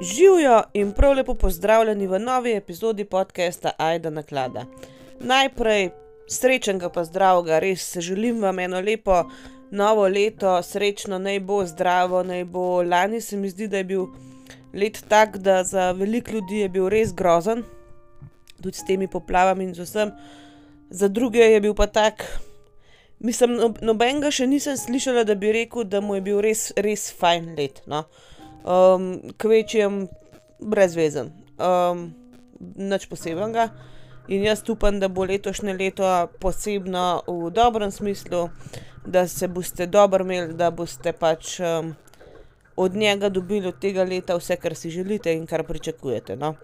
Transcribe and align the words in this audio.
Živijo 0.00 0.62
in 0.74 0.92
prav 0.92 1.12
lepo 1.12 1.34
pozdravljeni 1.34 2.06
v 2.06 2.18
novi 2.18 2.52
epizodi 2.52 3.04
podcasta 3.04 3.70
Aida 3.78 4.10
na 4.10 4.22
klada. 4.22 4.64
Najprej 5.20 5.90
srečnega 6.28 6.88
pozdravka, 6.88 7.58
res 7.58 7.86
se 7.92 8.00
želim 8.00 8.42
vam 8.42 8.58
eno 8.58 8.80
lepo 8.80 9.22
novo 9.70 10.08
leto, 10.08 10.62
srečno 10.62 11.18
naj 11.18 11.40
bo, 11.40 11.66
zdravo 11.66 12.22
naj 12.22 12.44
bo. 12.44 12.82
Lani 12.82 13.20
se 13.20 13.36
mi 13.36 13.48
zdi, 13.48 13.68
da 13.68 13.76
je 13.76 13.84
bil 13.84 14.04
let 14.74 15.04
tak, 15.08 15.38
da 15.38 15.64
za 15.64 15.90
veliko 15.92 16.30
ljudi 16.30 16.58
je 16.58 16.68
bil 16.68 16.88
res 16.88 17.14
grozen, 17.14 17.64
tudi 18.62 18.76
s 18.76 18.84
temi 18.86 19.08
poplavami 19.08 19.64
in 19.64 19.74
z 19.74 19.88
vsem, 19.88 20.12
za 20.90 21.08
druge 21.08 21.40
je 21.40 21.60
bil 21.60 21.74
pa 21.74 21.86
tak. 21.86 22.40
Mislim, 23.18 23.56
no, 23.56 23.72
nobenega 23.80 24.30
še 24.30 24.46
nisem 24.46 24.76
slišala, 24.76 25.24
da 25.24 25.34
bi 25.34 25.52
rekel, 25.52 25.84
da 25.84 26.00
mu 26.00 26.14
je 26.14 26.20
bil 26.20 26.40
res, 26.44 26.72
res 26.76 27.08
fajn 27.16 27.54
let. 27.56 27.80
No. 27.86 28.04
Um, 28.66 29.20
Kvečjem 29.38 30.08
brezvezen, 30.58 31.30
um, 31.58 32.08
nič 32.58 33.06
posebnega. 33.06 33.70
In 34.26 34.42
jaz 34.42 34.64
upam, 34.68 34.98
da 34.98 35.06
bo 35.08 35.22
letošnje 35.24 35.76
leto 35.78 36.02
posebno 36.42 37.22
v 37.30 37.50
dobrem 37.54 37.90
smislu, 37.94 38.48
da 39.06 39.28
se 39.28 39.46
boste 39.48 39.86
dobro 39.86 40.24
imeli, 40.24 40.54
da 40.58 40.72
boste 40.74 41.12
pač 41.12 41.60
um, 41.60 41.94
od 42.76 42.96
njega 42.96 43.28
dobili 43.28 43.68
od 43.68 43.78
tega 43.78 44.02
leta 44.02 44.34
vse, 44.36 44.56
kar 44.56 44.74
si 44.74 44.90
želite 44.90 45.32
in 45.32 45.46
kar 45.46 45.62
pričakujete. 45.62 46.36
No. 46.36 46.56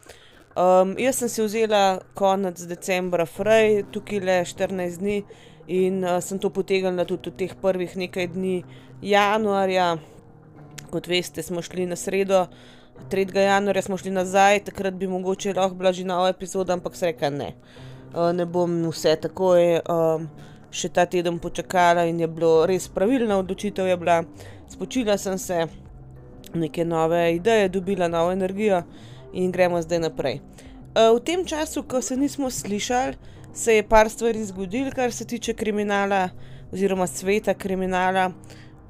Um, 0.56 0.96
jaz 0.98 1.22
sem 1.22 1.28
si 1.28 1.42
vzela 1.42 2.00
konec 2.14 2.60
decembra, 2.66 3.26
fraj, 3.26 3.84
tukaj 3.94 4.20
le 4.20 4.40
14 4.44 4.98
dni 4.98 5.22
in 5.66 6.02
uh, 6.04 6.18
sem 6.20 6.38
to 6.42 6.50
potegnila 6.50 7.06
tudi 7.06 7.30
v 7.30 7.38
teh 7.44 7.54
prvih 7.62 7.94
nekaj 7.96 8.26
dni 8.34 8.64
januarja. 9.02 9.96
Kot 10.92 11.06
veste, 11.08 11.42
smo 11.42 11.62
šli 11.62 11.86
na 11.88 11.96
sredo, 11.96 12.46
3. 13.10 13.38
januarja 13.38 13.82
smo 13.82 13.96
šli 13.96 14.10
nazaj, 14.10 14.58
takrat 14.64 14.94
bi 14.94 15.06
mogoče 15.08 15.54
lahko 15.56 15.74
bila 15.74 15.92
že 15.92 16.04
nova 16.04 16.28
epizoda, 16.28 16.72
ampak 16.72 16.96
se 16.96 17.06
reka 17.06 17.30
ne. 17.30 17.54
Uh, 18.14 18.32
ne 18.36 18.44
bom 18.46 18.90
vse 18.90 19.14
takoj, 19.16 19.80
um, 19.88 20.26
še 20.70 20.90
ta 20.92 21.06
teden 21.06 21.38
počakala 21.38 22.04
in 22.04 22.20
je 22.20 22.28
bilo 22.28 22.66
res 22.68 22.90
pravilna 22.92 23.38
odločitev. 23.40 23.88
Bila. 23.98 24.22
Spočila 24.68 25.16
sem 25.18 25.38
se, 25.38 25.64
neke 26.54 26.84
nove 26.84 27.34
ideje, 27.34 27.68
dobila 27.72 28.08
novo 28.08 28.32
energijo 28.32 28.82
in 29.32 29.52
gremo 29.52 29.80
zdaj 29.80 29.98
naprej. 30.10 30.40
Uh, 30.92 31.16
v 31.16 31.24
tem 31.24 31.46
času, 31.48 31.86
ko 31.88 32.02
se 32.02 32.16
nismo 32.16 32.50
slišali, 32.50 33.16
se 33.54 33.80
je 33.80 33.88
par 33.88 34.10
stvari 34.10 34.44
zgodilo, 34.44 34.92
kar 34.92 35.12
se 35.12 35.24
tiče 35.24 35.54
kriminala 35.54 36.28
oziroma 36.72 37.06
sveta 37.06 37.54
kriminala. 37.54 38.32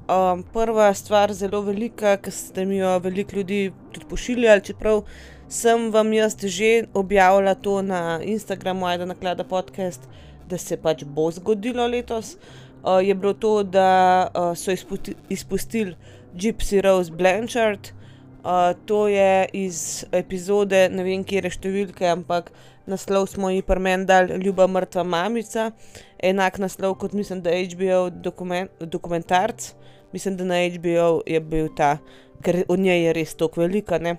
Um, 0.03 0.43
prva 0.43 0.93
stvar, 0.93 1.31
zelo 1.33 1.61
velika, 1.63 2.17
ki 2.19 2.31
ste 2.31 2.65
mi 2.67 2.77
jo 2.77 2.97
veliko 2.99 3.37
ljudi 3.37 3.71
tudi 3.93 4.05
pošiljali, 4.09 4.63
čeprav 4.67 5.05
sem 5.47 5.85
vam 5.91 6.11
jaz 6.13 6.35
že 6.43 6.87
objavila 6.93 7.53
to 7.55 7.81
na 7.81 8.19
Instagramu, 8.23 8.85
ajda 8.85 9.05
na 9.05 9.15
klada 9.15 9.43
podcast, 9.43 10.01
da 10.49 10.57
se 10.57 10.77
pač 10.77 11.05
bo 11.07 11.31
zgodilo 11.31 11.87
letos, 11.87 12.35
uh, 12.83 12.99
je 12.99 13.15
bilo 13.15 13.33
to, 13.33 13.63
da 13.63 14.27
uh, 14.35 14.51
so 14.57 14.71
izpusti, 14.71 15.15
izpustili 15.29 15.95
Gypsy 16.35 16.81
Rose 16.81 17.11
Blanchard. 17.11 17.93
Uh, 18.43 18.75
to 18.85 19.07
je 19.07 19.47
iz 19.53 20.05
epizode, 20.11 20.89
ne 20.89 21.03
vem, 21.03 21.23
kje 21.23 21.45
je 21.45 21.49
številke, 21.49 22.09
ampak 22.11 22.51
naslov 22.85 23.27
smo 23.27 23.49
ji 23.49 23.61
prmen 23.61 24.05
dali 24.05 24.43
Ljuba 24.43 24.67
mrtva 24.67 25.03
mamica, 25.03 25.71
enak 26.19 26.57
naslov 26.57 26.95
kot 26.95 27.13
mislim, 27.13 27.41
da 27.41 27.49
je 27.49 27.69
HBO 27.75 28.09
dokument, 28.09 28.71
dokumentarc 28.79 29.73
mislim, 30.13 30.37
da 30.37 30.43
na 30.43 30.55
HBO 30.69 31.21
je 31.25 31.39
bil 31.39 31.67
ta, 31.75 31.97
ker 32.41 32.63
od 32.67 32.79
nje 32.79 33.03
je 33.03 33.13
res 33.13 33.35
tako 33.35 33.61
velika. 33.61 33.97
Ne? 33.97 34.17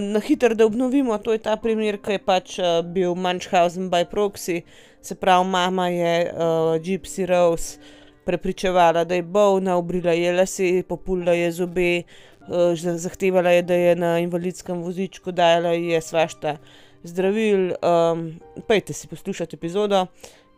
Na 0.00 0.20
hitro, 0.20 0.54
da 0.54 0.66
obnovimo, 0.66 1.18
to 1.18 1.32
je 1.32 1.42
ta 1.44 1.56
primer, 1.56 2.00
ki 2.02 2.16
je 2.16 2.24
pač 2.24 2.58
uh, 2.58 2.80
bil 2.84 3.14
Munchausen 3.14 3.88
by 3.90 4.04
proxy, 4.10 4.62
se 5.02 5.14
pravi, 5.14 5.48
mama 5.48 5.88
je 5.88 6.32
uh, 6.32 6.74
Gypsy 6.84 7.26
Rose 7.28 7.78
prepričevala, 8.24 9.04
da 9.08 9.16
je 9.16 9.22
bolna, 9.22 9.76
obrila 9.76 10.12
je 10.12 10.32
lase, 10.32 10.82
popula 10.88 11.32
je 11.32 11.52
zobe, 11.52 12.02
uh, 12.48 12.76
zahtevala 12.76 13.56
je, 13.56 13.62
da 13.62 13.74
je 13.74 13.96
na 13.96 14.18
invalidskem 14.18 14.82
vozičku, 14.82 15.32
dajala 15.32 15.72
je 15.72 16.00
svašta 16.00 16.58
zdravil. 17.02 17.74
Um, 17.82 18.40
Pejte 18.66 18.92
si 18.92 19.08
poslušati 19.08 19.56
epizodo 19.56 20.06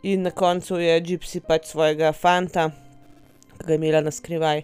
in 0.02 0.22
na 0.22 0.30
koncu 0.30 0.78
je 0.80 1.00
Gypsy 1.00 1.40
pač 1.40 1.66
svojega 1.72 2.12
fanta 2.12 2.70
ki 3.60 3.66
ga 3.66 3.72
je 3.72 3.76
imela 3.76 4.00
na 4.00 4.10
skrivaj, 4.10 4.62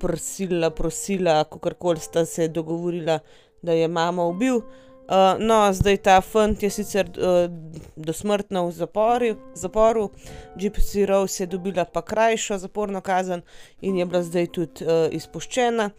prosila, 0.00 0.70
prosila, 0.70 1.44
kako 1.44 1.74
koli 1.74 2.00
sta 2.00 2.26
se 2.26 2.48
dogovorila, 2.48 3.18
da 3.62 3.72
je 3.72 3.88
mama 3.88 4.24
ubil. 4.24 4.60
Uh, 5.04 5.36
no, 5.38 5.72
zdaj 5.72 5.96
ta 5.96 6.20
fant 6.24 6.62
je 6.62 6.70
sicer 6.70 7.10
uh, 7.20 7.50
dosmrtno 7.96 8.66
v 8.66 8.72
zaporu, 8.72 9.34
zaporu, 9.54 10.08
Gypsy 10.56 11.04
Rose 11.06 11.42
je 11.42 11.46
dobila 11.46 11.84
pa 11.84 12.02
krajšo 12.02 12.58
zaporno 12.58 13.00
kazen 13.00 13.42
in 13.80 13.98
je 13.98 14.06
bila 14.06 14.22
zdaj 14.22 14.46
tudi 14.46 14.84
uh, 14.84 15.12
izpuščena. 15.12 15.90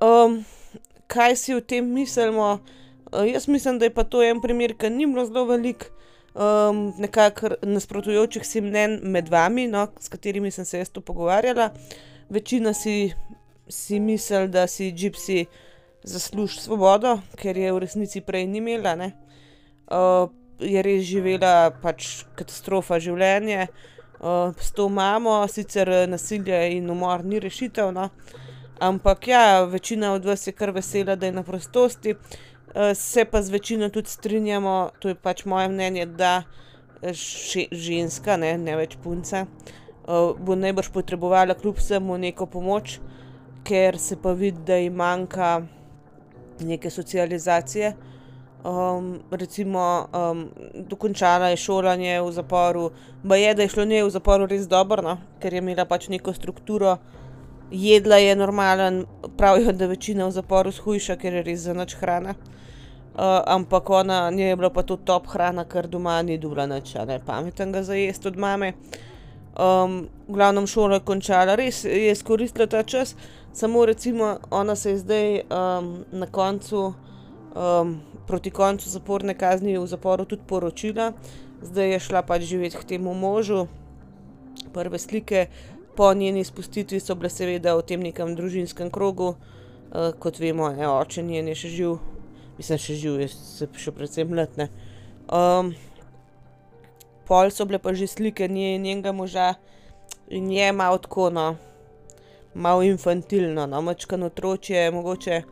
Um, 0.00 0.44
kaj 1.06 1.36
si 1.36 1.54
o 1.54 1.60
tem 1.60 1.90
mislimo? 1.90 2.60
Uh, 3.12 3.32
jaz 3.32 3.48
mislim, 3.48 3.78
da 3.78 3.84
je 3.84 3.94
pa 3.94 4.04
to 4.04 4.22
en 4.22 4.40
primer, 4.40 4.74
ki 4.78 4.90
ni 4.90 5.06
bilo 5.06 5.24
zelo 5.26 5.44
velik, 5.44 5.90
um, 6.34 6.92
nekako 6.98 7.48
nasprotujočih 7.62 8.46
si 8.46 8.60
mnen 8.60 9.00
med 9.02 9.28
vami, 9.28 9.66
no, 9.66 9.88
s 10.00 10.08
katerimi 10.08 10.50
sem 10.50 10.64
se 10.64 10.78
jaz 10.78 10.90
tu 10.90 11.00
pogovarjala. 11.00 11.70
Večina 12.30 12.74
si, 12.74 13.12
si 13.68 14.00
misli, 14.00 14.48
da 14.48 14.66
si 14.66 14.92
Gypsy 14.92 15.46
zasluži 16.02 16.60
svobodo, 16.60 17.18
ker 17.36 17.58
je 17.58 17.72
v 17.72 17.78
resnici 17.82 18.20
prej 18.20 18.46
ni 18.46 18.58
imela. 18.58 18.94
Uh, 19.90 20.30
je 20.60 20.82
res 20.82 21.02
živela 21.02 21.72
pač 21.82 22.24
katastrofa 22.38 23.00
življenja. 23.00 23.66
Uh, 24.20 24.52
s 24.60 24.70
to 24.76 24.88
mamo, 24.88 25.40
sicer 25.48 25.88
nasilje 26.08 26.76
in 26.76 26.90
umor 26.90 27.24
ni 27.24 27.40
rešitev, 27.40 27.90
no? 27.92 28.10
ampak 28.80 29.28
ja, 29.28 29.64
večina 29.64 30.12
od 30.12 30.24
vas 30.24 30.46
je 30.46 30.52
kar 30.52 30.70
vesela, 30.70 31.16
da 31.16 31.26
je 31.26 31.32
na 31.32 31.42
prostosti. 31.42 32.14
Eh, 32.74 32.94
se 32.94 33.24
pa 33.24 33.42
z 33.42 33.50
večino 33.50 33.88
tudi 33.88 34.08
strinjamo, 34.08 34.90
to 34.98 35.08
je 35.08 35.14
pač 35.14 35.44
moje 35.44 35.68
mnenje, 35.68 36.06
da 36.06 36.42
še, 37.02 37.66
ženska, 37.72 38.36
ne, 38.38 38.52
ne 38.58 38.76
več 38.78 38.94
punca, 39.02 39.42
uh, 39.42 40.36
bo 40.38 40.54
najbrž 40.54 40.90
potrebovala 40.94 41.56
kljub 41.58 41.80
vsemu 41.80 42.18
neko 42.28 42.46
pomoč, 42.46 42.98
ker 43.66 43.98
se 43.98 44.18
pa 44.20 44.36
vidi, 44.36 44.62
da 44.66 44.76
ji 44.78 44.90
manjka 44.90 45.62
neke 46.60 46.90
socializacije. 46.90 47.94
Um, 48.60 49.14
recimo, 49.32 50.06
um, 50.12 50.44
dokončala 50.86 51.48
je 51.50 51.62
šolanje 51.64 52.20
v 52.20 52.32
zaporu, 52.36 52.90
pa 53.26 53.40
je, 53.40 53.54
da 53.56 53.64
je 53.64 53.72
šlo 53.72 53.88
njej 53.88 54.04
v 54.04 54.12
zaporu 54.14 54.46
res 54.46 54.68
dobro, 54.68 55.02
no? 55.02 55.16
ker 55.40 55.56
je 55.56 55.64
imela 55.64 55.88
pač 55.88 56.10
neko 56.12 56.36
strukturo, 56.36 56.98
jedla 57.70 58.16
je 58.16 58.36
normalen, 58.36 59.04
pravijo, 59.36 59.72
da 59.72 59.86
večina 59.86 60.26
v 60.26 60.30
zaporu 60.30 60.72
shujša, 60.72 61.16
ker 61.16 61.34
je 61.34 61.42
res 61.42 61.60
za 61.60 61.74
noč 61.74 61.94
hrana. 62.00 62.34
Uh, 63.10 63.42
ampak 63.46 63.90
ona 63.90 64.30
je 64.30 64.56
bila 64.56 64.70
pa 64.70 64.82
to 64.82 64.96
top 64.96 65.26
hrana, 65.26 65.64
ker 65.64 65.88
doma 65.88 66.22
ni 66.22 66.38
bila 66.38 66.66
nič, 66.66 66.94
ne 66.94 67.18
pametnega 67.26 67.82
za 67.82 67.94
jesti 67.94 68.28
od 68.28 68.36
mame. 68.36 68.72
Um, 69.58 70.08
v 70.28 70.32
glavnem 70.38 70.66
šolo 70.66 70.94
je 70.94 71.04
končala, 71.04 71.56
res 71.58 71.84
je 71.84 72.12
izkoristila 72.12 72.66
ta 72.66 72.82
čas, 72.82 73.16
samo 73.52 73.84
recimo 73.84 74.38
ona 74.50 74.76
se 74.76 74.90
je 74.90 74.98
zdaj 74.98 75.40
um, 75.40 76.04
na 76.12 76.26
koncu, 76.26 76.94
um, 77.54 78.00
proti 78.26 78.50
koncu 78.50 78.90
zaporne 78.90 79.34
kazni 79.34 79.78
v 79.78 79.86
zaporu 79.86 80.24
tudi 80.24 80.46
poročila, 80.46 81.12
zdaj 81.62 81.92
je 81.92 82.00
šla 82.00 82.22
pač 82.22 82.42
živeti 82.42 82.76
k 82.76 82.84
temu 82.84 83.14
možu. 83.14 83.66
Prve 84.72 84.98
slike 84.98 85.46
po 86.00 86.14
njeni 86.16 86.46
spustitvi 86.48 87.00
so 87.04 87.14
bile 87.14 87.28
seveda 87.28 87.76
v 87.76 87.84
tem 87.84 88.00
nekem 88.00 88.32
družinskem 88.38 88.88
krogu, 88.88 89.34
uh, 89.36 90.14
kot 90.16 90.40
vemo, 90.40 90.70
je 90.72 90.88
oče 90.88 91.26
njen 91.28 91.52
je 91.52 91.58
še 91.64 91.74
živ 91.76 91.98
mislim, 92.60 92.78
še 92.78 92.96
živ, 93.00 93.22
se 93.32 93.68
še 93.80 93.92
predvsem 93.96 94.28
mladne. 94.28 94.68
Um, 95.32 95.72
pol 97.28 97.52
so 97.54 97.64
bile 97.68 97.80
pa 97.80 97.94
že 97.96 98.10
slike 98.10 98.48
nje 98.50 98.76
njenega 98.82 99.14
moža 99.16 99.54
in 100.28 100.50
je 100.52 100.68
malo 100.72 100.98
tako, 100.98 101.30
no, 101.30 101.54
malo 102.54 102.84
infantilno, 102.84 103.66
no, 103.66 103.82
mačkano 103.82 104.28
otročje, 104.28 104.90
mogoče 104.92 105.42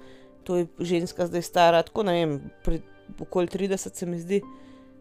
to 0.45 0.57
je 0.57 0.67
ženska 0.81 1.29
zdaj 1.29 1.45
stara, 1.45 1.83
tako 1.85 2.05
ne 2.09 2.17
vem, 2.17 2.33
pri 2.65 2.81
okoli 3.21 3.49
30 3.49 3.95
se 3.95 4.07
mi 4.07 4.21
zdi. 4.21 4.43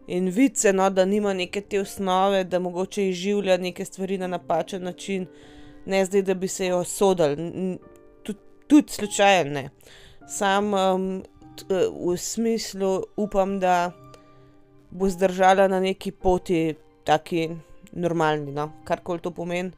In 0.08 0.30
vice, 0.32 0.72
no, 0.72 0.90
da 0.90 1.04
nima 1.04 1.34
neke 1.36 1.60
te 1.60 1.80
osnove, 1.80 2.44
da 2.44 2.58
mogoče 2.58 3.08
izživlja 3.08 3.56
neke 3.56 3.84
stvari 3.84 4.18
na 4.18 4.26
napačen 4.26 4.82
način, 4.82 5.26
ne 5.86 6.04
zdaj, 6.04 6.22
da 6.22 6.34
bi 6.34 6.48
se 6.48 6.66
jo 6.66 6.84
sodel, 6.84 7.36
tudi 8.22 8.38
tud 8.66 8.90
slučajno. 8.90 9.68
Sam 10.28 10.74
um, 10.74 11.22
Eh, 11.70 11.88
v 11.90 12.16
smislu 12.16 13.02
upam, 13.16 13.58
da 13.60 13.92
bo 14.90 15.08
zdržala 15.08 15.68
na 15.68 15.80
neki 15.80 16.12
poti, 16.12 16.74
taki 17.04 17.50
normalni, 17.92 18.52
no? 18.52 18.70
kar 18.84 19.00
koli 19.00 19.20
to 19.20 19.30
pomeni. 19.30 19.72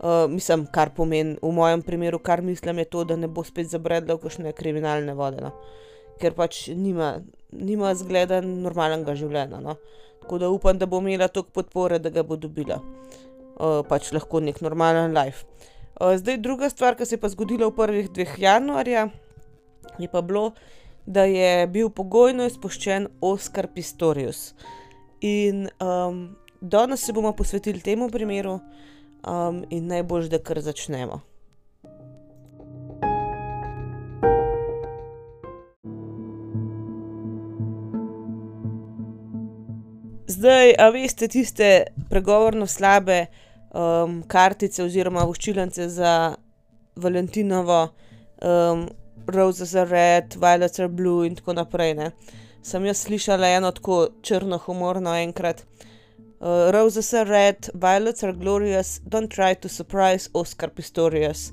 Uh, 0.00 0.30
mislim, 0.32 0.64
kar 0.72 0.94
pomeni 0.96 1.36
v 1.42 1.50
mojem 1.52 1.82
primeru, 1.82 2.18
kar 2.18 2.40
mislim, 2.42 2.78
je 2.78 2.84
to, 2.84 3.04
da 3.04 3.16
ne 3.16 3.28
bo 3.28 3.44
spet 3.44 3.68
zabredla 3.68 4.14
v 4.16 4.22
kakšne 4.22 4.52
kriminalne 4.56 5.12
vode, 5.14 5.42
no? 5.44 5.50
ker 6.20 6.32
pač 6.32 6.70
nima, 6.72 7.18
nima 7.52 7.94
zgleda 7.94 8.40
normalnega 8.44 9.14
življenja. 9.18 9.60
No? 9.62 9.76
Tako 10.22 10.38
da 10.38 10.50
upam, 10.50 10.78
da 10.78 10.86
bo 10.86 11.00
imela 11.02 11.28
toliko 11.28 11.60
podpore, 11.60 11.98
da 11.98 12.10
ga 12.10 12.24
bo 12.26 12.36
dobila. 12.36 12.80
Uh, 13.60 13.80
pač 13.88 14.12
lahko 14.16 14.40
nek 14.40 14.60
normalen 14.64 15.14
life. 15.16 15.46
Uh, 16.00 16.14
zdaj, 16.16 16.38
druga 16.40 16.70
stvar, 16.72 16.96
ki 16.96 17.06
se 17.06 17.16
je 17.18 17.20
pa 17.20 17.28
zgodila 17.28 17.68
v 17.68 17.76
prvih 17.76 18.10
dveh 18.12 18.36
januarja, 18.40 19.08
je 20.00 20.08
pa 20.08 20.22
bilo, 20.24 20.52
da 21.04 21.26
je 21.28 21.66
bil 21.68 21.90
pogojno 21.92 22.46
izpuščen 22.48 23.08
Oskar 23.20 23.68
Pistorius. 23.74 24.54
In 25.20 25.66
um, 25.82 26.22
danes 26.60 27.04
se 27.04 27.12
bomo 27.12 27.34
posvetili 27.36 27.82
temu 27.84 28.08
primeru, 28.08 28.60
um, 29.26 29.64
in 29.70 29.90
najbolj, 29.92 30.30
da 30.32 30.40
kar 30.40 30.60
začnemo. 30.64 31.20
Zdaj, 40.30 40.74
a 40.78 40.90
veste, 40.94 41.26
tiste 41.28 41.68
pregovorno 42.08 42.66
slabe 42.66 43.24
um, 43.74 44.20
kartice 44.30 44.84
oziroma 44.84 45.24
voščilnice 45.26 45.88
za 45.90 46.12
Valentinovo, 47.02 47.78
um, 48.38 48.84
Roses 49.26 49.72
are 49.74 49.90
red, 49.90 50.36
Violets 50.38 50.78
are 50.78 50.88
blue 50.88 51.26
in 51.26 51.34
tako 51.34 51.56
naprej. 51.58 51.94
Ne? 51.98 52.10
Sem 52.62 52.86
jaz 52.86 53.00
slišala 53.08 53.48
eno 53.56 53.72
tako 53.74 53.96
črno 54.22 54.58
humorno 54.66 55.16
enkrat. 55.18 55.64
Uh, 56.38 56.68
Roses 56.76 57.10
are 57.14 57.26
red, 57.26 57.70
Violets 57.74 58.22
are 58.22 58.36
glorious, 58.36 59.00
don't 59.02 59.34
try 59.34 59.56
to 59.58 59.68
surprise 59.68 60.30
Oscar 60.32 60.70
Pistorius. 60.70 61.48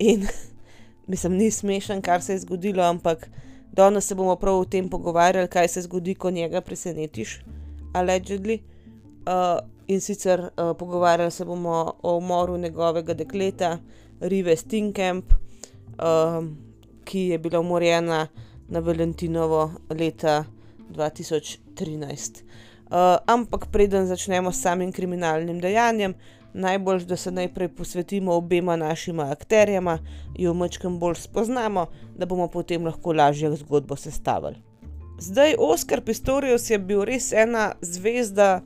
In 0.00 0.24
mislim, 1.12 1.36
ni 1.42 1.50
smešen, 1.50 2.00
kar 2.02 2.22
se 2.22 2.38
je 2.38 2.46
zgodilo, 2.46 2.88
ampak 2.88 3.28
danes 3.72 4.08
se 4.08 4.14
bomo 4.14 4.36
prav 4.36 4.62
o 4.62 4.64
tem 4.64 4.88
pogovarjali, 4.88 5.48
kaj 5.48 5.68
se 5.68 5.84
zgodi, 5.84 6.14
ko 6.14 6.30
njega 6.30 6.64
presenetiš, 6.64 7.36
allegedly. 7.94 8.60
Uh, 9.26 9.60
in 9.86 10.00
sicer 10.00 10.40
uh, 10.40 10.76
pogovarjali 10.78 11.30
se 11.30 11.44
bomo 11.44 11.94
o 12.02 12.16
umoru 12.16 12.58
njegovega 12.58 13.14
dekleta, 13.14 13.78
Rive 14.20 14.56
Stinkamp. 14.56 15.32
Uh, 15.98 16.44
ki 17.04 17.20
je 17.20 17.38
bila 17.38 17.60
umorjena 17.60 18.26
na 18.68 18.80
Valentinovo 18.80 19.70
leta 19.90 20.44
2013. 20.90 22.42
Uh, 22.84 23.16
ampak 23.26 23.66
preden 23.72 24.06
začnemo 24.06 24.52
s 24.52 24.60
samim 24.60 24.92
kriminalnim 24.92 25.60
dejanjem, 25.60 26.14
najbolj, 26.54 27.04
da 27.04 27.16
se 27.16 27.30
najprej 27.30 27.68
posvetimo 27.68 28.34
obema 28.34 28.76
našima 28.76 29.30
akterjema, 29.32 29.98
jo 30.38 30.54
mačkam 30.54 30.98
bolj 30.98 31.14
spoznamo, 31.14 31.86
da 32.16 32.26
bomo 32.26 32.48
potem 32.48 32.84
lahko 32.84 33.12
lažje 33.12 33.56
zgodbo 33.56 33.96
sestavili. 33.96 34.56
Zdaj, 35.18 35.54
Oskar 35.58 36.00
Pistorius 36.00 36.70
je 36.70 36.78
bil 36.78 37.04
res 37.06 37.32
ena 37.32 37.72
zvezda, 37.80 38.62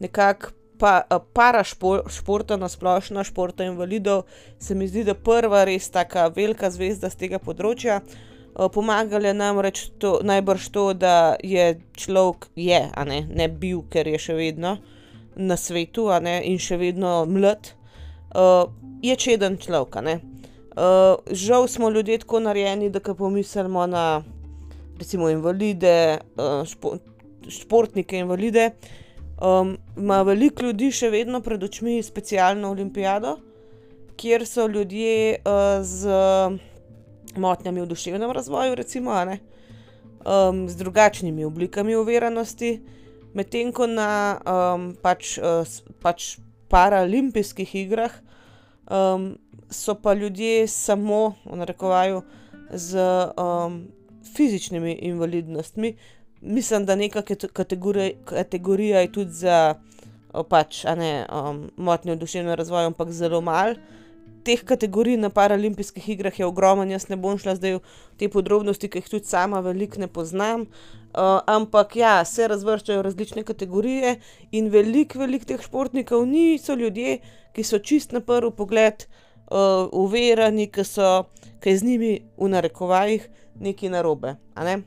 nekako 0.00 0.52
pa, 0.78 1.04
para 1.32 1.64
športa, 1.64 2.56
na 2.56 2.68
splošno 2.68 3.24
športa 3.24 3.64
invalidov, 3.64 4.22
se 4.58 4.74
mi 4.74 4.88
zdi, 4.88 5.04
da 5.04 5.14
prva 5.14 5.64
res 5.64 5.90
tako 5.90 6.28
velika 6.36 6.70
zvezda 6.70 7.10
z 7.10 7.24
tega 7.24 7.40
področja. 7.40 8.00
Pomagali 8.74 9.32
nam 9.32 9.60
reči 9.62 9.88
to, 10.02 10.18
najbrž 10.26 10.68
to, 10.74 10.86
da 10.92 11.36
je 11.40 11.78
človek, 11.96 12.50
je, 12.56 12.80
ne, 13.08 13.20
ne 13.28 13.46
bil, 13.48 13.84
ker 13.88 14.08
je 14.10 14.18
še 14.20 14.36
vedno 14.36 14.76
na 15.36 15.56
svetu 15.56 16.08
ne, 16.20 16.40
in 16.44 16.58
še 16.60 16.76
vedno 16.76 17.22
mlad, 17.24 17.72
uh, 18.34 18.66
je 19.00 19.16
čeden 19.16 19.56
človek. 19.56 20.20
Uh, 20.76 21.16
žal 21.30 21.68
smo 21.68 21.88
ljudje 21.90 22.20
tako 22.26 22.42
narejeni, 22.44 22.90
da 22.90 23.00
ko 23.00 23.14
pomislimo 23.14 23.86
na 23.86 24.22
recimo 25.00 25.30
invalide, 25.32 26.20
uh, 26.36 26.60
špo, 26.68 26.98
športnike 27.48 28.20
invalide, 28.20 28.70
Um, 29.40 29.78
ima 29.96 30.20
veliko 30.22 30.66
ljudi 30.66 30.90
še 30.92 31.08
vedno 31.08 31.38
pred 31.40 31.62
očmi 31.64 32.02
specialno 32.04 32.74
olimpijado, 32.74 33.38
kjer 34.20 34.44
so 34.44 34.66
ljudje 34.68 35.38
uh, 35.38 35.80
z 35.80 36.10
motnjami 37.40 37.80
v 37.80 37.88
duševnem 37.88 38.34
razvoju, 38.36 38.74
recimo, 38.76 39.16
um, 39.16 40.66
z 40.68 40.76
drugačnimi 40.76 41.44
oblikami 41.48 41.96
uveranosti, 41.96 42.82
medtem 43.32 43.72
ko 43.72 43.88
na 43.88 44.10
um, 44.44 44.90
pač, 45.00 45.38
uh, 45.40 45.64
pač 46.04 46.36
paralimpijskih 46.68 47.74
igrah 47.86 48.12
um, 48.92 49.38
so 49.72 49.96
pa 49.96 50.12
ljudje 50.12 50.68
samo, 50.68 51.32
v 51.48 51.62
narekovaju, 51.64 52.20
z 52.76 53.08
um, 53.40 53.86
fizičnimi 54.36 54.92
invalidnostmi, 54.92 55.94
mislim, 56.40 56.86
da 56.86 56.96
neka 56.96 57.22
kategorija, 57.52 58.10
kategorija 58.24 59.00
je 59.00 59.12
tudi 59.12 59.32
za 59.32 59.74
pač, 60.48 60.84
ne, 60.84 61.26
um, 61.26 61.64
motnje 61.76 62.14
v 62.14 62.20
duševnem 62.20 62.54
razvoju, 62.54 62.92
ampak 62.92 63.10
zelo 63.12 63.40
malo. 63.40 63.74
Teh 64.44 64.62
kategorij 64.64 65.18
na 65.20 65.28
paralimpijskih 65.28 66.08
igrah 66.08 66.38
je 66.38 66.46
ogromno, 66.46 66.86
jaz 66.88 67.10
ne 67.10 67.16
bom 67.20 67.36
šla 67.38 67.58
zdaj 67.58 67.76
v 67.76 67.80
te 68.16 68.28
podrobnosti, 68.32 68.88
ki 68.88 69.02
jih 69.02 69.10
tudi 69.10 69.28
sama 69.28 69.60
veliko 69.60 70.00
ne 70.00 70.08
poznam. 70.08 70.64
Uh, 71.10 71.42
ampak 71.50 71.96
ja, 71.98 72.24
se 72.24 72.46
razvrščajo 72.48 73.02
različne 73.02 73.42
kategorije 73.44 74.20
in 74.56 74.70
veliko, 74.70 75.18
veliko 75.18 75.44
teh 75.44 75.60
športnikov 75.60 76.24
niso 76.30 76.78
ljudje, 76.78 77.18
ki 77.52 77.66
so 77.66 77.82
čist 77.82 78.14
na 78.14 78.22
prvi 78.22 78.52
pogled 78.56 79.04
uh, 79.50 79.90
uverjeni, 79.92 80.70
ki 80.70 80.86
so, 80.86 81.26
ki 81.60 81.74
je 81.74 81.82
z 81.82 81.88
njimi 81.90 82.12
v 82.38 82.48
narekovajih 82.54 83.26
nekaj 83.60 83.92
narobe. 83.92 84.34
Ne? 84.56 84.80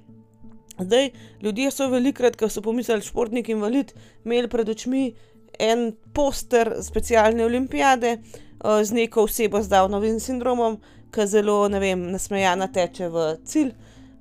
Zdaj, 0.80 1.10
ljudje 1.42 1.72
so 1.72 1.88
velikrat, 1.90 2.36
ko 2.36 2.50
so 2.50 2.62
pomislili, 2.62 3.06
športnik 3.06 3.50
invalid, 3.54 3.94
imeli 4.26 4.50
pred 4.50 4.70
očmi 4.70 5.12
en 5.60 5.92
poster 6.14 6.74
specialne 6.82 7.46
olimpijade 7.46 8.18
uh, 8.18 8.82
z 8.84 8.92
neko 8.92 9.28
osebo 9.30 9.62
z 9.62 9.70
Downovim 9.70 10.20
sindromom, 10.20 10.80
ki 11.14 11.28
zelo, 11.30 11.68
ne 11.70 11.80
vem, 11.80 12.08
nasmejana 12.12 12.72
teče 12.74 13.10
v 13.14 13.28
cilj. 13.46 13.74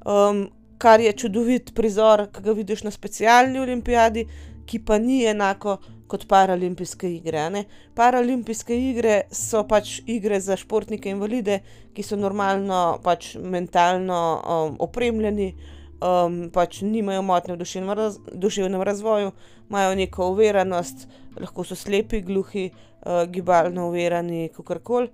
Um, 0.05 0.45
kar 0.83 1.01
je 1.01 1.13
čudovit 1.17 1.71
prizor, 1.75 2.27
ki 2.35 2.43
ga 2.43 2.53
vidiš 2.59 2.83
na 2.85 2.91
specialni 2.91 3.61
olimpijadi, 3.63 4.27
ki 4.67 4.83
pa 4.87 4.99
ni 4.99 5.23
enako 5.27 5.79
kot 6.13 6.27
paralimpijske 6.29 7.09
igre. 7.09 7.65
Paralimpijske 7.97 8.77
igre 8.91 9.23
so 9.33 9.65
pač 9.69 10.01
igre 10.07 10.41
za 10.41 10.57
športnike 10.61 11.11
invalide, 11.11 11.63
ki 11.97 12.05
so 12.05 12.19
normalno, 12.21 12.99
pač 13.05 13.35
mentalno 13.41 14.19
um, 14.41 14.77
opremljeni 14.85 15.53
um, 16.03 16.51
pač 16.53 16.83
nimajo 16.85 17.23
motnje 17.23 17.57
v 17.57 17.63
duševnem, 17.63 17.95
raz, 17.97 18.19
duševnem 18.33 18.83
razvoju, 18.83 19.33
imajo 19.71 19.95
neko 19.99 20.31
uveranost, 20.35 21.07
lahko 21.41 21.65
so 21.65 21.79
slepi, 21.79 22.23
gluhi, 22.27 22.69
uh, 22.73 23.25
gibalno 23.33 23.89
uverani, 23.91 24.49
kako 24.57 24.79
koli, 24.85 25.11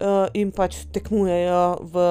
uh, 0.00 0.26
in 0.34 0.52
pač 0.54 0.84
tekmujejo 0.94 1.62
v 1.92 2.08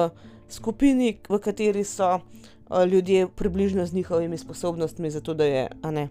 skupini, 0.52 1.16
v 1.28 1.40
kateri 1.42 1.84
so 1.84 2.18
uh, 2.18 2.84
ljudje 2.86 3.28
približno 3.28 3.86
z 3.86 3.94
njihovimi 3.94 4.38
sposobnostmi, 4.38 5.10
zato 5.10 5.34
da 5.34 5.44
je 5.44 5.68
ne, 5.92 6.08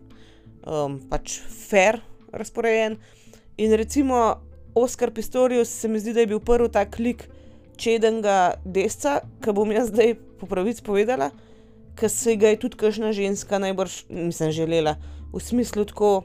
um, 0.67 0.99
pač 1.09 1.39
fair 1.39 2.01
razporejen. 2.35 2.99
In 3.57 3.73
recimo 3.79 4.43
Oskar 4.75 5.09
Pistorius 5.15 5.71
se 5.71 5.87
mi 5.87 5.99
zdi, 6.03 6.13
da 6.13 6.21
je 6.21 6.33
bil 6.35 6.43
prvi 6.43 6.69
tak 6.69 6.95
klik 6.99 7.25
čedenga 7.79 8.59
desca, 8.65 9.21
ki 9.41 9.55
bom 9.55 9.71
jaz 9.71 9.89
zdaj 9.89 10.17
po 10.37 10.45
pravici 10.49 10.83
povedala 10.85 11.31
ki 11.97 12.09
se 12.09 12.35
ga 12.35 12.49
je 12.53 12.59
tudi 12.59 12.77
kažna 12.77 13.11
ženska 13.11 13.59
najbrž, 13.59 14.05
nisem 14.09 14.51
želela, 14.51 14.95
v 15.33 15.41
smislu 15.41 15.85
tako, 15.85 16.23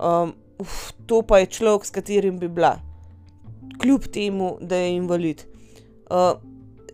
um, 0.00 0.32
uf, 0.58 0.92
to 1.06 1.20
pa 1.22 1.42
je 1.44 1.52
človek, 1.58 1.84
s 1.84 1.92
katerim 1.92 2.38
bi 2.40 2.48
bila, 2.48 2.78
kljub 3.80 4.08
temu, 4.12 4.56
da 4.60 4.76
je 4.76 4.96
invalid. 4.96 5.44
Uh, 6.08 6.40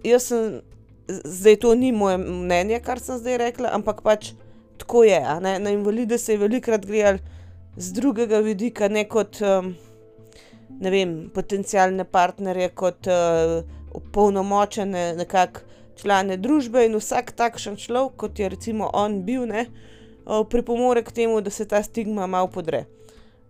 jaz 0.05 0.33
sem, 0.33 0.61
zdaj 1.07 1.61
to 1.63 1.75
ni 1.79 1.93
moje 1.93 2.19
mnenje, 2.19 2.81
kar 2.83 2.99
sem 3.01 3.21
zdaj 3.23 3.39
rekla, 3.39 3.71
ampak 3.77 4.03
pač 4.03 4.33
tako 4.83 5.05
je. 5.05 5.21
Na 5.41 5.71
invalide 5.71 6.19
se 6.19 6.35
je 6.35 6.43
velikrat 6.43 6.87
gledal 6.87 7.19
z 7.77 7.93
drugega 7.93 8.43
vidika, 8.43 8.89
ne 8.89 9.05
kot 9.09 9.39
um, 9.41 9.75
ne 10.81 10.91
vem, 10.91 11.15
potencijalne 11.35 12.05
partnerje, 12.05 12.69
kot 12.75 13.07
uh, 13.07 13.63
polnomočene 14.13 15.13
nekako 15.17 15.63
člane 16.03 16.37
družbe 16.37 16.87
in 16.87 16.97
vsak 16.99 17.33
takšen 17.39 17.77
človek, 17.79 18.17
kot 18.17 18.41
je 18.41 18.49
recimo 18.49 18.91
on 18.93 19.21
bil, 19.27 19.47
ne, 19.47 19.67
pripomore 20.51 21.03
k 21.05 21.13
temu, 21.13 21.41
da 21.41 21.51
se 21.51 21.69
ta 21.69 21.83
stigma 21.83 22.27
malo 22.27 22.49
podre. 22.51 22.87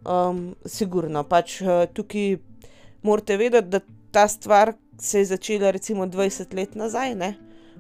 Um, 0.03 0.53
sigurno, 0.67 1.23
pač 1.25 1.61
tukaj 1.95 2.37
morate 3.03 3.39
vedeti, 3.39 3.71
da 3.71 3.81
ta 4.13 4.29
stvar 4.29 4.75
se 4.99 5.23
je 5.23 5.31
začela 5.33 5.71
recimo 5.71 6.07
20 6.07 6.55
let 6.55 6.75
nazaj. 6.75 7.15
Ne? 7.15 7.35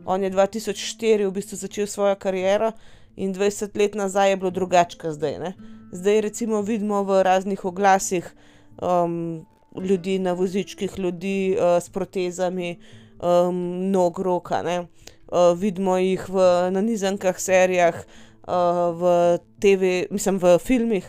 On 0.06 0.22
je 0.22 0.30
2004 0.30 1.26
v 1.26 1.32
bistvu 1.34 1.56
začel 1.56 1.86
svojo 1.86 2.14
kariero 2.16 2.72
in 3.16 3.34
20 3.34 3.78
let 3.78 3.94
nazaj 3.94 4.30
je 4.30 4.36
bilo 4.36 4.50
drugače, 4.50 4.98
kot 4.98 5.16
zdaj. 5.18 5.38
Ne? 5.38 5.52
Zdaj 5.92 6.20
recimo 6.20 6.62
vidimo 6.62 7.02
v 7.02 7.22
raznih 7.22 7.64
oglasih, 7.64 8.34
um, 8.82 9.46
ljudi 9.76 10.18
na 10.18 10.32
vozičkih, 10.32 10.98
ljudi 10.98 11.56
uh, 11.56 11.82
s 11.82 11.88
protezami, 11.88 12.78
um, 13.20 13.90
nog 13.90 14.20
roka. 14.20 14.62
Uh, 14.62 15.58
vidimo 15.58 15.96
jih 15.96 16.28
v 16.28 16.70
nanizankah, 16.70 17.38
serijah, 17.40 18.04
uh, 18.48 18.92
v 18.96 19.38
TV, 19.60 20.06
mislim, 20.10 20.38
v 20.38 20.58
filmih, 20.58 21.06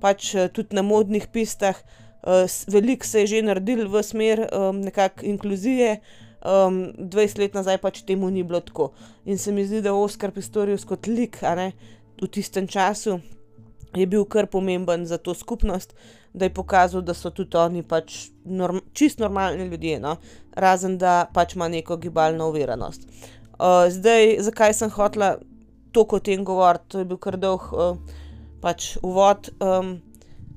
pač 0.00 0.34
tudi 0.52 0.76
na 0.76 0.82
modnih 0.82 1.28
pistah. 1.32 1.76
Uh, 2.22 2.46
Veliko 2.68 3.06
se 3.06 3.20
je 3.20 3.26
že 3.26 3.42
naredil 3.42 3.88
v 3.88 4.02
smer 4.02 4.46
um, 4.52 4.80
nekakšne 4.80 5.28
inkluzije, 5.28 6.00
um, 6.44 6.92
20 6.98 7.38
let 7.38 7.54
nazaj 7.54 7.78
pač 7.78 8.02
temu 8.06 8.30
ni 8.30 8.42
bilo 8.42 8.60
tako. 8.60 8.92
In 9.24 9.38
se 9.38 9.52
mi 9.52 9.66
zdi, 9.66 9.82
da 9.82 9.94
Oskar 9.94 10.30
Pistorius 10.30 10.84
kot 10.84 11.06
lik 11.06 11.38
v 11.42 12.28
tistem 12.30 12.66
času 12.68 13.20
je 13.94 14.06
bil 14.06 14.24
kar 14.24 14.46
pomemben 14.46 15.06
za 15.06 15.18
to 15.18 15.34
skupnost, 15.34 15.94
da 16.32 16.44
je 16.44 16.54
pokazal, 16.54 17.02
da 17.02 17.14
so 17.14 17.30
tudi 17.30 17.56
oni 17.56 17.82
pač 17.82 18.30
norm, 18.44 18.80
čist 18.92 19.18
normalni 19.18 19.68
ljudje, 19.68 20.00
no? 20.00 20.16
razen 20.56 20.98
da 20.98 21.26
pač 21.34 21.54
ima 21.54 21.68
neko 21.68 21.96
gibalno 21.96 22.48
uveranost. 22.48 23.02
Uh, 23.52 23.88
zdaj, 23.90 24.38
zakaj 24.40 24.74
sem 24.74 24.90
hotla 24.90 25.36
toliko 25.92 26.16
o 26.16 26.20
tem 26.20 26.44
govoriti, 26.44 26.88
to 26.88 26.98
je 26.98 27.04
bil 27.04 27.18
kar 27.20 27.36
dolg 27.36 27.68
uh, 27.72 27.98
pač 28.60 28.96
uvod. 29.02 29.52
Um, 29.60 29.98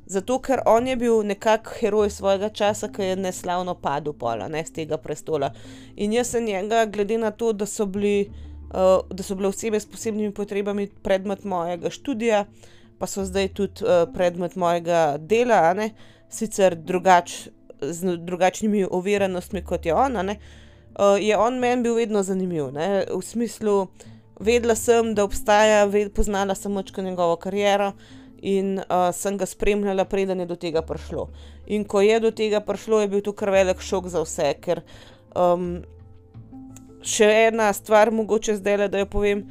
zato, 0.05 0.39
ker 0.39 0.62
on 0.65 0.88
je 0.88 0.95
bil 0.95 1.24
nekako 1.24 1.71
heroj 1.79 2.09
svojega 2.09 2.50
časa, 2.50 2.89
ki 2.93 3.01
je 3.01 3.15
neslavno 3.15 3.75
padel 3.75 4.13
pola, 4.13 4.47
ne 4.47 4.63
z 4.65 4.74
tega 4.81 4.97
prestola. 5.01 5.51
In 5.95 6.13
jaz 6.13 6.33
sem 6.35 6.45
njega, 6.45 6.85
glede 6.85 7.17
na 7.17 7.31
to, 7.31 7.53
da 7.53 7.65
so, 7.65 7.85
bili, 7.85 8.29
uh, 8.69 9.01
da 9.09 9.24
so 9.24 9.35
bile 9.35 9.50
osebe 9.50 9.79
s 9.79 9.89
posebnimi 9.89 10.33
potrebami 10.33 10.88
predmet 11.03 11.43
mojega 11.43 11.89
študija, 11.89 12.45
pa 13.00 13.07
so 13.07 13.25
zdaj 13.25 13.50
tudi 13.53 13.85
uh, 13.85 14.05
predmet 14.13 14.55
mojega 14.55 15.17
dela, 15.19 15.74
ne? 15.74 15.91
sicer 16.29 16.75
drugač, 16.75 17.47
z 17.81 18.17
drugačnimi 18.17 18.85
overenostmi 18.91 19.62
kot 19.63 19.85
je 19.85 19.93
on. 19.93 20.17
Uh, 20.19 20.35
je 21.19 21.38
on 21.38 21.59
meni 21.59 21.83
bil 21.83 21.95
vedno 21.95 22.24
zanimiv, 22.24 22.71
ne? 22.74 23.05
v 23.09 23.21
smislu, 23.24 23.88
vedela 24.39 24.75
sem, 24.75 25.15
da 25.15 25.24
obstaja, 25.24 25.85
ved, 25.85 26.13
poznala 26.13 26.55
sem 26.55 26.71
močko 26.71 27.01
njegovo 27.01 27.35
kariero. 27.35 27.93
In 28.45 28.77
uh, 28.77 29.09
sem 29.15 29.39
ga 29.41 29.47
spremljala, 29.49 30.05
preden 30.05 30.43
je 30.43 30.45
do 30.45 30.57
tega 30.59 30.83
prišlo. 30.85 31.29
In 31.73 31.85
ko 31.89 32.01
je 32.05 32.19
do 32.21 32.31
tega 32.31 32.61
prišlo, 32.61 33.01
je 33.01 33.09
bil 33.09 33.23
to 33.25 33.33
kar 33.33 33.49
velik 33.49 33.81
šok 33.81 34.09
za 34.13 34.21
vse. 34.21 34.51
Ker 34.61 34.83
um, 35.33 35.79
še 37.01 37.29
ena 37.47 37.71
stvar, 37.73 38.11
mogoče 38.13 38.59
zdaj, 38.59 38.87
da 38.93 39.01
jo 39.01 39.09
povem, 39.09 39.45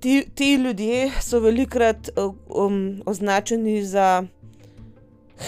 ti, 0.00 0.22
ti 0.34 0.54
ljudje 0.54 1.10
so 1.20 1.40
velikrat 1.44 2.10
um, 2.16 3.02
označeni 3.06 3.82
za 3.84 4.24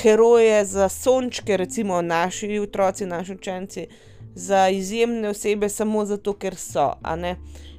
heroje, 0.03 0.65
za 0.65 0.89
sončke, 0.89 1.57
recimo 1.57 2.03
naši 2.03 2.59
otroci, 2.59 3.07
naši 3.07 3.35
učenci, 3.35 3.87
za 4.35 4.69
izjemne 4.69 5.29
osebe, 5.29 5.69
samo 5.69 6.05
zato, 6.05 6.35
ker 6.37 6.57
so. 6.57 6.93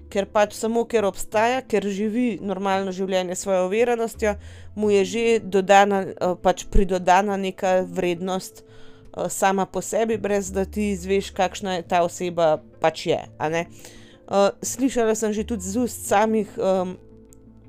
Ker 0.10 0.26
pač 0.26 0.56
samo 0.58 0.86
ker 0.90 1.06
obstaja, 1.06 1.62
ker 1.62 1.86
živi 1.86 2.40
normalno 2.42 2.94
življenje 2.96 3.36
s 3.36 3.46
svojo 3.46 3.68
verenostjo, 3.70 4.36
mu 4.76 4.90
je 4.90 5.04
že 5.06 5.26
dodana, 5.44 6.02
uh, 6.06 6.34
pač 6.42 6.66
pridodana 6.72 7.38
neka 7.38 7.84
vrednost 7.86 8.64
uh, 8.64 9.28
sama 9.30 9.66
po 9.66 9.84
sebi, 9.86 10.18
brez 10.18 10.50
da 10.52 10.66
ti 10.66 10.92
izveš, 10.96 11.30
kakšna 11.38 11.80
je 11.80 11.86
ta 11.90 12.02
oseba 12.06 12.58
pač 12.82 13.06
je. 13.12 13.22
Uh, 13.38 14.50
slišala 14.62 15.14
sem 15.16 15.34
že 15.34 15.46
tudi 15.46 15.66
z 15.66 15.86
ust 15.86 16.10
samih 16.10 16.50
um, 16.58 16.98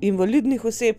invalidnih 0.01 0.65
oseb, 0.65 0.97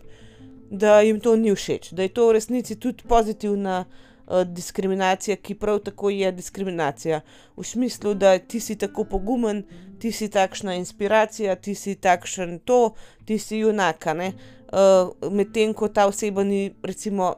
da 0.71 1.01
jim 1.05 1.19
to 1.19 1.35
ni 1.35 1.51
všeč, 1.53 1.91
da 1.93 2.07
je 2.07 2.15
to 2.15 2.31
v 2.31 2.39
resnici 2.39 2.79
tudi 2.79 3.03
pozitivna 3.07 3.83
uh, 3.83 4.11
diskriminacija, 4.45 5.35
ki 5.35 5.55
prav 5.55 5.79
tako 5.79 6.09
je 6.09 6.31
diskriminacija. 6.31 7.21
V 7.57 7.63
smislu, 7.63 8.13
da 8.13 8.37
ti 8.39 8.59
si 8.59 8.75
tako 8.75 9.03
pogumen, 9.03 9.63
ti 9.99 10.11
si 10.11 10.29
takšna 10.29 10.75
inspiracija, 10.75 11.55
ti 11.55 11.75
si 11.75 11.95
takšen 11.95 12.59
to, 12.65 12.93
ti 13.25 13.39
si 13.39 13.57
junaka. 13.57 14.15
Uh, 14.15 15.31
Medtem 15.31 15.73
ko 15.73 15.87
ta 15.87 16.07
oseba 16.07 16.43
ni, 16.43 16.73
recimo, 16.83 17.35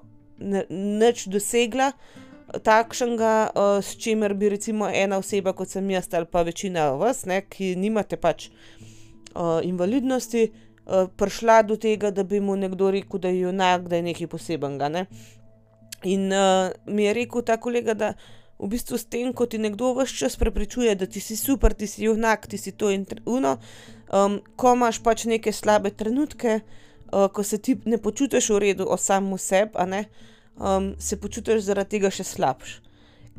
nič 0.69 1.27
dosegla 1.27 1.91
takšnega, 2.63 3.33
uh, 3.55 3.83
s 3.83 3.97
čimer 3.97 4.33
bi 4.33 4.49
recimo 4.49 4.87
ena 4.87 5.17
oseba, 5.17 5.53
kot 5.53 5.69
sem 5.69 5.89
jaz 5.89 6.07
ali 6.13 6.25
pa 6.25 6.41
večina 6.41 6.91
vas, 6.95 7.25
ne, 7.25 7.41
ki 7.41 7.75
nimate 7.75 8.17
pač 8.17 8.49
uh, 8.49 9.59
invalidnosti, 9.63 10.51
uh, 10.85 11.09
prišla 11.17 11.61
do 11.63 11.75
tega, 11.75 12.11
da 12.11 12.23
bi 12.23 12.39
mu 12.39 12.55
nekdo 12.55 12.91
rekel, 12.91 13.19
da 13.19 13.33
je 13.33 13.41
junak, 13.47 13.89
da 13.89 13.95
je 13.95 14.07
nekaj 14.11 14.27
posebenega. 14.27 14.89
Ne. 14.89 15.05
In 16.05 16.29
uh, 16.31 16.69
mi 16.85 17.03
je 17.03 17.13
rekel 17.13 17.41
ta 17.41 17.57
kolega, 17.57 17.93
da 17.97 18.13
v 18.59 18.69
bistvu 18.71 18.97
s 18.97 19.09
tem, 19.09 19.33
ko 19.33 19.47
ti 19.49 19.57
nekdo 19.57 19.91
vse 19.97 20.15
čas 20.15 20.37
prepričuje, 20.37 20.95
da 20.95 21.05
ti 21.05 21.19
si 21.19 21.35
super, 21.35 21.73
ti 21.73 21.87
si 21.87 22.05
junak, 22.05 22.47
ti 22.47 22.57
si 22.57 22.71
to 22.71 22.91
in 22.93 23.05
uno, 23.25 23.57
um, 24.13 24.39
ko 24.55 24.75
imaš 24.77 25.01
pač 25.03 25.25
neke 25.25 25.51
slabe 25.51 25.89
trenutke, 25.91 26.61
uh, 26.61 27.27
ko 27.27 27.43
se 27.43 27.57
ti 27.57 27.75
ne 27.85 27.97
počutiš 27.97 28.49
v 28.53 28.59
redu 28.59 28.87
o 28.87 28.97
samem 28.97 29.37
sebi, 29.37 30.05
um, 30.55 30.93
se 30.99 31.17
počutiš 31.17 31.65
zaradi 31.65 31.97
tega 31.97 32.13
še 32.13 32.23
slabš. 32.23 32.79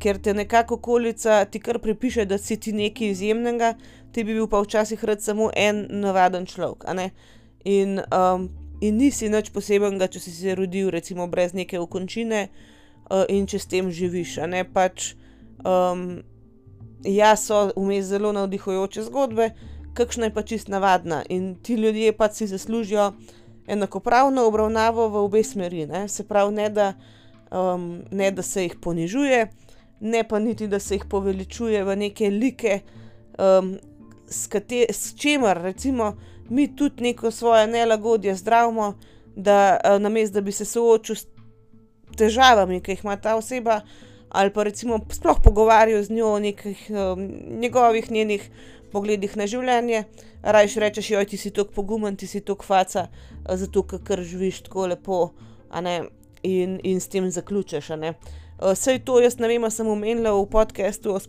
Ker 0.02 0.18
te 0.20 0.34
nekako 0.34 0.76
okolica 0.76 1.44
ti 1.48 1.62
kar 1.62 1.78
pripiše, 1.78 2.26
da 2.26 2.36
si 2.36 2.58
ti 2.60 2.74
nekaj 2.76 3.14
izjemnega, 3.14 3.76
ti 4.12 4.24
bi 4.24 4.34
bil 4.34 4.50
pa 4.50 4.60
včasih 4.60 5.00
rad 5.04 5.22
samo 5.22 5.48
en 5.56 5.86
navaden 6.02 6.44
človek. 6.44 6.84
In, 7.64 8.02
um, 8.12 8.50
in 8.80 8.98
nisi 9.00 9.28
nič 9.32 9.50
posebenega, 9.54 10.08
če 10.12 10.20
si 10.20 10.32
se 10.34 10.54
rodil, 10.54 10.90
recimo, 10.92 11.26
brez 11.30 11.54
neke 11.56 11.80
okončine 11.80 12.46
uh, 12.48 13.24
in 13.32 13.46
če 13.48 13.60
s 13.62 13.70
tem 13.70 13.90
živiš. 13.90 14.38
Pač, 14.74 15.14
um, 15.64 16.20
ja, 17.04 17.32
so 17.36 17.70
vmes 17.76 18.10
zelo 18.10 18.32
navdihujoče 18.36 19.06
zgodbe, 19.08 19.50
kakšna 19.96 20.28
je 20.28 20.34
pa 20.34 20.44
čist 20.44 20.68
navadna. 20.68 21.22
In 21.32 21.54
ti 21.62 21.78
ljudje 21.80 22.12
pač 22.16 22.42
si 22.42 22.50
zaslužijo 22.50 23.12
enakopravno 23.66 24.46
obravnavo 24.46 25.08
v 25.08 25.24
obe 25.24 25.42
smeri. 25.44 25.86
Ne? 25.86 26.06
Se 26.08 26.26
pravi, 26.28 26.54
ne 26.54 26.68
da, 26.70 26.92
um, 27.50 28.04
ne 28.10 28.30
da 28.30 28.42
se 28.42 28.66
jih 28.66 28.76
ponižuje, 28.82 29.46
ne 30.00 30.22
pa 30.28 30.38
niti 30.38 30.68
da 30.68 30.78
se 30.78 31.00
jih 31.00 31.08
poveličuje 31.10 31.84
v 31.84 31.96
neke 31.96 32.30
like, 32.30 32.80
um, 33.38 33.76
s, 34.28 34.46
kate, 34.46 34.86
s 34.92 35.14
čemer 35.16 35.62
recimo 35.62 36.12
mi 36.48 36.68
tudi 36.76 37.02
neko 37.02 37.30
svoje 37.30 37.66
nelagodje 37.66 38.34
zdravimo, 38.34 38.94
da 39.36 39.80
uh, 39.84 40.00
namesto 40.02 40.34
da 40.34 40.40
bi 40.40 40.52
se 40.52 40.64
soočil 40.64 41.16
s 41.16 41.26
težavami, 42.16 42.80
ki 42.80 42.96
jih 42.96 43.04
ima 43.04 43.16
ta 43.16 43.36
oseba. 43.36 43.80
Ali 44.28 44.50
pa 44.52 44.62
recimo 44.62 44.98
sploh 45.12 45.38
pogovarjajo 45.44 46.02
z 46.02 46.12
njo 46.12 46.32
o 46.32 46.38
nekih 46.38 46.90
um, 46.90 47.28
njegovih, 47.60 48.10
njenih 48.10 48.50
pogledih 48.92 49.36
na 49.36 49.46
življenje, 49.46 50.04
rajš 50.42 50.76
rečeš, 50.82 51.10
oj, 51.18 51.26
ti 51.30 51.36
si 51.36 51.50
tako 51.50 51.72
pogumen, 51.72 52.16
ti 52.16 52.26
si 52.26 52.40
tako 52.40 52.64
faca, 52.64 53.06
zato 53.48 53.82
ker 53.82 54.22
živiš 54.22 54.62
tako 54.66 54.86
lepo, 54.92 55.20
in, 56.42 56.80
in 56.82 57.00
s 57.00 57.08
tem 57.08 57.30
zaključiš. 57.30 57.90
Vse 58.60 58.98
to 59.04 59.20
jaz 59.20 59.38
ne 59.38 59.48
vem, 59.48 59.70
sem 59.70 59.88
omenila 59.88 60.32
v 60.32 60.46
podkastu 60.50 61.12
o 61.14 61.20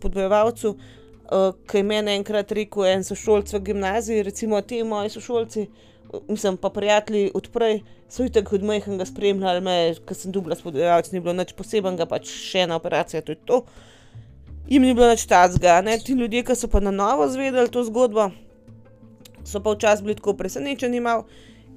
spodbojevalcu, 1.28 1.68
ki 1.68 1.78
je 1.78 1.84
meni 1.84 2.16
enkrat 2.16 2.52
rekel 2.52 2.86
en 2.86 3.04
sošolc 3.04 3.54
v 3.54 3.60
gimnaziji, 3.60 4.24
recimo 4.24 4.62
ti 4.62 4.84
moji 4.84 5.10
sošolci, 5.10 5.68
mislim 6.28 6.58
pa 6.58 6.70
prijatelji 6.70 7.32
odprej. 7.34 7.84
So 8.10 8.24
jih 8.24 8.32
tako 8.32 8.56
od 8.56 8.64
majhnega 8.64 9.06
spremljali, 9.06 9.98
ker 10.08 10.16
sem 10.16 10.32
dubla 10.32 10.56
spodbojevalec, 10.56 11.12
ni 11.12 11.20
bilo 11.20 11.34
nič 11.36 11.52
posebenega, 11.54 12.06
pač 12.08 12.32
še 12.32 12.64
ena 12.64 12.78
operacija, 12.80 13.22
to 13.22 13.36
je 13.36 13.40
to 13.46 13.66
jim 14.68 14.84
ni 14.84 14.94
bilo 14.94 15.08
več 15.10 15.26
tazga. 15.28 15.80
Ti 16.04 16.16
ljudje, 16.18 16.44
ki 16.48 16.56
so 16.56 16.70
pa 16.72 16.82
na 16.84 16.92
novo 16.92 17.28
zvedeli 17.32 17.72
to 17.72 17.84
zgodbo, 17.88 18.30
so 19.48 19.62
pa 19.64 19.74
včasih 19.76 20.06
bili 20.06 20.18
tako 20.20 20.36
presenečeni. 20.40 21.02
Mal. 21.04 21.26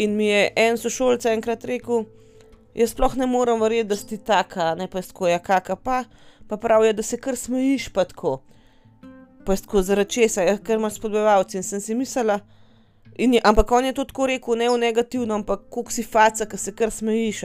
In 0.00 0.16
mi 0.16 0.30
je 0.30 0.48
en 0.56 0.78
sošolc 0.80 1.26
enkrat 1.28 1.64
rekel, 1.68 2.06
jaz 2.74 2.94
sploh 2.94 3.16
ne 3.20 3.28
morem 3.28 3.60
verjeti, 3.60 3.90
da 3.90 3.98
si 3.98 4.18
taka, 4.18 4.74
ne 4.78 4.88
pa 4.88 5.02
tako, 5.04 5.28
ja, 5.28 5.38
kaka 5.38 5.76
pa, 5.76 6.04
pa 6.48 6.56
pravijo, 6.56 6.94
da 6.96 7.04
se 7.04 7.18
kar 7.20 7.36
smejiš, 7.36 7.90
pa 7.94 8.06
tako. 8.08 8.40
Pa 9.46 9.56
tako 9.56 9.82
zaradi 9.82 10.10
česa, 10.10 10.42
ja, 10.44 10.58
ker 10.58 10.78
imaš 10.78 10.98
spodbojevalce 10.98 11.58
in 11.58 11.64
sem 11.64 11.80
si 11.80 11.94
mislila. 11.94 12.40
Je, 13.18 13.40
ampak 13.44 13.72
on 13.72 13.84
je 13.84 13.92
to 13.92 14.04
tako 14.04 14.26
rekel, 14.26 14.56
ne 14.56 14.68
v 14.70 14.78
negativno, 14.78 15.34
ampak 15.34 15.66
kako 15.68 15.92
si 15.92 16.02
faca, 16.02 16.46
ki 16.46 16.58
se 16.58 16.74
kar 16.76 16.92
smejiš. 16.92 17.42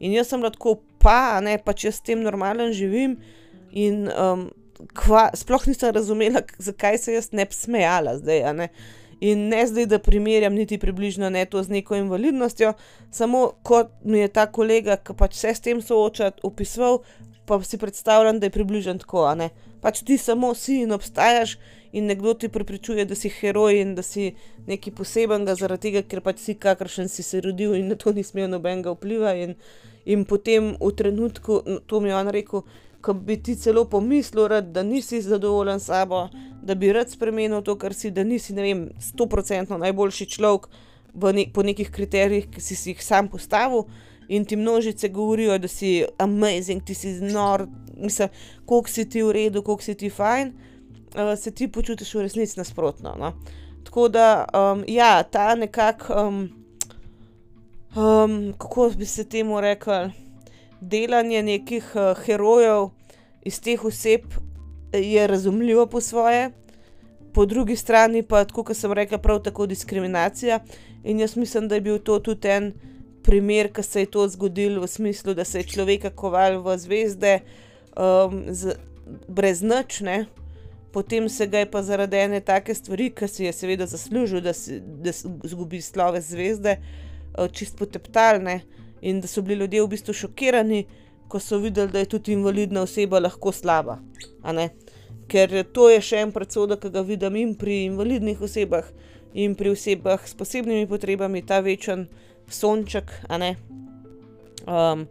In 0.00 0.14
jaz 0.14 0.30
sem 0.30 0.42
lahko 0.42 0.78
pa, 0.98 1.40
ne 1.44 1.58
pa 1.58 1.74
če 1.76 1.92
s 1.92 2.00
tem 2.00 2.22
normalno 2.22 2.70
živim. 2.72 3.18
In 3.70 4.08
um, 4.08 4.48
kva, 4.96 5.28
sploh 5.36 5.66
nisem 5.68 5.92
razumela, 5.94 6.42
zakaj 6.58 6.98
se 6.98 7.14
jaz 7.14 7.30
ne 7.32 7.44
bi 7.44 7.54
smejala 7.54 8.16
zdaj. 8.18 8.46
Ne? 8.56 8.68
In 9.20 9.48
ne 9.52 9.66
zdaj, 9.68 9.86
da 9.86 9.98
primerjam 10.00 10.54
niti 10.56 10.78
približno 10.80 11.30
ne 11.30 11.44
to 11.44 11.62
z 11.62 11.68
neko 11.68 11.98
invalidnostjo, 12.00 12.72
samo 13.12 13.50
kot 13.62 13.92
mi 14.04 14.22
je 14.22 14.28
ta 14.32 14.46
kolega, 14.48 14.96
ki 14.96 15.14
pač 15.16 15.36
se 15.36 15.52
s 15.54 15.60
tem 15.60 15.82
sooča, 15.84 16.32
opisoval, 16.42 17.02
pa 17.44 17.60
si 17.62 17.78
predstavljam, 17.78 18.40
da 18.40 18.48
je 18.48 18.56
približno 18.56 18.96
tako. 19.02 19.26
Pač 19.80 20.02
ti 20.04 20.18
samo 20.18 20.54
si 20.54 20.82
in 20.84 20.92
obstajaš, 20.92 21.56
in 21.92 22.06
nekdo 22.06 22.34
ti 22.34 22.48
prepričuje, 22.48 23.04
da 23.04 23.14
si 23.14 23.28
heroj 23.28 23.80
in 23.80 23.94
da 23.94 24.02
si 24.02 24.34
nekaj 24.66 24.94
posebenega, 24.94 25.54
zaradi 25.54 25.88
tega, 25.88 26.02
ker 26.06 26.20
pač 26.22 26.44
si 26.44 26.54
kakršen 26.54 27.08
si 27.08 27.22
se 27.22 27.40
rodil 27.40 27.74
in 27.74 27.88
na 27.90 27.96
to 27.98 28.12
ni 28.12 28.22
smel 28.22 28.48
nobenega 28.50 28.94
vpliva. 28.94 29.34
In, 29.34 29.56
in 30.04 30.24
potem 30.24 30.74
v 30.80 30.92
trenutku, 30.96 31.62
no, 31.66 31.80
to 31.80 32.00
mi 32.00 32.12
je 32.12 32.16
on 32.16 32.30
rekel, 32.30 32.62
ko 33.00 33.14
bi 33.16 33.38
ti 33.42 33.56
celo 33.56 33.86
pomislil, 33.88 34.46
rad, 34.48 34.70
da 34.74 34.82
nisi 34.82 35.22
zadovoljen 35.24 35.80
s 35.80 35.88
sabo, 35.88 36.28
da 36.62 36.74
bi 36.74 36.92
rad 36.92 37.10
spremenil 37.10 37.64
to, 37.64 37.74
kar 37.80 37.94
si, 37.96 38.10
da 38.10 38.24
nisi, 38.24 38.54
ne 38.54 38.62
vem, 38.62 38.86
stoprocentno 39.00 39.78
najboljši 39.80 40.28
človek 40.36 40.68
ne, 41.32 41.46
po 41.52 41.62
nekih 41.62 41.90
kriterijih, 41.90 42.50
ki 42.52 42.60
si, 42.60 42.76
si 42.76 42.94
jih 42.94 43.02
sam 43.04 43.28
postavil. 43.28 43.88
In 44.30 44.44
ti 44.44 44.56
množice 44.56 45.08
govorijo, 45.08 45.56
da 45.58 45.68
si 45.68 46.04
amazing, 46.18 46.84
ti 46.86 46.94
si 46.94 47.16
nor, 47.20 47.66
mislim, 47.96 48.28
koliko 48.66 48.88
si 48.88 49.08
ti 49.08 49.22
v 49.22 49.32
redu, 49.32 49.62
koliko 49.62 49.82
si 49.82 49.94
ti 49.94 50.10
fajn, 50.10 50.52
uh, 50.52 51.34
se 51.38 51.50
ti 51.50 51.66
počutiš 51.68 52.14
v 52.14 52.22
resnici 52.22 52.58
nasprotno. 52.60 53.14
No? 53.18 53.32
Tako 53.84 54.08
da, 54.08 54.44
um, 54.54 54.84
ja, 54.86 55.22
ta 55.22 55.54
nekako, 55.54 56.14
um, 56.14 56.38
um, 57.96 58.52
kako 58.58 58.92
bi 58.98 59.06
se 59.06 59.24
temu 59.24 59.60
rekli, 59.60 60.12
delanje 60.80 61.42
nekih 61.42 61.92
uh, 61.94 62.24
herojev 62.24 62.88
iz 63.42 63.60
teh 63.60 63.84
oseb 63.84 64.20
je 64.92 65.26
razumljivo 65.26 65.86
po 65.86 66.00
svoje, 66.00 66.50
po 67.34 67.46
drugi 67.46 67.76
strani 67.76 68.22
pa, 68.22 68.44
kot 68.44 68.76
sem 68.76 68.92
rekla, 68.92 69.18
prav 69.18 69.42
tako 69.42 69.66
diskriminacija. 69.66 70.60
In 71.04 71.20
jaz 71.20 71.36
mislim, 71.36 71.68
da 71.68 71.74
je 71.74 71.80
bil 71.80 71.98
to 71.98 72.18
tudi 72.18 72.48
en 72.48 72.72
primer, 73.30 73.70
ki 73.70 73.82
se 73.86 74.02
je 74.02 74.10
to 74.10 74.26
zgodil 74.28 74.80
v 74.82 74.88
smislu, 74.90 75.34
da 75.38 75.44
se 75.46 75.62
je 75.62 75.70
človek 75.70 76.08
koval 76.18 76.58
v 76.64 76.74
zvezde, 76.82 77.40
um, 77.94 78.42
z, 78.50 78.74
brez 79.28 79.62
nočne, 79.62 80.24
potem 80.90 81.28
se 81.30 81.46
ga 81.46 81.62
je 81.62 81.68
pa 81.70 81.82
zaradi 81.86 82.18
ene 82.18 82.40
take 82.42 82.74
stvari, 82.74 83.12
ki 83.14 83.28
si 83.30 83.44
je 83.46 83.52
seveda 83.54 83.86
zaslužil, 83.86 84.42
da, 84.42 84.52
si, 84.52 84.80
da 84.82 85.14
zgubi 85.14 85.78
slove 85.82 86.18
zvezde, 86.26 86.80
uh, 87.38 87.46
čist 87.46 87.78
poteptalne 87.78 88.64
in 89.00 89.20
da 89.22 89.30
so 89.30 89.42
bili 89.46 89.62
ljudje 89.62 89.84
v 89.84 89.90
bistvu 89.94 90.14
šokirani, 90.24 90.80
ko 91.30 91.38
so 91.38 91.60
videli, 91.62 91.92
da 91.92 92.02
je 92.02 92.08
tudi 92.10 92.34
invalidna 92.34 92.82
oseba 92.82 93.20
lahko 93.22 93.52
slaba. 93.54 94.00
Ker 95.30 95.54
to 95.70 95.86
je 95.92 96.00
še 96.02 96.24
en 96.24 96.34
predsodek, 96.34 96.82
ki 96.82 96.90
ga 96.90 97.04
vidim 97.06 97.38
in 97.38 97.54
pri 97.54 97.84
invalidnih 97.86 98.42
osebah, 98.42 98.90
in 99.38 99.54
pri 99.54 99.70
osebah 99.70 100.26
s 100.26 100.34
posebnimi 100.34 100.90
potrebami, 100.90 101.46
ta 101.46 101.60
večen 101.62 102.08
sonček. 102.52 103.12
Um, 104.66 105.06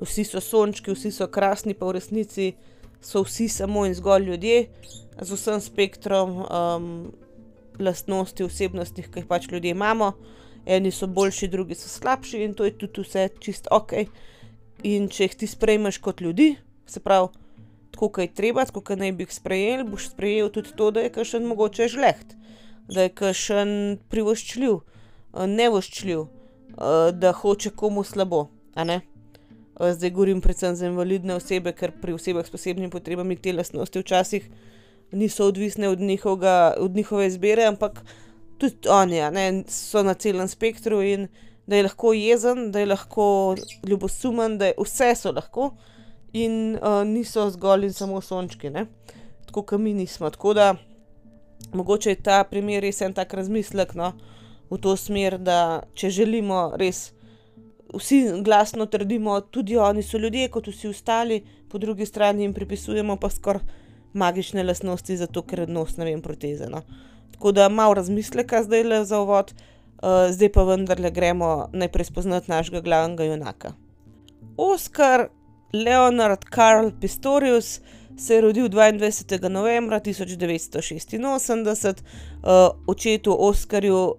vsi 0.00 0.24
so 0.24 0.40
sončki, 0.40 0.92
vsi 0.94 1.12
so 1.12 1.28
krasni, 1.28 1.74
pa 1.74 1.86
v 1.86 1.98
resnici 1.98 2.52
so 3.00 3.24
vsi 3.24 3.48
samo 3.48 3.86
in 3.86 3.94
zgolj 3.94 4.24
ljudje 4.28 4.68
z 5.20 5.32
vsem 5.32 5.60
spektrom 5.60 6.36
um, 6.44 7.12
lastnosti, 7.78 8.44
osebnosti, 8.44 9.02
ki 9.02 9.22
jih 9.22 9.28
pač 9.28 9.48
ljudje 9.52 9.74
imamo. 9.76 10.12
Eni 10.66 10.92
so 10.92 11.06
boljši, 11.08 11.48
drugi 11.48 11.74
so 11.74 11.88
slabši 11.88 12.42
in 12.44 12.54
to 12.54 12.64
je 12.64 12.76
tudi 12.78 13.04
vse 13.04 13.28
čist 13.40 13.68
ok. 13.70 13.92
In 14.84 15.08
če 15.12 15.28
jih 15.28 15.36
ti 15.42 15.48
sprejmeš 15.48 16.00
kot 16.04 16.20
ljudi, 16.20 16.54
se 16.88 17.00
pravi, 17.00 17.28
tako 17.92 18.08
kot 18.08 18.24
je 18.24 18.34
treba, 18.34 18.64
tako 18.64 18.82
kot 18.84 19.00
naj 19.00 19.12
bi 19.12 19.26
jih 19.26 19.34
sprejel, 19.34 19.84
boš 19.88 20.10
sprejel 20.12 20.48
tudi 20.52 20.72
to, 20.76 20.90
da 20.90 21.04
je 21.04 21.12
kašen 21.12 21.48
mogoče 21.48 21.88
žleht, 21.92 22.36
da 22.88 23.04
je 23.06 23.14
kašen 23.16 23.72
privoščljiv, 24.12 24.80
nevoščljiv, 25.56 26.24
da 27.12 27.32
hoče 27.32 27.70
komu 27.70 28.04
slabo. 28.04 28.46
Zdaj 29.80 30.10
govorim 30.10 30.40
predvsem 30.40 30.76
za 30.76 30.86
invalidne 30.86 31.34
osebe, 31.34 31.72
ker 31.72 31.92
pri 32.02 32.12
osebah 32.12 32.46
s 32.46 32.50
posebnimi 32.50 32.90
potrebami 32.90 33.36
te 33.36 33.52
lastnosti 33.52 33.98
včasih 33.98 34.50
niso 35.12 35.46
odvisne 35.46 35.88
od, 35.88 36.00
njihovega, 36.00 36.74
od 36.78 36.96
njihove 36.96 37.26
izbire, 37.26 37.64
ampak 37.64 38.02
tudi 38.58 38.88
oni 38.88 39.64
so 39.68 40.02
na 40.02 40.14
celem 40.14 40.48
spektru 40.48 41.02
in 41.02 41.28
da 41.66 41.76
je 41.76 41.82
lahko 41.82 42.12
jezen, 42.12 42.70
da 42.72 42.80
je 42.80 42.86
lahko 42.86 43.56
ljubosumen, 43.86 44.58
da 44.58 44.66
je 44.66 44.74
vse 44.78 45.14
so 45.14 45.32
lahko 45.32 45.70
in 46.32 46.78
uh, 46.82 47.02
niso 47.06 47.50
zgolj 47.50 47.84
in 47.84 47.92
samo 47.92 48.20
sončki, 48.20 48.70
ne? 48.70 48.86
tako 49.46 49.62
kot 49.62 49.80
mi 49.80 49.94
nismo. 49.94 50.30
Tako 50.30 50.54
da 50.54 50.74
mogoče 51.72 52.10
je 52.10 52.22
ta 52.22 52.44
primer 52.44 52.82
res 52.82 53.00
en 53.00 53.14
tak 53.14 53.34
razmislek 53.34 53.94
no, 53.94 54.12
v 54.70 54.78
to 54.78 54.96
smer, 54.96 55.38
da 55.38 55.82
če 55.94 56.10
želimo 56.10 56.70
res. 56.78 57.10
Vsi 57.90 58.20
glasno 58.46 58.86
trdimo, 58.86 59.40
tudi 59.40 59.76
oni 59.76 60.02
so 60.02 60.18
ljudje, 60.18 60.48
kot 60.48 60.68
vsi 60.70 60.88
ostali, 60.88 61.40
po 61.68 61.78
drugi 61.78 62.06
strani 62.06 62.44
jim 62.44 62.54
pripisujemo 62.54 63.16
pa 63.16 63.30
skoraj 63.30 63.78
magične 64.12 64.62
lastnosti, 64.62 65.16
zato 65.16 65.42
ker 65.42 65.68
nos 65.68 65.96
ne 65.96 66.04
vem 66.04 66.22
proteze. 66.22 66.68
No. 66.70 66.82
Tako 67.32 67.52
da 67.52 67.68
malo 67.68 67.94
razmisleka 67.94 68.62
zdaj 68.62 68.82
le 68.84 69.04
za 69.04 69.20
uvod, 69.20 69.52
uh, 69.54 70.30
zdaj 70.30 70.52
pa 70.52 70.64
vendarle 70.64 71.10
gremo 71.10 71.68
najprej 71.72 72.10
spoznati 72.10 72.50
našega 72.50 72.80
glavnega 72.80 73.24
junaka. 73.24 73.72
Oskar 74.56 75.28
Leonard 75.72 76.44
Karl 76.44 76.90
Pistorius 77.00 77.80
se 78.20 78.34
je 78.34 78.40
rodil 78.40 78.68
22. 78.68 79.48
novembra 79.48 80.00
1986, 80.00 82.02
uh, 82.42 82.48
očetu 82.86 83.36
Oskarju, 83.38 84.14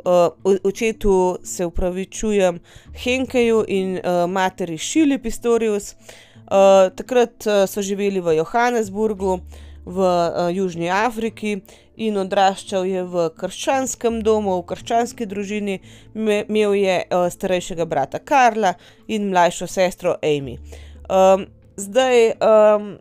uh, 0.46 0.56
očetu 0.64 1.38
se 1.44 1.66
upravičujem 1.66 2.60
Henkeju 3.04 3.66
in 3.68 3.94
uh, 3.94 4.30
materi 4.30 4.78
Šili 4.78 5.18
Pistorius. 5.18 5.94
Uh, 5.94 6.96
takrat 6.96 7.46
uh, 7.46 7.70
so 7.70 7.82
živeli 7.82 8.20
v 8.20 8.36
Johannesburgu, 8.36 9.40
v 9.86 9.98
uh, 9.98 10.56
Južni 10.56 10.90
Afriki 10.90 11.62
in 11.96 12.18
odraščal 12.18 12.86
je 12.86 13.04
v 13.04 13.30
krščanskem 13.38 14.24
domu, 14.26 14.58
v 14.62 14.66
krščanski 14.74 15.30
družini, 15.30 15.78
imel 16.16 16.74
je 16.74 16.98
uh, 17.06 17.30
starejšega 17.30 17.86
brata 17.86 18.20
Karla 18.20 18.74
in 19.08 19.30
mlajšo 19.30 19.68
sestro 19.68 20.18
Amy. 20.26 20.58
Um, 21.06 21.46
zdaj, 21.78 22.34
um, 22.42 22.98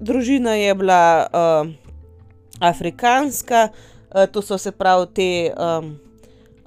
družina 0.00 0.54
je 0.58 0.74
bila 0.74 1.26
uh, 1.26 1.68
afrikanska, 2.60 3.68
uh, 3.70 4.26
to 4.32 4.42
so 4.42 4.58
se 4.58 4.72
pravi 4.72 5.06
te. 5.14 5.30
Um, 5.56 5.94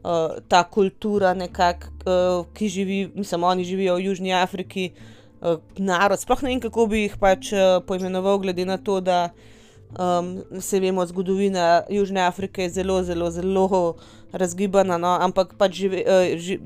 Uh, 0.07 0.37
ta 0.47 0.61
kultura, 0.63 1.33
nekak, 1.35 1.89
uh, 2.05 2.45
ki 2.55 2.67
živi, 2.71 2.97
mislim, 3.15 3.43
oni 3.43 3.65
živijo 3.67 3.95
v 3.97 4.05
Južni 4.05 4.31
Afriki, 4.31 4.93
uh, 5.41 5.57
narod. 5.75 6.21
Sploh 6.21 6.45
ne 6.45 6.53
vem, 6.53 6.61
kako 6.63 6.85
bi 6.87 7.01
jih 7.01 7.17
pač 7.19 7.49
uh, 7.51 7.81
poimenoval, 7.83 8.37
glede 8.39 8.63
na 8.63 8.77
to, 8.77 9.01
da 9.03 9.17
uh, 9.25 9.57
Um, 9.95 10.43
se 10.61 10.79
vemo, 10.79 11.05
zgodovina 11.05 11.83
Južne 11.89 12.21
Afrike 12.21 12.61
je 12.61 12.69
zelo, 12.69 13.03
zelo, 13.03 13.31
zelo 13.31 13.95
razgibana, 14.31 14.97
no? 14.97 15.07
ampak 15.07 15.53
pač 15.57 15.73
živi, 15.79 16.03
uh, 16.03 16.35
ži, 16.37 16.59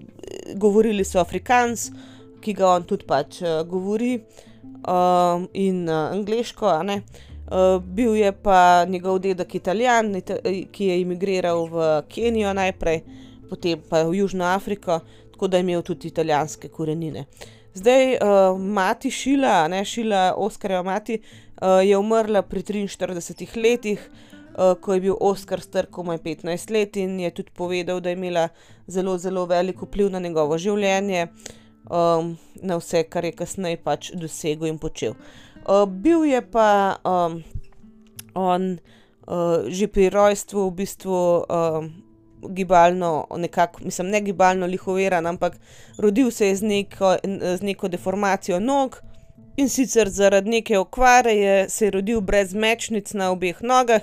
govorili 0.58 1.06
so 1.06 1.20
afrikans, 1.22 1.92
ki 2.42 2.56
ga 2.58 2.72
on 2.74 2.84
tudi 2.84 3.06
pač 3.06 3.44
uh, 3.46 3.62
govori, 3.70 4.16
um, 4.18 4.26
in 5.54 5.90
uh, 5.90 6.12
angliško. 6.12 6.68
Uh, 7.52 7.84
bil 7.84 8.16
je 8.16 8.32
pa 8.32 8.86
njegov 8.86 9.20
dedek 9.20 9.56
Italijan, 9.56 10.22
ki 10.72 10.86
je 10.86 11.02
emigriral 11.02 11.66
v 11.68 12.02
Kenijo 12.08 12.54
najprej, 12.54 13.02
potem 13.50 13.82
pa 13.90 14.04
v 14.08 14.16
Južno 14.16 14.46
Afriko, 14.46 15.00
tako 15.32 15.48
da 15.48 15.58
je 15.58 15.62
imel 15.62 15.82
tudi 15.82 16.08
italijanske 16.08 16.70
korenine. 16.70 17.26
Zdaj, 17.74 18.14
uh, 18.14 18.60
mati 18.60 19.12
Šila, 19.12 19.68
ne 19.68 19.86
Šila, 19.86 20.34
Oskarjeva 20.38 20.84
mati, 20.84 21.20
uh, 21.62 21.84
je 21.84 21.98
umrla 21.98 22.42
pri 22.42 22.64
43 22.64 23.58
letih, 23.64 24.10
uh, 24.56 24.82
ko 24.82 24.94
je 24.94 25.02
bil 25.02 25.16
Oskar 25.20 25.62
star 25.62 25.86
komaj 25.86 26.18
15 26.18 26.72
let 26.72 26.96
in 26.96 27.20
je 27.20 27.32
tudi 27.32 27.52
povedal, 27.52 28.00
da 28.00 28.10
je 28.10 28.16
imela 28.16 28.48
zelo, 28.88 29.18
zelo 29.18 29.46
velik 29.46 29.82
vpliv 29.82 30.10
na 30.10 30.20
njegovo 30.20 30.58
življenje, 30.58 31.28
um, 31.90 32.38
na 32.62 32.78
vse, 32.78 33.04
kar 33.04 33.26
je 33.26 33.32
kasneje 33.32 33.78
pač 33.84 34.12
dosegel 34.14 34.72
in 34.72 34.78
počel. 34.78 35.16
Uh, 35.66 35.86
bil 35.86 36.26
je 36.26 36.42
pa 36.42 36.98
um, 37.06 37.42
on 38.36 38.78
uh, 39.28 39.68
že 39.68 39.88
pri 39.88 40.10
rojstvu 40.10 40.70
v 40.70 40.76
bistvu. 40.76 41.20
Um, 41.50 41.92
Gibalno, 42.42 43.28
nekako, 43.38 43.84
mislim, 43.86 44.08
ne 44.10 44.18
gibalno 44.26 44.66
lihoveran, 44.66 45.28
ampak 45.30 45.60
rodil 46.02 46.32
se 46.34 46.48
je 46.48 46.56
z 46.56 46.64
neko, 46.66 47.12
z 47.22 47.62
neko 47.62 47.86
deformacijo 47.88 48.58
nog, 48.60 48.98
In 49.56 49.70
sicer 49.70 50.10
zaradi 50.10 50.50
neke 50.50 50.78
okvare 50.80 51.34
je 51.36 51.70
se 51.70 51.86
je 51.86 51.92
rodil 51.92 52.22
brez 52.22 52.54
mečnic 52.54 53.14
na 53.14 53.32
obeh 53.32 53.60
nogah. 53.62 54.02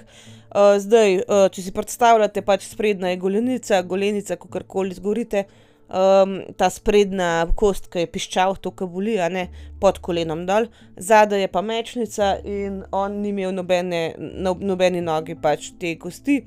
Uh, 0.48 0.76
zdaj, 0.80 1.16
uh, 1.24 1.46
če 1.52 1.62
si 1.62 1.72
predstavljate, 1.72 2.42
pač 2.44 2.66
sprednja 2.68 3.12
je 3.12 3.20
golenica, 3.20 3.80
golenica, 3.82 4.36
kako 4.36 4.62
koli 4.68 4.96
zgorite, 4.96 5.44
um, 5.88 6.42
ta 6.56 6.70
sprednja 6.70 7.46
kost, 7.56 7.88
ki 7.92 8.04
je 8.04 8.10
piščal, 8.12 8.56
to 8.62 8.72
kabuli, 8.76 9.18
a 9.20 9.28
ne 9.32 9.48
pod 9.80 10.00
kolenom 10.04 10.44
dol, 10.48 10.68
zadaj 10.96 11.44
je 11.44 11.50
pa 11.52 11.62
mečnica 11.64 12.34
in 12.44 12.82
on 12.92 13.20
ni 13.22 13.32
imel 13.32 13.54
nobene, 13.56 14.02
no, 14.18 14.54
nobeni 14.60 15.02
nogi 15.04 15.38
pač 15.38 15.72
te 15.80 15.96
kosti. 16.00 16.42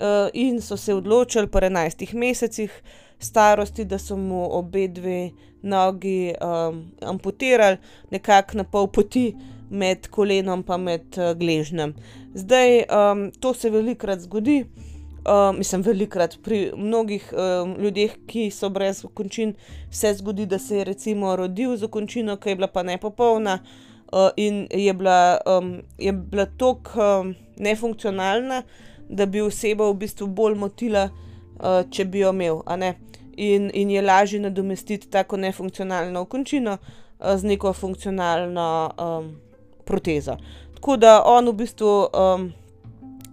Uh, 0.00 0.30
in 0.32 0.62
so 0.64 0.78
se 0.80 0.94
odločili 0.96 1.50
po 1.52 1.60
11 1.60 2.14
mesecih 2.16 2.72
starosti, 3.20 3.84
da 3.84 3.98
so 4.00 4.16
mu 4.16 4.46
obe 4.56 4.86
dve 4.88 5.30
nogi 5.60 6.32
um, 6.40 6.86
amputirali, 7.04 7.76
nekako 8.10 8.62
na 8.62 8.64
pol 8.64 8.88
poti 8.88 9.34
med 9.70 10.08
kolenom 10.08 10.64
in 10.64 10.84
med 10.84 11.18
uh, 11.18 11.34
gležnjem. 11.36 11.92
Zdaj, 12.34 12.86
um, 12.88 13.28
to 13.40 13.52
se 13.54 13.70
velikokrat 13.70 14.24
zgodi, 14.24 14.62
uh, 14.64 14.89
mislim, 15.58 15.82
velikokrat 15.82 16.38
pri 16.42 16.72
mnogih 16.76 17.32
um, 17.32 17.74
ljudeh, 17.78 18.16
ki 18.26 18.50
so 18.50 18.70
brez 18.70 19.04
okončin, 19.04 19.54
se 19.90 20.14
zgodi, 20.14 20.46
da 20.46 20.58
se 20.58 20.76
je 20.76 20.84
recimo 20.84 21.36
rodil 21.36 21.76
z 21.76 21.84
okončino, 21.84 22.36
ki 22.36 22.48
je 22.48 22.56
bila 22.56 22.66
pa 22.66 22.82
nepopolna 22.82 23.58
uh, 24.12 24.28
in 24.36 24.66
je 24.70 24.92
bila, 24.94 25.38
um, 25.46 25.82
bila 26.30 26.46
tako 26.46 27.20
um, 27.20 27.34
nefunkcionalna, 27.58 28.62
da 29.08 29.26
bi 29.26 29.40
osebo 29.40 29.90
v 29.92 29.98
bistvu 30.04 30.26
bolj 30.26 30.54
motila, 30.54 31.08
uh, 31.10 31.82
če 31.90 32.04
bi 32.04 32.24
jo 32.24 32.30
imel. 32.30 32.62
In, 33.36 33.70
in 33.74 33.90
je 33.90 34.02
lažje 34.02 34.40
nadomestiti 34.40 35.08
tako 35.10 35.36
nefunkcionalno 35.36 36.20
okončino 36.20 36.72
uh, 36.72 37.36
z 37.36 37.44
neko 37.44 37.72
funkcionalno 37.72 38.90
um, 38.98 39.36
protezo. 39.84 40.36
Tako 40.74 40.96
da 40.96 41.22
on 41.26 41.48
v 41.48 41.52
bistvu, 41.52 42.08
um, 42.08 42.52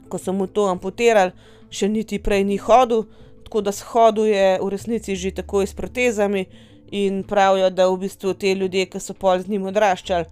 ko 0.09 0.17
so 0.17 0.33
mu 0.33 0.47
to 0.47 0.67
amputirali, 0.67 1.31
še 1.69 1.89
niti 1.89 2.19
prej 2.23 2.43
ni 2.47 2.57
hodil, 2.57 3.05
tako 3.47 3.61
da 3.61 3.71
shodil 3.71 4.27
je 4.27 4.59
v 4.61 4.69
resnici 4.69 5.15
že 5.15 5.31
takoj 5.31 5.67
s 5.67 5.73
protezami 5.73 6.45
in 6.91 7.23
pravijo, 7.23 7.69
da 7.69 7.87
v 7.89 7.97
bistvu 8.05 8.33
te 8.33 8.53
ljudje, 8.55 8.85
ki 8.87 8.99
so 8.99 9.13
pol 9.13 9.39
z 9.39 9.51
njim 9.51 9.67
odraščali, 9.67 10.25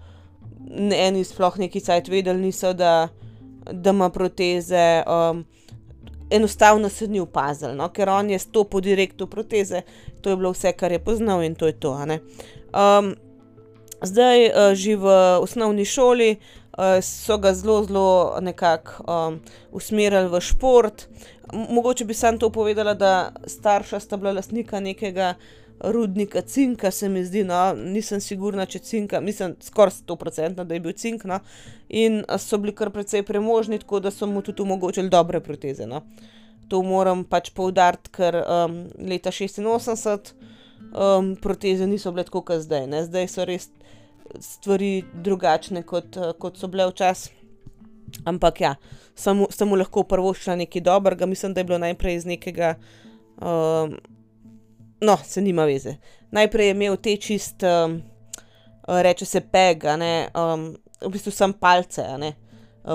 eni 0.95 1.23
sploh 1.23 1.57
neki 1.59 1.81
cajt 1.83 2.07
vedeli 2.09 2.47
niso, 2.47 2.73
da, 2.73 3.09
da 3.71 3.91
ima 3.91 4.09
proteze. 4.09 5.03
Um, 5.03 5.45
enostavno 6.31 6.89
se 6.89 7.07
ni 7.07 7.19
opazil, 7.19 7.75
no? 7.75 7.89
ker 7.93 8.09
on 8.09 8.29
je 8.29 8.39
stopil 8.39 8.81
direkt 8.81 9.21
v 9.21 9.27
proteze, 9.29 9.83
to 10.21 10.31
je 10.31 10.39
bilo 10.39 10.55
vse, 10.55 10.71
kar 10.73 10.91
je 10.91 10.99
poznal 10.99 11.43
in 11.43 11.55
to 11.55 11.67
je 11.69 11.75
to. 11.79 11.91
Um, 11.93 13.13
zdaj, 14.01 14.47
uh, 14.49 14.73
že 14.73 14.95
v 14.97 15.11
osnovni 15.43 15.85
šoli 15.85 16.31
uh, 16.33 16.64
so 17.01 17.37
ga 17.37 17.53
zelo, 17.53 17.83
zelo 17.83 18.37
nekako 18.41 19.03
um, 19.07 19.39
usmerjali 19.71 20.29
v 20.29 20.41
šport. 20.41 21.07
Mogoče 21.53 22.05
bi 22.05 22.13
sam 22.13 22.39
to 22.39 22.49
povedala, 22.49 22.93
da 22.93 23.31
starša 23.47 23.99
sta 23.99 24.17
bila 24.17 24.33
lastnika 24.33 24.79
nekega 24.79 25.33
rudnika 25.79 26.41
cinka, 26.41 26.91
se 26.91 27.09
mi 27.09 27.25
zdi, 27.25 27.43
no, 27.43 27.73
nisem 27.75 28.21
sigurna, 28.21 28.65
če 28.65 28.79
cinka, 28.79 29.19
mislim, 29.21 29.55
skoraj 29.61 29.91
100%, 30.07 30.63
da 30.63 30.73
je 30.73 30.79
bil 30.79 30.93
cink. 30.95 31.25
No, 31.27 31.39
in 31.89 32.23
so 32.39 32.57
bili 32.57 32.75
kar 32.75 32.89
precej 32.95 33.23
premožni, 33.27 33.79
tako 33.79 33.99
da 33.99 34.11
so 34.11 34.27
mu 34.27 34.41
tudi 34.41 34.63
omogočili 34.63 35.09
dobre 35.09 35.39
proteze. 35.39 35.87
No. 35.87 36.01
To 36.69 36.81
moram 36.81 37.23
pač 37.29 37.51
poudariti, 37.53 38.09
ker 38.15 38.39
um, 38.41 38.77
leta 38.97 39.31
86 39.31 40.33
um, 40.95 41.35
proteze 41.41 41.87
niso 41.87 42.11
bile 42.11 42.25
tako, 42.25 42.41
kot 42.41 42.63
zdaj. 42.65 42.87
Ne. 42.89 43.03
Zdaj 43.05 43.29
so 43.29 43.45
res 43.45 43.69
stvari 44.41 45.03
drugačne, 45.13 45.83
kot, 45.83 46.17
kot 46.39 46.57
so 46.57 46.67
bile 46.67 46.87
včasih. 46.89 47.33
Ampak 48.25 48.61
ja, 48.61 48.75
samo 49.15 49.47
mu 49.65 49.75
lahko 49.75 50.03
prvo 50.03 50.33
šla 50.33 50.55
nekaj 50.55 50.81
dobrega, 50.81 51.25
mislim, 51.25 51.53
da 51.53 51.59
je 51.59 51.67
bilo 51.67 51.77
najprej 51.77 52.15
iz 52.15 52.25
nekega. 52.25 52.75
Um, 53.41 53.97
no, 55.01 55.17
se 55.23 55.41
nima 55.41 55.65
veze. 55.65 55.97
Najprej 56.31 56.67
je 56.67 56.71
imel 56.71 56.97
te 56.97 57.17
čist, 57.17 57.63
um, 57.63 58.01
reče 58.87 59.25
se 59.25 59.41
peg, 59.41 59.83
ne, 59.99 60.29
um, 60.35 60.69
v 61.01 61.11
bistvu 61.11 61.31
sem 61.31 61.53
palce, 61.53 62.05
ne, 62.21 62.33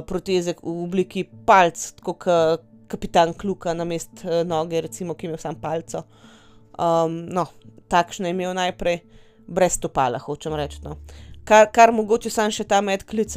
proteze 0.07 0.55
v 0.63 0.75
obliki 0.85 1.25
palc, 1.47 1.83
kot 2.03 2.27
kapitan 2.91 3.35
Kluka 3.35 3.75
na 3.75 3.85
mest 3.85 4.25
noge, 4.47 4.81
recimo, 4.81 5.15
ki 5.15 5.27
ima 5.27 5.39
sam 5.39 5.59
palco. 5.61 6.05
Um, 6.81 7.27
no, 7.29 7.47
takšne 7.91 8.31
je 8.31 8.35
imel 8.35 8.55
najprej, 8.57 9.03
brez 9.51 9.77
stopala, 9.79 10.19
hočem 10.23 10.55
reči. 10.59 10.81
No. 10.85 10.97
Kar, 11.51 11.67
kar 11.75 11.91
mogoče 11.91 12.31
sam 12.31 12.53
še 12.55 12.63
ta 12.71 12.79
medklic, 12.79 13.35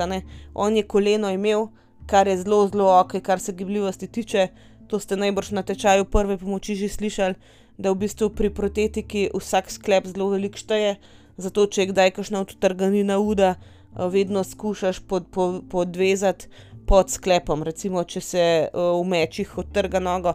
on 0.54 0.78
je 0.78 0.84
koleno 0.86 1.32
imel, 1.34 1.72
kar 2.06 2.30
je 2.30 2.38
zelo, 2.44 2.68
zelo 2.70 2.92
ok, 3.00 3.18
kar 3.26 3.42
se 3.42 3.56
gibljivosti 3.58 4.08
tiče. 4.08 4.48
To 4.88 5.00
ste 5.00 5.18
najbrž 5.18 5.50
na 5.58 5.64
tečaju 5.66 6.06
prve 6.06 6.38
pomoči 6.38 6.76
že 6.78 6.92
slišali 6.94 7.62
da 7.78 7.92
v 7.92 8.06
bistvu 8.06 8.30
pri 8.30 8.50
protetiki 8.54 9.30
vsak 9.34 9.72
sklep 9.72 10.08
zelo 10.08 10.30
velik 10.34 10.58
šteje. 10.60 10.98
Zato, 11.38 11.66
če 11.66 11.82
je 11.82 11.90
kdaj 11.90 12.12
kakšna 12.18 12.44
odtrganina 12.46 13.18
uda, 13.20 13.56
eh, 13.56 14.08
vedno 14.10 14.44
skušaš 14.44 15.02
pod, 15.10 15.28
pod, 15.34 15.64
podvezati 15.70 16.48
pod 16.86 17.10
sklepom. 17.10 17.64
Recimo, 17.64 18.04
če 18.04 18.22
se 18.22 18.44
uh, 18.68 19.00
v 19.00 19.04
mečih 19.08 19.58
odtrga 19.58 20.02
nogo, 20.04 20.34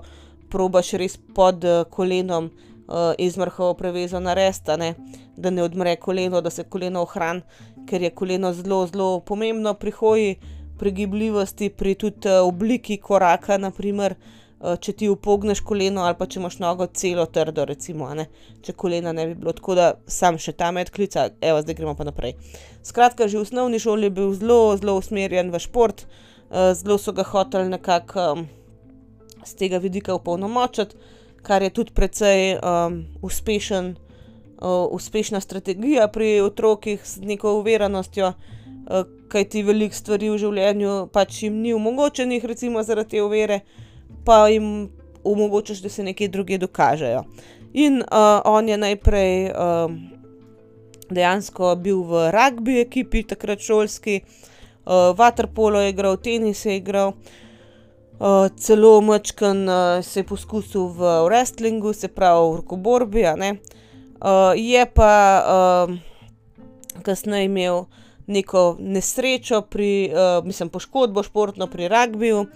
probaš 0.48 0.94
res 0.96 1.18
pod 1.36 1.64
uh, 1.64 1.84
uh, 2.88 3.12
izmrhovo 3.18 3.74
prevezo 3.74 4.20
narediti, 4.20 4.94
da 5.36 5.50
ne 5.50 5.62
odmre 5.62 5.96
koleno, 5.96 6.40
da 6.40 6.50
se 6.50 6.64
koleno 6.64 7.02
ohrani, 7.02 7.42
ker 7.86 8.02
je 8.02 8.10
koleno 8.10 8.52
zelo, 8.52 8.86
zelo 8.86 9.20
pomembno 9.20 9.74
pri 9.74 9.90
hoji, 9.90 10.34
pri 10.78 10.92
gibljivosti, 10.92 11.70
pri 11.70 11.94
tudi 11.94 12.28
uh, 12.28 12.48
obliki 12.48 12.96
koraka, 12.96 13.58
naprimer. 13.58 14.16
Eh, 14.58 14.74
če 14.82 14.92
ti 14.98 15.06
upogneš 15.06 15.60
koleno 15.62 16.02
ali 16.02 16.16
pa 16.18 16.26
če 16.26 16.40
imaš 16.40 16.56
nogo 16.58 16.88
celo 16.90 17.28
trdo, 17.30 17.62
recimo, 17.68 18.08
če 18.66 18.72
kolena 18.74 19.12
ne 19.14 19.28
bi 19.28 19.36
bilo 19.38 19.52
tako, 19.54 19.76
da 19.78 19.92
sam 20.10 20.34
še 20.34 20.56
ta 20.58 20.72
medklica, 20.74 21.28
evo, 21.38 21.60
zdaj 21.62 21.76
gremo 21.78 21.94
pa 21.94 22.08
naprej. 22.08 22.34
Skratka, 22.82 23.28
že 23.30 23.38
v 23.38 23.44
osnovni 23.46 23.78
šoli 23.78 24.08
je 24.08 24.16
bil 24.16 24.32
zelo, 24.34 24.74
zelo 24.80 24.96
usmerjen 24.98 25.52
v 25.54 25.60
šport, 25.62 26.02
uh, 26.50 26.72
zelo 26.74 26.98
so 26.98 27.14
ga 27.14 27.22
hoteli 27.30 27.70
nekako 27.70 28.24
um, 28.32 28.42
z 29.46 29.54
tega 29.62 29.78
vidika 29.78 30.18
upolnomočiti, 30.18 30.98
kar 31.48 31.62
je 31.62 31.70
tudi 31.70 31.94
precej 31.96 32.58
um, 32.60 33.04
uspešen, 33.22 33.96
uh, 34.60 34.92
uspešna 34.92 35.40
strategija 35.40 36.08
pri 36.08 36.40
otrokih 36.40 37.00
z 37.04 37.24
neko 37.24 37.54
uveranostjo. 37.62 38.32
Uh, 38.90 39.06
Kaj 39.28 39.44
ti 39.52 39.60
veliko 39.62 39.92
stvari 39.92 40.30
v 40.32 40.38
življenju 40.40 40.92
pač 41.12 41.42
jim 41.42 41.58
ni 41.60 41.74
omogočenih, 41.76 42.44
recimo 42.48 42.80
zaradi 42.80 43.10
te 43.12 43.20
uvere, 43.20 43.58
pa 44.24 44.46
jim 44.48 44.88
omogočaš, 45.20 45.82
da 45.84 45.92
se 45.92 46.04
nekaj 46.06 46.30
druge 46.32 46.56
dokažejo. 46.58 47.26
In 47.76 48.00
uh, 48.00 48.40
on 48.48 48.68
je 48.68 48.78
najprej 48.80 49.34
uh, 49.52 49.92
dejansko 51.12 51.74
bil 51.84 52.00
v 52.08 52.30
rugby 52.32 52.78
ekipi, 52.80 53.26
takrat 53.28 53.60
šolski, 53.60 54.22
uh, 54.22 55.12
vaterpolo 55.20 55.84
je 55.84 55.92
igral, 55.92 56.16
tenis 56.16 56.64
je 56.64 56.80
igral, 56.80 57.12
uh, 57.12 57.47
celo 58.56 59.00
mačkan 59.00 59.68
uh, 59.68 60.04
se 60.04 60.20
je 60.20 60.24
poskusil 60.24 60.88
v 60.88 61.10
wrestlingu, 61.28 61.92
se 61.92 62.08
pravi 62.08 62.52
v 62.52 62.56
rokoborbi. 62.56 63.24
Uh, 63.24 64.52
je 64.54 64.86
pa 64.94 65.14
uh, 65.46 67.02
kasneje 67.02 67.44
imel 67.44 67.86
neko 68.26 68.76
nesrečo, 68.80 69.62
pri, 69.62 70.10
uh, 70.12 70.44
mislim, 70.44 70.68
poškodbo 70.68 71.22
športno 71.22 71.66
pri 71.66 71.88
rugbiju 71.88 72.46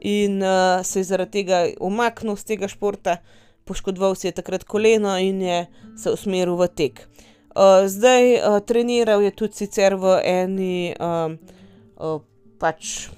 in 0.00 0.42
uh, 0.42 0.84
se 0.84 1.00
je 1.00 1.04
zaradi 1.04 1.30
tega 1.30 1.66
umaknil 1.80 2.36
z 2.36 2.44
tega 2.44 2.68
športa, 2.68 3.16
poškodoval 3.64 4.14
si 4.14 4.26
je 4.26 4.36
takrat 4.36 4.64
koleno 4.64 5.18
in 5.18 5.42
je 5.42 5.66
se 5.96 6.10
usmeril 6.10 6.56
v 6.56 6.68
tek. 6.68 7.08
Uh, 7.54 7.86
zdaj 7.86 8.34
uh, 8.34 8.60
treniral 8.66 9.22
je 9.22 9.30
tudi 9.30 9.54
sicer 9.54 9.94
v 9.94 10.18
eni 10.26 10.92
uh, 10.98 11.32
uh, 11.96 12.20
pač 12.58 13.08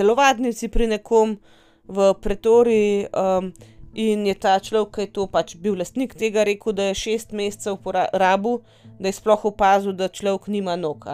telovadnici 0.00 0.70
pri 0.72 0.88
nekom 0.96 1.36
v 1.84 2.14
Pretoriji. 2.22 3.06
Um, 3.12 3.52
In 3.90 4.22
je 4.22 4.36
ta 4.38 4.52
človek, 4.62 4.90
ki 4.94 5.02
je 5.02 5.10
to 5.18 5.24
pač 5.26 5.56
bil 5.58 5.74
lastnik 5.74 6.12
tega, 6.14 6.44
rekel, 6.46 6.70
da 6.78 6.84
je 6.92 6.94
šest 6.94 7.32
mesecev 7.34 7.80
porabil, 7.82 8.60
da 9.02 9.10
je 9.10 9.16
sploh 9.16 9.46
opazil, 9.50 9.96
da 9.98 10.06
človek 10.06 10.46
nima 10.46 10.76
nog, 10.78 11.08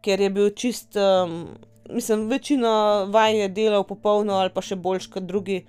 ker 0.00 0.20
je 0.24 0.30
bil 0.32 0.48
čist 0.56 0.96
um, 0.96 1.52
mislim, 1.92 2.28
večino 2.28 3.06
vaj 3.06 3.40
je 3.40 3.48
delal 3.48 3.84
popolno 3.84 4.34
ali 4.34 4.50
pa 4.50 4.62
še 4.62 4.76
boljš 4.76 5.06
kot 5.06 5.22
drugi, 5.22 5.64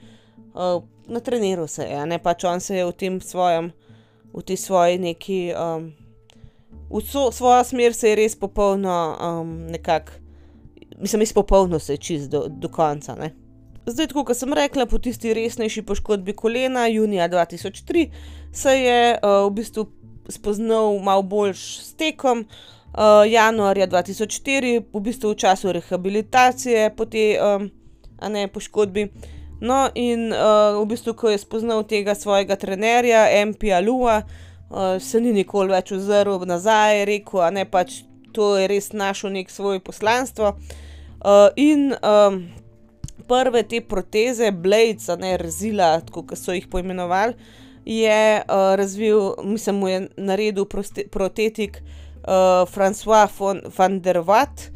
uh, 0.53 0.83
na 1.07 1.19
treniru 1.19 1.67
se 1.67 1.83
je, 1.83 2.05
ne 2.05 2.19
pač 2.19 2.43
on 2.43 2.59
se 2.59 2.77
je 2.77 2.85
v 2.85 2.93
tem 2.95 3.19
svojem, 3.21 3.71
v 4.33 4.43
tej 4.43 4.57
svoji 4.57 4.99
neki, 4.99 5.39
um, 5.57 5.91
v 6.89 7.03
so, 7.03 7.31
svojo 7.31 7.63
smer 7.63 7.93
se 7.93 8.09
je 8.09 8.15
res 8.15 8.35
popolno, 8.39 8.97
um, 9.19 9.55
nekako, 9.71 10.20
mislim, 11.01 11.21
izpopolno 11.21 11.79
se 11.79 11.93
je 11.93 11.97
čist 11.97 12.29
do, 12.29 12.45
do 12.47 12.69
konca. 12.69 13.15
Ne. 13.15 13.31
Zdaj, 13.85 14.07
tako 14.07 14.23
kot 14.25 14.37
sem 14.37 14.53
rekla, 14.53 14.85
po 14.85 14.99
tisti 15.01 15.33
resnejši 15.33 15.81
poškodbi 15.81 16.33
kolena, 16.33 16.87
junija 16.87 17.29
2003, 17.29 18.09
se 18.53 18.69
je 18.69 19.17
uh, 19.17 19.47
v 19.47 19.53
bistvu 19.55 19.87
spoznal 20.29 20.99
malo 20.99 21.21
boljš 21.21 21.79
s 21.79 21.93
tekom 21.93 22.45
uh, 22.45 23.31
januarja 23.31 23.87
2004, 23.87 24.83
v 24.93 25.01
bistvu 25.01 25.31
v 25.31 25.35
času 25.35 25.71
rehabilitacije 25.71 26.91
po 26.95 27.05
tej 27.05 27.37
um, 27.41 27.69
ne, 28.29 28.47
poškodbi. 28.47 29.07
No, 29.61 29.89
in 29.95 30.29
uh, 30.33 30.77
v 30.81 30.85
bistvu, 30.85 31.13
ko 31.17 31.33
je 31.33 31.41
spoznal 31.41 31.83
tega 31.83 32.15
svojega 32.15 32.55
trenerja, 32.55 33.25
MP 33.45 33.73
Alua, 33.73 34.21
uh, 34.21 35.01
se 35.01 35.21
ni 35.21 35.33
nikoli 35.33 35.73
več 35.73 35.91
ozrl 35.97 36.45
nazaj, 36.45 37.05
rekel, 37.05 37.43
da 37.49 37.65
pač 37.65 38.03
to 38.31 38.55
je 38.57 38.69
res 38.69 38.93
našo 38.93 39.29
nek 39.29 39.49
svoj 39.49 39.81
poslanstvo. 39.81 40.53
Uh, 40.53 40.87
in 41.55 41.91
um, 42.01 42.37
prve 43.27 43.63
te 43.63 43.81
proteze, 43.81 44.51
blades, 44.51 45.07
ne 45.19 45.35
rezila, 45.39 45.99
kot 46.11 46.33
so 46.35 46.55
jih 46.55 46.67
poimenovali, 46.71 47.35
je 47.85 48.41
uh, 48.41 48.73
razvil, 48.77 49.35
mislim, 49.43 49.75
mu 49.75 49.87
je 49.87 49.99
naredil 50.17 50.65
proste, 50.65 51.05
protetik 51.11 51.81
uh, 51.81 52.67
François 52.69 53.29
von, 53.37 53.61
van 53.77 53.99
der 54.01 54.21
Watt, 54.27 54.69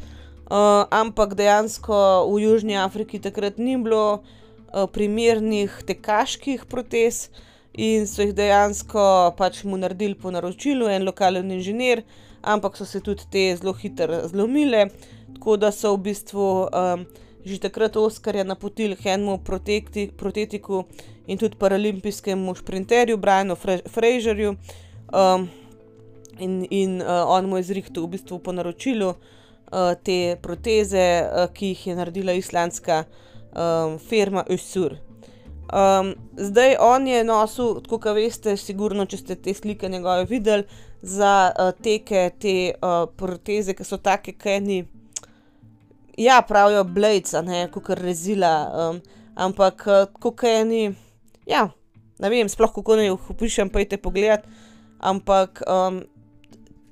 uh, 0.50 0.86
ampak 0.90 1.34
dejansko 1.38 2.26
v 2.32 2.40
Južni 2.42 2.78
Afriki 2.78 3.20
takrat 3.22 3.58
ni 3.58 3.76
bilo 3.76 4.22
uh, 4.22 4.86
primernih 4.90 5.82
tekaških 5.86 6.66
protez 6.70 7.28
in 7.72 8.06
so 8.08 8.24
jih 8.24 8.34
dejansko 8.34 9.34
pač 9.38 9.62
mu 9.64 9.76
naredili 9.76 10.16
po 10.18 10.32
naročilu, 10.32 10.88
en 10.88 11.04
lokalen 11.04 11.52
inženir, 11.52 12.02
ampak 12.42 12.76
so 12.76 12.86
se 12.88 13.00
tudi 13.00 13.28
te 13.30 13.50
zelo 13.56 13.76
hitro 13.76 14.24
zlomile, 14.30 14.88
tako 15.46 15.56
da 15.56 15.70
so 15.72 15.94
v 15.94 16.02
bistvu. 16.10 16.68
Um, 16.74 17.06
Že 17.46 17.62
takrat 17.62 17.96
Oskarja 17.96 18.42
napotili 18.44 18.96
Henmu 18.98 19.38
Protetiku 20.18 20.84
in 21.26 21.38
tudi 21.38 21.54
paralimpijskemu 21.54 22.54
šprinterju 22.54 23.16
Brianu 23.16 23.54
Fraserju. 23.86 24.56
Um, 25.14 25.48
in 26.38 26.66
in 26.70 27.02
uh, 27.02 27.22
on 27.30 27.46
mu 27.46 27.56
je 27.56 27.62
zrihtel 27.62 28.02
v 28.02 28.18
bistvu 28.18 28.38
po 28.42 28.52
naročilu 28.52 29.08
uh, 29.14 29.94
te 30.02 30.36
proteze, 30.42 31.22
uh, 31.22 31.46
ki 31.54 31.66
jih 31.66 31.86
je 31.86 31.94
naredila 31.94 32.32
islandska 32.32 33.04
um, 33.04 33.98
firma 33.98 34.42
Usur. 34.50 34.98
Um, 35.70 36.14
zdaj 36.34 36.76
on 36.80 37.06
je 37.06 37.24
nosil, 37.24 37.78
tako 37.80 37.98
kot 38.02 38.18
veste, 38.18 38.56
sigurno, 38.56 39.06
če 39.06 39.16
ste 39.16 39.34
te 39.38 39.54
slike 39.54 39.88
njegove 39.88 40.26
videli, 40.26 40.66
za 41.02 41.54
uh, 41.54 41.70
teke 41.82 42.30
te 42.42 42.74
uh, 42.74 43.06
proteze, 43.16 43.74
ki 43.74 43.84
so 43.86 44.02
take, 44.02 44.34
kaj 44.34 44.60
ni. 44.60 44.82
Ja, 46.16 46.42
pravijo 46.48 46.84
blades, 46.84 47.32
ne, 47.44 47.66
kot 47.72 47.88
rezila, 47.88 48.72
um, 48.72 49.00
ampak 49.34 49.82
kot 50.20 50.36
kaj 50.40 50.62
ni. 50.64 50.84
Ja, 51.46 51.66
ne 52.18 52.30
vem, 52.32 52.48
sploh 52.48 52.72
kako 52.72 52.96
naj 52.96 53.10
jih 53.10 53.30
opišem, 53.34 53.68
pa 53.68 53.82
jih 53.82 53.90
te 53.90 53.98
pogledati. 54.00 54.48
Ampak 54.96 55.60
um, 55.68 55.98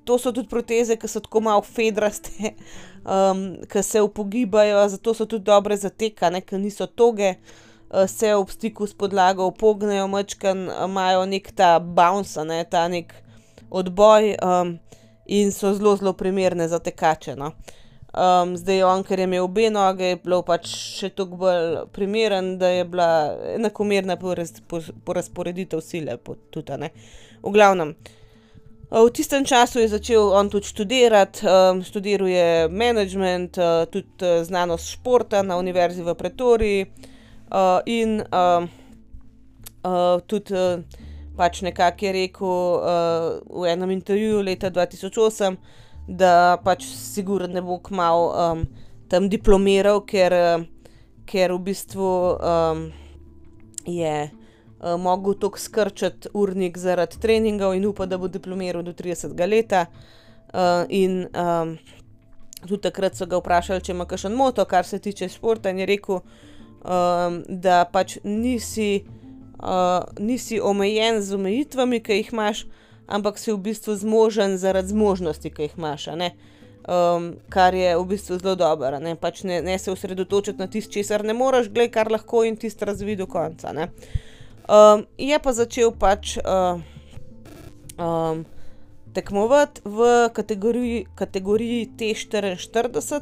to 0.05 0.19
so 0.21 0.33
tudi 0.33 0.51
proteze, 0.51 0.99
ki 1.01 1.09
so 1.09 1.23
tako 1.25 1.41
malo 1.47 1.65
fedraste, 1.65 2.53
um, 3.17 3.47
ki 3.65 3.83
se 3.83 4.03
upogibajo, 4.05 4.83
zato 4.93 5.15
so 5.17 5.25
tudi 5.25 5.49
dobre 5.49 5.77
za 5.81 5.89
teka, 5.89 6.29
ker 6.45 6.61
niso 6.61 6.87
toge, 6.87 7.39
uh, 7.89 8.05
se 8.05 8.35
v 8.35 8.45
stiku 8.53 8.87
s 8.87 8.93
podlago 8.93 9.47
upognejo, 9.49 10.05
mačkan 10.09 10.69
imajo 10.85 11.25
nek 11.25 11.49
ta 11.57 11.79
bounce, 11.81 12.45
ne, 12.45 12.61
ta 12.69 12.85
nek 12.93 13.17
odboj 13.73 14.37
um, 14.37 14.77
in 15.25 15.49
so 15.53 15.73
zelo, 15.73 15.97
zelo 15.97 16.13
primerne 16.13 16.69
za 16.69 16.79
tekače. 16.79 17.39
No. 17.41 17.55
Um, 17.55 17.81
zdaj, 18.57 18.83
on, 18.87 19.03
ker 19.03 19.19
je 19.19 19.27
imel 19.27 19.45
obe 19.45 19.71
noge, 19.71 20.13
je 20.13 20.19
bil 20.23 20.43
pač 20.47 20.69
še 20.71 21.11
toliko 21.17 21.41
bolj 21.41 21.79
primeren, 21.95 22.55
da 22.59 22.71
je 22.71 22.85
bila 22.87 23.09
enakomerna 23.55 24.17
porazporeditev 24.19 25.83
sile. 25.83 26.19
Tudi, 26.55 26.91
v 27.43 27.53
glavnem. 27.53 27.95
V 28.95 29.11
tistem 29.11 29.43
času 29.45 29.81
je 29.83 29.89
začel 29.89 30.31
on 30.31 30.47
tudi 30.51 30.71
študirati, 30.71 31.43
um, 31.43 31.83
študiral 31.83 32.29
je 32.29 32.69
management, 32.69 33.59
uh, 33.59 33.91
tudi 33.91 34.23
uh, 34.23 34.45
znanost 34.45 34.93
športa 34.93 35.43
na 35.43 35.57
Univerzi 35.59 36.03
v 36.03 36.15
Pretoriji 36.15 36.87
uh, 36.87 37.81
in 37.87 38.23
uh, 38.23 38.69
uh, 39.83 40.21
tudi 40.27 40.55
uh, 40.55 40.85
pač 41.37 41.65
nekako 41.67 42.07
je 42.07 42.13
rekel 42.13 42.47
uh, 42.47 42.85
v 43.51 43.67
enem 43.73 43.91
intervjuju 43.91 44.45
leta 44.47 44.71
2008, 44.71 45.57
da 46.09 46.59
pač 46.65 46.85
sigurno 46.85 47.49
ne 47.49 47.63
bo 47.65 47.79
kmal 47.83 48.29
um, 48.29 48.65
tam 49.09 49.29
diplomiral, 49.33 50.03
ker, 50.07 50.33
uh, 50.33 50.65
ker 51.27 51.53
v 51.57 51.61
bistvu 51.71 52.15
um, 52.39 52.89
je. 53.87 54.31
Eh, 54.85 54.97
mogel 54.97 55.35
tako 55.41 55.59
skrčiti 55.59 56.29
urnik 56.35 56.79
zaradi 56.79 57.21
treningov 57.21 57.75
in 57.75 57.87
upa, 57.87 58.07
da 58.07 58.19
bo 58.19 58.29
diplomiral 58.29 58.83
do 58.83 58.93
30 58.93 59.49
let. 59.49 59.73
Uh, 60.55 60.85
in 60.89 61.27
um, 61.35 61.79
tudi 62.69 62.83
takrat 62.83 63.17
so 63.17 63.27
ga 63.27 63.41
vprašali, 63.41 63.83
če 63.83 63.91
ima 63.91 64.05
kakšen 64.07 64.37
moto, 64.37 64.63
kar 64.71 64.87
se 64.87 65.01
tiče 65.03 65.27
športa, 65.33 65.73
in 65.73 65.81
je 65.83 65.87
rekel, 65.89 66.21
um, 66.21 67.41
da 67.49 67.81
pač 67.91 68.19
nisi, 68.23 69.03
uh, 69.59 70.05
nisi 70.21 70.61
omejen 70.61 71.19
z 71.23 71.35
omejitvami, 71.35 71.99
ki 72.05 72.21
jih 72.21 72.31
imaš, 72.37 72.63
ampak 73.07 73.39
si 73.39 73.53
v 73.53 73.59
bistvu 73.71 73.97
zmožen 73.97 74.59
zaradi 74.59 74.89
zmožnosti, 74.89 75.51
ki 75.51 75.69
jih 75.69 75.79
imaš. 75.79 76.09
Um, 76.85 77.37
kar 77.49 77.75
je 77.75 77.97
v 77.97 78.05
bistvu 78.05 78.39
zelo 78.39 78.55
dobro, 78.61 78.99
ne? 79.01 79.17
Pač 79.17 79.43
ne, 79.43 79.63
ne 79.63 79.79
se 79.79 79.93
osredotočiti 79.93 80.59
na 80.59 80.67
tisto, 80.67 80.93
česar 80.93 81.25
ne 81.25 81.33
moreš, 81.33 81.71
gledaj, 81.73 81.91
kar 81.91 82.13
lahko 82.13 82.45
in 82.45 82.57
tisto 82.57 82.85
razvij 82.85 83.17
do 83.17 83.27
konca. 83.27 83.73
Uh, 83.73 83.89
Um, 84.65 85.05
je 85.21 85.37
pa 85.37 85.53
začel 85.53 85.93
pač 85.93 86.39
uh, 86.41 86.81
um, 88.01 88.49
tekmovati 89.13 89.85
v 89.85 90.33
kategoriji, 90.33 91.05
kategoriji 91.13 91.93
T44. 92.01 93.21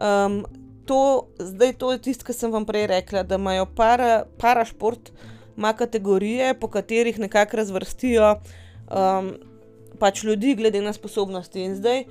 Um, 0.00 0.48
to, 0.88 1.28
zdaj 1.36 1.76
to 1.76 1.92
je 1.92 2.00
tisto, 2.08 2.24
kar 2.24 2.36
sem 2.36 2.48
vam 2.48 2.64
prej 2.64 2.88
rekla, 2.88 3.28
da 3.28 3.36
imajo 3.36 3.68
para, 3.76 4.24
parašport, 4.40 5.12
ima 5.52 5.76
kategorije, 5.76 6.56
po 6.56 6.72
katerih 6.72 7.20
nekako 7.20 7.60
razvrstijo 7.60 8.40
um, 8.90 9.34
pač 9.98 10.24
ljudi, 10.24 10.54
glede 10.58 10.82
na 10.82 10.92
sposobnosti. 10.92 11.60
In 11.60 11.76
zdaj 11.78 12.04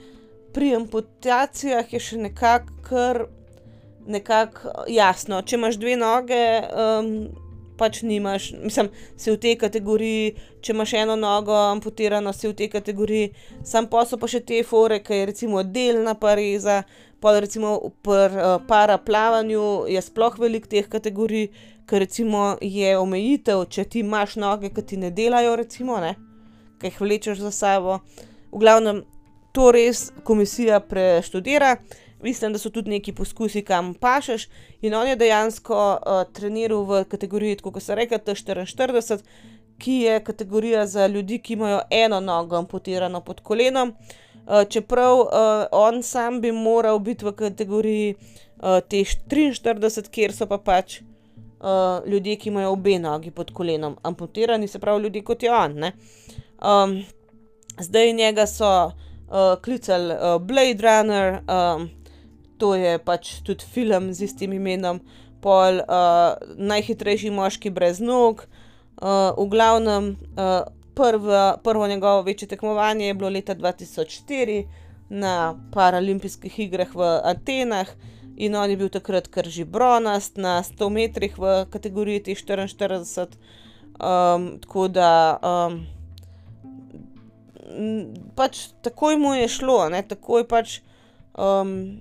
pri 0.54 0.76
amputacijah 0.78 1.94
je 1.94 2.00
še 2.00 2.20
nekako 2.28 3.08
nekak 4.08 4.66
jasno. 4.92 5.42
Če 5.42 5.58
imaš 5.58 5.80
dve 5.80 5.96
noge, 6.00 6.44
um, 6.76 7.10
pač 7.78 8.02
nimaš, 8.06 8.52
mislim, 8.62 8.90
si 9.18 9.32
v 9.32 9.40
tej 9.42 9.56
kategoriji, 9.62 10.34
če 10.64 10.74
imaš 10.76 10.94
eno 11.00 11.16
nogo 11.20 11.56
amputirano, 11.56 12.34
si 12.36 12.48
v 12.48 12.58
tej 12.58 12.70
kategoriji, 12.76 13.32
sam 13.66 13.88
pa 13.92 14.06
so 14.06 14.20
pa 14.22 14.30
še 14.30 14.44
te 14.46 14.62
fore, 14.68 15.02
ki 15.04 15.22
je 15.22 15.30
recimo 15.32 15.64
delna 15.64 16.16
pareza, 16.20 16.84
pa 17.24 17.38
recimo 17.40 17.78
pri 18.04 18.36
uh, 18.36 18.58
paraplavanju 18.68 19.88
je 19.92 20.02
sploh 20.04 20.38
velik 20.40 20.68
teh 20.72 20.90
kategorij, 20.92 21.50
ker 21.88 22.04
recimo 22.04 22.54
je 22.62 22.94
omejitev, 23.00 23.66
če 23.72 23.88
ti 23.90 24.04
imaš 24.04 24.38
noge, 24.40 24.72
ki 24.76 24.84
ti 24.88 25.00
ne 25.00 25.12
delajo, 25.12 25.56
recimo, 25.60 26.00
ne, 26.04 26.14
ki 26.84 26.92
jih 26.92 27.02
vlečeš 27.02 27.40
za 27.40 27.52
sabo. 27.52 28.02
V 28.52 28.60
glavnem, 28.60 29.04
to 29.56 29.72
res 29.72 30.12
komisija 30.28 30.80
preštudira 30.84 31.78
mislim, 32.24 32.54
da 32.54 32.60
so 32.60 32.70
tudi 32.70 32.90
neki 32.90 33.14
poskusi, 33.14 33.62
kam 33.62 33.94
pašeš. 33.94 34.48
In 34.82 34.94
on 34.94 35.08
je 35.08 35.16
dejansko 35.16 35.80
uh, 35.94 36.34
treniral 36.34 36.84
v 36.84 37.04
kategoriji, 37.10 37.58
kot 37.58 37.84
se 37.84 37.96
reče, 37.96 38.20
T44, 38.26 39.20
ki 39.78 39.94
je 39.94 40.20
kategorija 40.24 40.88
za 40.88 41.08
ljudi, 41.08 41.40
ki 41.40 41.54
imajo 41.54 41.82
eno 41.90 42.20
nogo 42.20 42.56
amputirano 42.58 43.22
pod 43.22 43.42
kolenom. 43.42 43.96
Uh, 44.48 44.64
čeprav 44.70 45.20
uh, 45.20 45.28
on 45.72 46.04
sam 46.04 46.42
bi 46.42 46.52
moral 46.52 47.00
biti 47.00 47.26
v 47.26 47.32
kategoriji 47.32 48.16
uh, 48.16 48.64
T43, 48.64 50.10
kjer 50.12 50.34
so 50.34 50.48
pa 50.48 50.58
pač 50.58 51.02
uh, 51.02 52.08
ljudje, 52.08 52.36
ki 52.36 52.50
imajo 52.50 52.72
obe 52.72 53.00
nogi 53.00 53.32
pod 53.32 53.52
kolenom 53.52 53.98
amputirani, 54.04 54.68
se 54.68 54.80
pravi 54.80 55.04
ljudje 55.04 55.24
kot 55.24 55.44
je 55.44 55.52
on. 55.52 55.92
Um, 56.64 57.04
zdaj 57.80 58.14
njega 58.14 58.48
so 58.48 58.86
uh, 58.86 59.62
klicali 59.62 60.14
uh, 60.14 60.42
Blade 60.42 60.80
Runner. 60.82 61.34
Um, 61.34 61.90
to 62.58 62.76
je 62.76 63.00
pač 63.00 63.42
tudi 63.44 63.66
film 63.66 64.14
z 64.14 64.24
istim 64.24 64.54
imenom, 64.54 65.02
pol 65.42 65.82
uh, 65.84 66.38
najhitrejši 66.56 67.32
moški 67.32 67.70
brez 67.70 68.00
nog. 68.00 68.46
Uh, 69.02 69.34
v 69.36 69.50
glavnem, 69.52 70.16
uh, 70.38 70.62
prvo, 70.96 71.58
prvo 71.64 71.88
njegovo 71.88 72.22
večje 72.22 72.48
tekmovanje 72.48 73.08
je 73.08 73.14
bilo 73.14 73.30
leta 73.30 73.56
2004 73.56 74.64
na 75.10 75.60
Paralimpijskih 75.74 76.60
igrah 76.60 76.96
v 76.96 77.20
Atenah. 77.24 77.88
In 78.38 78.56
on 78.56 78.70
je 78.70 78.78
bil 78.78 78.90
takrat 78.90 79.28
kar 79.28 79.46
že 79.46 79.66
bronast 79.66 80.38
na 80.38 80.64
100 80.64 80.90
metrih 80.90 81.38
v 81.38 81.66
kategoriji 81.70 82.22
T44, 82.22 83.28
um, 84.00 84.58
tako 84.62 84.88
da 84.88 85.38
um, 85.42 85.86
pač 88.36 88.68
takoj 88.82 89.18
mu 89.18 89.34
je 89.34 89.48
šlo, 89.48 89.90
ne? 89.90 90.04
takoj 90.08 90.48
pač 90.48 90.80
um, 91.38 92.00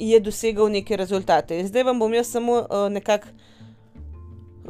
je 0.00 0.20
dosegel 0.20 0.70
neke 0.72 0.96
rezultate. 0.96 1.58
In 1.60 1.68
zdaj 1.68 1.88
vam 1.90 1.98
bom 1.98 2.14
jaz 2.14 2.32
samo 2.32 2.60
uh, 2.62 2.88
nekako 2.92 3.28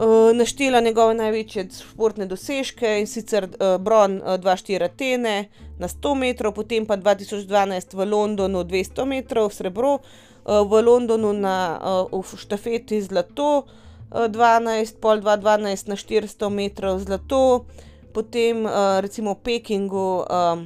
uh, 0.00 0.36
naštela 0.36 0.80
njegove 0.80 1.14
največje 1.14 1.68
športne 1.78 2.26
dosežke 2.26 2.98
in 3.00 3.06
sicer 3.06 3.44
uh, 3.44 3.76
Bron 3.82 4.18
uh, 4.18 4.38
2-4 4.40 4.84
Atene 4.84 5.36
na 5.78 5.88
100 5.88 6.14
metrov, 6.14 6.54
potem 6.54 6.86
pa 6.86 6.96
2012 6.96 7.94
v 7.94 8.08
Londonu 8.10 8.64
200 8.64 9.06
metrov 9.06 9.52
srebro, 9.52 9.98
uh, 10.00 10.62
v 10.66 10.82
Londonu 10.82 11.32
na 11.32 11.78
uh, 12.12 12.34
štafeti 12.36 13.02
zlato. 13.02 13.66
12, 14.10 14.98
pol 14.98 15.22
2, 15.22 15.38
12 15.38 15.86
na 15.86 15.94
400 15.94 16.50
metrov 16.50 16.98
zlato, 16.98 17.70
potem 18.12 18.64
uh, 18.64 19.00
recimo 19.00 19.34
v 19.34 19.40
Pekingu 19.42 20.26
uh, 20.26 20.58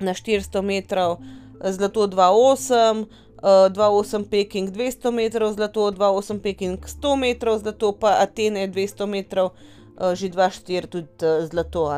na 0.00 0.12
400 0.12 0.62
metrov 0.62 1.20
zlato 1.60 2.06
2, 2.06 2.16
8, 2.16 3.04
2,8 3.42 4.24
Peking 4.28 4.70
200 4.70 5.12
metrov 5.12 5.52
zlato, 5.52 5.90
2,8 5.90 6.40
Peking 6.40 6.76
100 6.80 7.16
metrov 7.16 7.60
zlato, 7.60 7.92
pa 7.92 8.20
Atene 8.20 8.68
200 8.68 9.06
metrov, 9.08 9.52
uh, 9.96 10.12
že 10.12 10.28
2,4 10.28 10.88
tudi 10.88 11.08
uh, 11.24 11.44
zlato. 11.48 11.88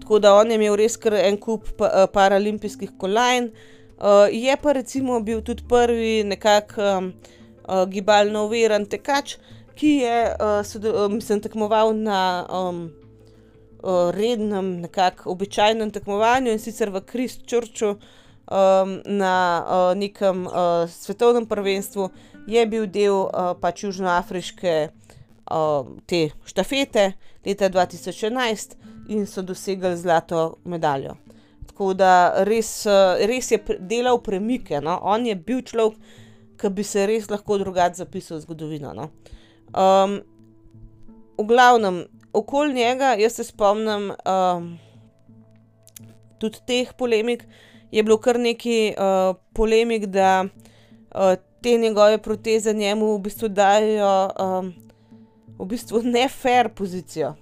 tako 0.00 0.18
da 0.18 0.34
on 0.34 0.50
je 0.50 0.56
imel 0.56 0.76
res 0.76 0.96
kar 0.96 1.14
en 1.14 1.36
kup 1.36 1.68
pa, 1.76 1.86
uh, 1.88 2.08
paralimpijskih 2.12 2.96
kolajn. 2.98 3.52
Uh, 3.94 4.28
je 4.32 4.56
pa 4.56 4.72
recimo 4.72 5.20
bil 5.20 5.40
tudi 5.40 5.62
prvi 5.68 6.24
nekako 6.24 6.82
um, 6.82 7.12
uh, 7.68 7.88
gibalno 7.88 8.44
uveren 8.44 8.86
tekač, 8.86 9.36
ki 9.74 10.04
je 10.04 10.36
uh, 10.36 11.08
mislim, 11.10 11.40
tekmoval 11.40 11.94
na 11.96 12.44
um, 12.50 12.84
uh, 12.84 13.03
rednem, 14.14 14.80
nekako 14.80 15.30
običajnem 15.30 15.90
tekmovanju 15.90 16.52
in 16.52 16.58
sicer 16.58 16.90
v 16.90 17.02
Christchurchu 17.04 17.94
um, 17.94 19.00
na 19.04 19.36
uh, 19.64 19.98
nekem 19.98 20.46
uh, 20.46 20.88
svetovnem 20.90 21.46
prvenstvu, 21.46 22.08
je 22.46 22.66
bil 22.66 22.86
del 22.86 23.14
uh, 23.14 23.52
pač 23.60 23.84
južnoafriške 23.84 24.74
uh, 24.88 25.86
te 26.06 26.28
štafete 26.44 27.12
leta 27.44 27.68
2011 27.68 28.76
in 29.08 29.26
so 29.26 29.42
dosegli 29.42 29.96
zlato 29.96 30.56
medaljo. 30.64 31.16
Tako 31.66 31.94
da 31.94 32.44
res, 32.46 32.86
res 33.26 33.50
je 33.50 33.58
delal 33.80 34.20
premike. 34.22 34.80
No? 34.80 35.00
On 35.02 35.26
je 35.26 35.34
bil 35.34 35.60
človek, 35.66 35.98
ki 36.60 36.70
bi 36.70 36.84
se 36.86 37.02
res 37.06 37.26
lahko 37.30 37.58
drugače 37.58 37.98
zapisal 38.04 38.38
v 38.38 38.44
zgodovino. 38.44 38.92
No? 38.94 39.08
Um, 39.74 40.20
v 41.34 41.46
glavnem, 41.50 42.04
okoli 42.34 42.74
njega, 42.74 43.14
jaz 43.18 43.38
se 43.38 43.44
spomnim 43.44 44.10
um, 44.10 44.66
tudi 46.38 46.58
teh 46.66 46.92
polemik, 46.98 47.44
je 47.90 48.02
bilo 48.02 48.18
kar 48.18 48.38
nekaj 48.40 48.88
uh, 48.90 49.36
polemik, 49.54 50.06
da 50.06 50.44
uh, 50.44 51.34
te 51.62 51.78
njegove 51.78 52.18
proteze 52.18 52.74
njemu 52.74 53.14
v 53.14 53.22
bistvu 53.28 53.48
dajo 53.48 54.16
um, 54.34 54.74
v 55.58 55.66
bistvu 55.70 56.02
nefer 56.02 56.68
pozicijo 56.74 57.34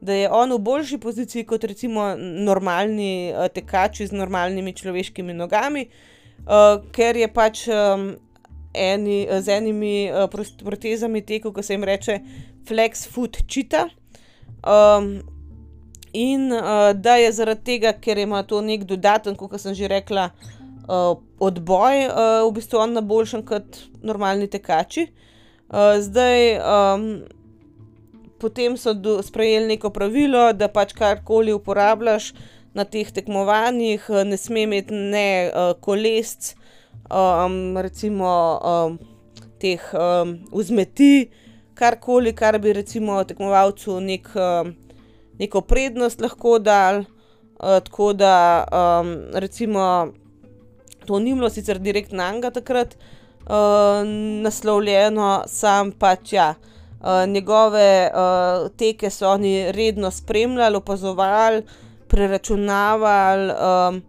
da 0.00 0.12
je 0.12 0.30
on 0.30 0.52
v 0.52 0.58
boljši 0.58 0.98
poziciji 0.98 1.44
kot 1.44 1.64
recimo 1.64 2.14
normalni 2.18 3.32
uh, 3.32 3.46
tekači 3.54 4.06
z 4.06 4.12
normalnimi 4.12 4.72
človeškimi 4.72 5.34
nogami, 5.34 5.88
uh, 6.46 6.78
ker 6.92 7.16
je 7.16 7.28
pač 7.32 7.66
um, 7.68 8.12
eni, 8.74 9.26
z 9.40 9.48
enimi 9.48 10.10
uh, 10.12 10.28
protezami 10.64 11.22
tekel, 11.22 11.52
ko 11.52 11.62
se 11.62 11.74
jim 11.74 11.84
reče 11.84 12.20
flex 12.68 13.08
foot 13.10 13.42
čita. 13.46 13.88
Um, 14.66 15.20
in 16.12 16.52
uh, 16.52 16.90
da 16.94 17.16
je 17.16 17.32
zaradi 17.32 17.64
tega, 17.64 17.92
ker 17.92 18.18
ima 18.18 18.42
to 18.42 18.60
nek 18.64 18.84
dodaten, 18.88 19.36
kot 19.38 19.54
sem 19.60 19.74
že 19.74 19.88
rekla, 19.90 20.30
uh, 20.88 21.14
odboj, 21.38 22.06
uh, 22.08 22.44
v 22.48 22.52
bistvu 22.58 22.80
on 22.82 22.96
na 22.96 23.02
boljšem 23.04 23.44
kot 23.46 23.82
normalni 24.02 24.48
tekači. 24.50 25.08
Uh, 25.68 26.00
zdaj, 26.00 26.58
um, 26.58 27.08
potem 28.40 28.76
so 28.76 28.94
do, 28.94 29.18
sprejeli 29.22 29.74
neko 29.74 29.90
pravilo, 29.90 30.52
da 30.52 30.70
pač 30.72 30.94
karkoli 30.96 31.52
uporabljaš 31.52 32.32
na 32.74 32.84
teh 32.84 33.10
tekmovanjih, 33.10 34.06
ne 34.24 34.36
sme 34.38 34.64
imeti 34.64 34.94
ne 34.94 35.28
uh, 35.48 35.74
kolesc, 35.80 36.54
um, 37.10 37.76
recimo 37.76 38.30
um, 38.62 38.98
teh 39.60 39.82
um, 39.92 40.38
vzmeti, 40.54 41.28
karkoli, 41.78 42.34
kar 42.36 42.58
bi 42.58 42.74
recimo 42.76 43.20
tekmovalcu 43.24 44.00
nek, 44.04 44.28
um, 44.34 44.74
neko 45.38 45.62
prednost 45.70 46.20
lahko 46.24 46.58
dal. 46.58 47.04
Uh, 47.58 47.78
tako 47.82 48.12
da, 48.14 48.34
um, 48.70 49.14
recimo, 49.34 49.84
to 51.06 51.18
ni 51.18 51.34
bilo 51.34 51.50
sicer 51.50 51.78
direktno 51.78 52.18
na 52.18 52.32
njega 52.32 52.50
takrat 52.50 52.94
uh, 52.94 54.02
naslovljeno, 54.42 55.44
sam 55.46 55.92
pač 55.92 56.32
ja. 56.32 56.54
Eh, 57.04 57.26
njegove 57.26 58.10
uh, 58.14 58.70
teke 58.76 59.10
so 59.10 59.28
oni 59.30 59.72
redno 59.72 60.10
spremljali, 60.10 60.76
opazovali, 60.76 61.62
preračunavali, 62.08 63.52
um, 63.52 64.02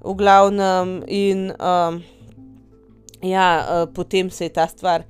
v 0.00 0.14
glavnem, 0.14 1.02
in 1.06 1.50
um, 1.50 2.02
ja, 3.22 3.64
uh, 3.64 3.94
potem 3.94 4.30
se 4.30 4.44
je 4.44 4.52
ta 4.52 4.66
stvar 4.68 5.02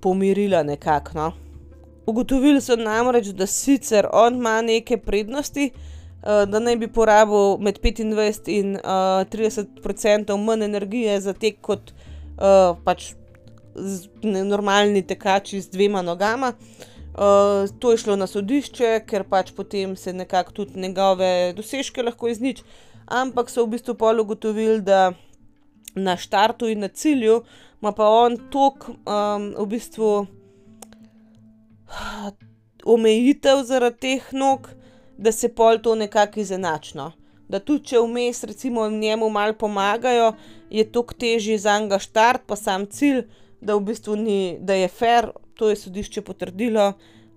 pomirila 0.00 0.62
nekako. 0.62 1.10
No. 1.14 1.32
Ugotovili 2.06 2.60
so 2.60 2.76
namreč, 2.76 3.32
da 3.34 3.46
sicer 3.46 4.06
on 4.12 4.36
ima 4.38 4.60
neke 4.62 4.96
prednosti, 4.96 5.70
uh, 5.74 6.44
da 6.48 6.60
naj 6.62 6.76
bi 6.76 6.88
porabil 6.88 7.58
med 7.58 7.80
25 7.82 8.50
in 8.54 8.76
uh, 8.76 9.26
30% 9.32 10.36
manj 10.44 10.64
energije 10.64 11.20
za 11.20 11.32
tek 11.32 11.60
kot 11.60 11.90
uh, 11.90 12.76
pač 12.84 13.12
normalni 14.22 15.02
tekači 15.02 15.60
z 15.60 15.70
dvema 15.70 16.02
nogama. 16.02 16.52
Uh, 17.16 17.68
to 17.78 17.90
je 17.90 17.98
šlo 17.98 18.16
na 18.16 18.26
sodišče, 18.26 19.00
ker 19.08 19.24
pač 19.24 19.52
potem 19.56 19.96
se 19.96 20.12
nekako 20.12 20.52
tudi 20.52 20.80
njegove 20.80 21.52
dosežke 21.56 22.02
lahko 22.02 22.28
iznič, 22.28 22.60
ampak 23.06 23.50
so 23.50 23.64
v 23.64 23.76
bistvu 23.76 23.94
pol 23.96 24.20
ugotovili, 24.20 24.82
da 24.84 25.12
na 25.96 26.16
štartu 26.16 26.68
in 26.68 26.84
na 26.84 26.88
cilju 26.88 27.42
ima 27.80 27.92
pa 27.92 28.08
on 28.08 28.36
tok 28.52 28.88
um, 28.88 29.54
v 29.56 29.66
bistvu 29.66 30.26
omejitev 32.84 33.62
zaradi 33.64 33.98
teh 34.00 34.32
nog, 34.32 34.68
da 35.18 35.32
se 35.32 35.48
pol 35.48 35.78
to 35.82 35.94
nekako 35.94 36.40
izenačno. 36.40 37.12
Da 37.48 37.58
tudi 37.58 37.92
če 37.92 38.02
vmes 38.02 38.44
recimo 38.44 38.88
njemu 38.90 39.30
malo 39.30 39.54
pomagajo, 39.54 40.32
je 40.70 40.84
tok 40.92 41.14
težji 41.14 41.58
za 41.58 41.78
njega 41.78 41.98
štart, 41.98 42.42
pa 42.46 42.56
sam 42.56 42.86
cilj 42.86 43.24
da 43.60 43.76
v 43.76 43.80
bistvu 43.80 44.16
ni, 44.16 44.56
da 44.60 44.74
je 44.74 44.88
fair, 44.88 45.30
to 45.54 45.70
je 45.70 45.76
sodišče 45.76 46.22
potrdilo. 46.22 46.92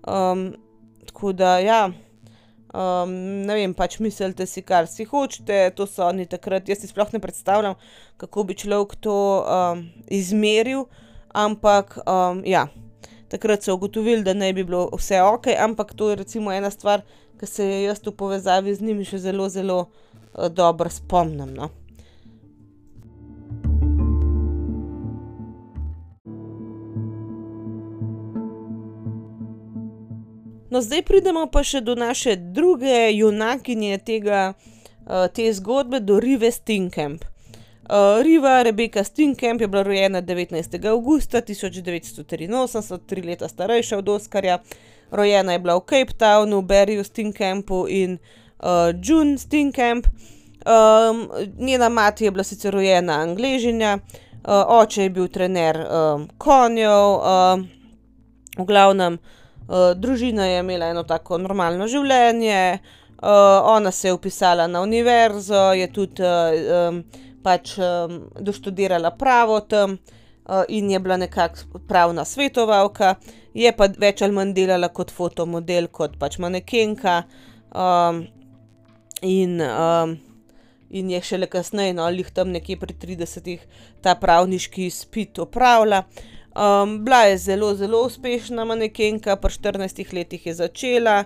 Um, 0.06 0.54
tako 1.06 1.32
da, 1.32 1.58
ja, 1.58 1.80
um, 2.74 3.14
ne 3.46 3.56
vem, 3.56 3.74
pač 3.74 3.98
mislite 4.00 4.46
si, 4.46 4.62
kar 4.62 4.88
si 4.88 5.04
hočete, 5.08 5.62
to 5.76 5.86
so 5.90 6.06
oni 6.08 6.28
takrat. 6.30 6.68
Jaz 6.68 6.84
si 6.84 6.90
sploh 6.90 7.12
ne 7.12 7.22
predstavljam, 7.22 7.78
kako 8.20 8.44
bi 8.48 8.58
človek 8.58 8.96
to 9.00 9.16
um, 9.42 9.88
izmeril, 10.08 10.86
ampak 11.34 11.98
um, 12.04 12.44
ja. 12.46 12.68
Takrat 13.30 13.62
so 13.62 13.74
ugotovili, 13.74 14.24
da 14.26 14.34
ne 14.34 14.52
bi 14.52 14.64
bilo 14.64 14.88
vse 14.92 15.22
ok, 15.22 15.46
ampak 15.58 15.94
to 15.94 16.10
je 16.10 16.16
recimo 16.16 16.52
ena 16.52 16.70
stvar, 16.70 17.02
ki 17.38 17.46
se 17.46 17.66
je 17.66 17.82
jaz 17.82 18.00
v 18.06 18.12
povezavi 18.12 18.74
z 18.74 18.82
njimi 18.82 19.04
še 19.06 19.20
zelo, 19.22 19.48
zelo 19.48 19.78
uh, 19.86 20.48
dobro 20.50 20.90
spomnim. 20.90 21.54
No. 21.54 21.70
No, 30.70 30.80
zdaj 30.82 31.02
pridemo 31.02 31.46
pa 31.46 31.62
še 31.66 31.80
do 31.86 31.94
naše 31.94 32.36
druge 32.36 33.10
junakinje 33.14 33.98
tega, 34.06 34.42
uh, 35.06 35.26
te 35.34 35.46
zgodbe, 35.54 36.02
do 36.02 36.18
Rive 36.22 36.50
Stinkamp. 36.50 37.24
Uh, 37.90 38.22
Riva 38.22 38.62
Rebeka 38.62 39.04
Stinkamp 39.04 39.60
je 39.60 39.68
bila 39.68 39.82
rojena 39.82 40.22
19. 40.22 40.88
augusta 40.88 41.40
1983, 41.40 42.98
tri 43.06 43.22
leta 43.22 43.48
starejša 43.48 43.98
od 43.98 44.08
Oskarja. 44.08 44.58
Rojena 45.10 45.52
je 45.52 45.58
bila 45.58 45.74
v 45.74 45.80
Cape 45.80 46.14
Townu, 46.18 46.62
Berryju 46.62 47.04
Stinkampu 47.04 47.86
in 47.88 48.18
uh, 48.58 48.94
June 49.02 49.38
Stinkamp. 49.38 50.06
Um, 50.06 51.28
njena 51.58 51.88
mati 51.88 52.24
je 52.24 52.30
bila 52.30 52.44
sicer 52.44 52.74
rojena 52.74 53.12
Angležinja, 53.12 53.98
uh, 53.98 54.50
oče 54.66 55.02
je 55.02 55.10
bil 55.10 55.28
trener 55.28 55.76
um, 55.76 56.28
konjev, 56.38 56.90
uh, 56.92 57.60
v 58.58 58.64
glavnem. 58.66 59.18
Uh, 59.68 59.74
družina 59.96 60.46
je 60.46 60.60
imela 60.60 60.86
eno 60.86 61.02
tako 61.02 61.38
normalno 61.38 61.88
življenje, 61.88 62.78
uh, 63.22 63.26
ona 63.64 63.90
se 63.90 64.08
je 64.08 64.12
upisala 64.12 64.66
na 64.66 64.80
univerzo, 64.80 65.72
je 65.72 65.92
tudi 65.92 66.22
uh, 66.22 66.88
um, 66.88 67.02
pač 67.42 67.76
um, 67.78 68.24
doštudirala 68.40 69.10
pravo 69.10 69.60
tam 69.60 69.96
uh, 69.96 70.64
in 70.68 70.90
je 70.90 70.98
bila 71.00 71.16
nekakšna 71.16 71.80
pravna 71.88 72.24
svetovalka, 72.24 73.14
je 73.54 73.72
pa 73.76 73.88
več 73.98 74.22
ali 74.22 74.36
manj 74.36 74.54
delala 74.54 74.88
kot 74.88 75.10
fotomodel, 75.10 75.88
kot 75.88 76.18
pač 76.18 76.38
manekenka. 76.38 77.22
Um, 77.70 78.26
in, 79.22 79.60
um, 79.60 80.16
in 80.90 81.10
je 81.10 81.22
šele 81.22 81.46
kasneje, 81.46 81.94
no, 81.94 82.04
ali 82.08 82.24
tam 82.34 82.50
nekje 82.54 82.78
pri 82.80 82.94
30-ih, 82.94 83.62
ta 84.02 84.14
pravniški 84.18 84.90
spit 84.90 85.38
opravila. 85.38 86.04
Um, 86.50 87.04
bila 87.04 87.24
je 87.30 87.38
zelo, 87.38 87.74
zelo 87.78 88.02
uspešna 88.06 88.64
manekenka, 88.66 89.36
pri 89.36 89.54
14 89.54 90.14
letih 90.14 90.46
je 90.46 90.54
začela 90.54 91.24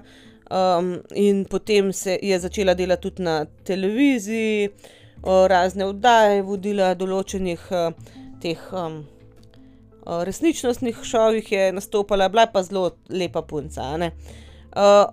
um, 0.51 0.99
in 1.15 1.45
potem 1.45 1.93
se 1.93 2.19
je 2.23 2.39
začela 2.39 2.75
delati 2.75 3.03
tudi 3.03 3.23
na 3.23 3.45
televiziji, 3.65 4.69
razne 5.25 5.89
vdaje, 5.89 6.43
vodila 6.43 6.95
določenih 6.95 7.67
uh, 7.73 7.93
teh 8.43 8.61
um, 8.73 9.03
resničnostnih 10.05 11.01
šovih, 11.03 11.53
je 11.53 11.73
nastopala, 11.73 12.29
bila 12.29 12.47
pa 12.47 12.63
zelo 12.63 12.91
lepa 13.09 13.43
punca. 13.43 13.89
Uh, 14.75 15.07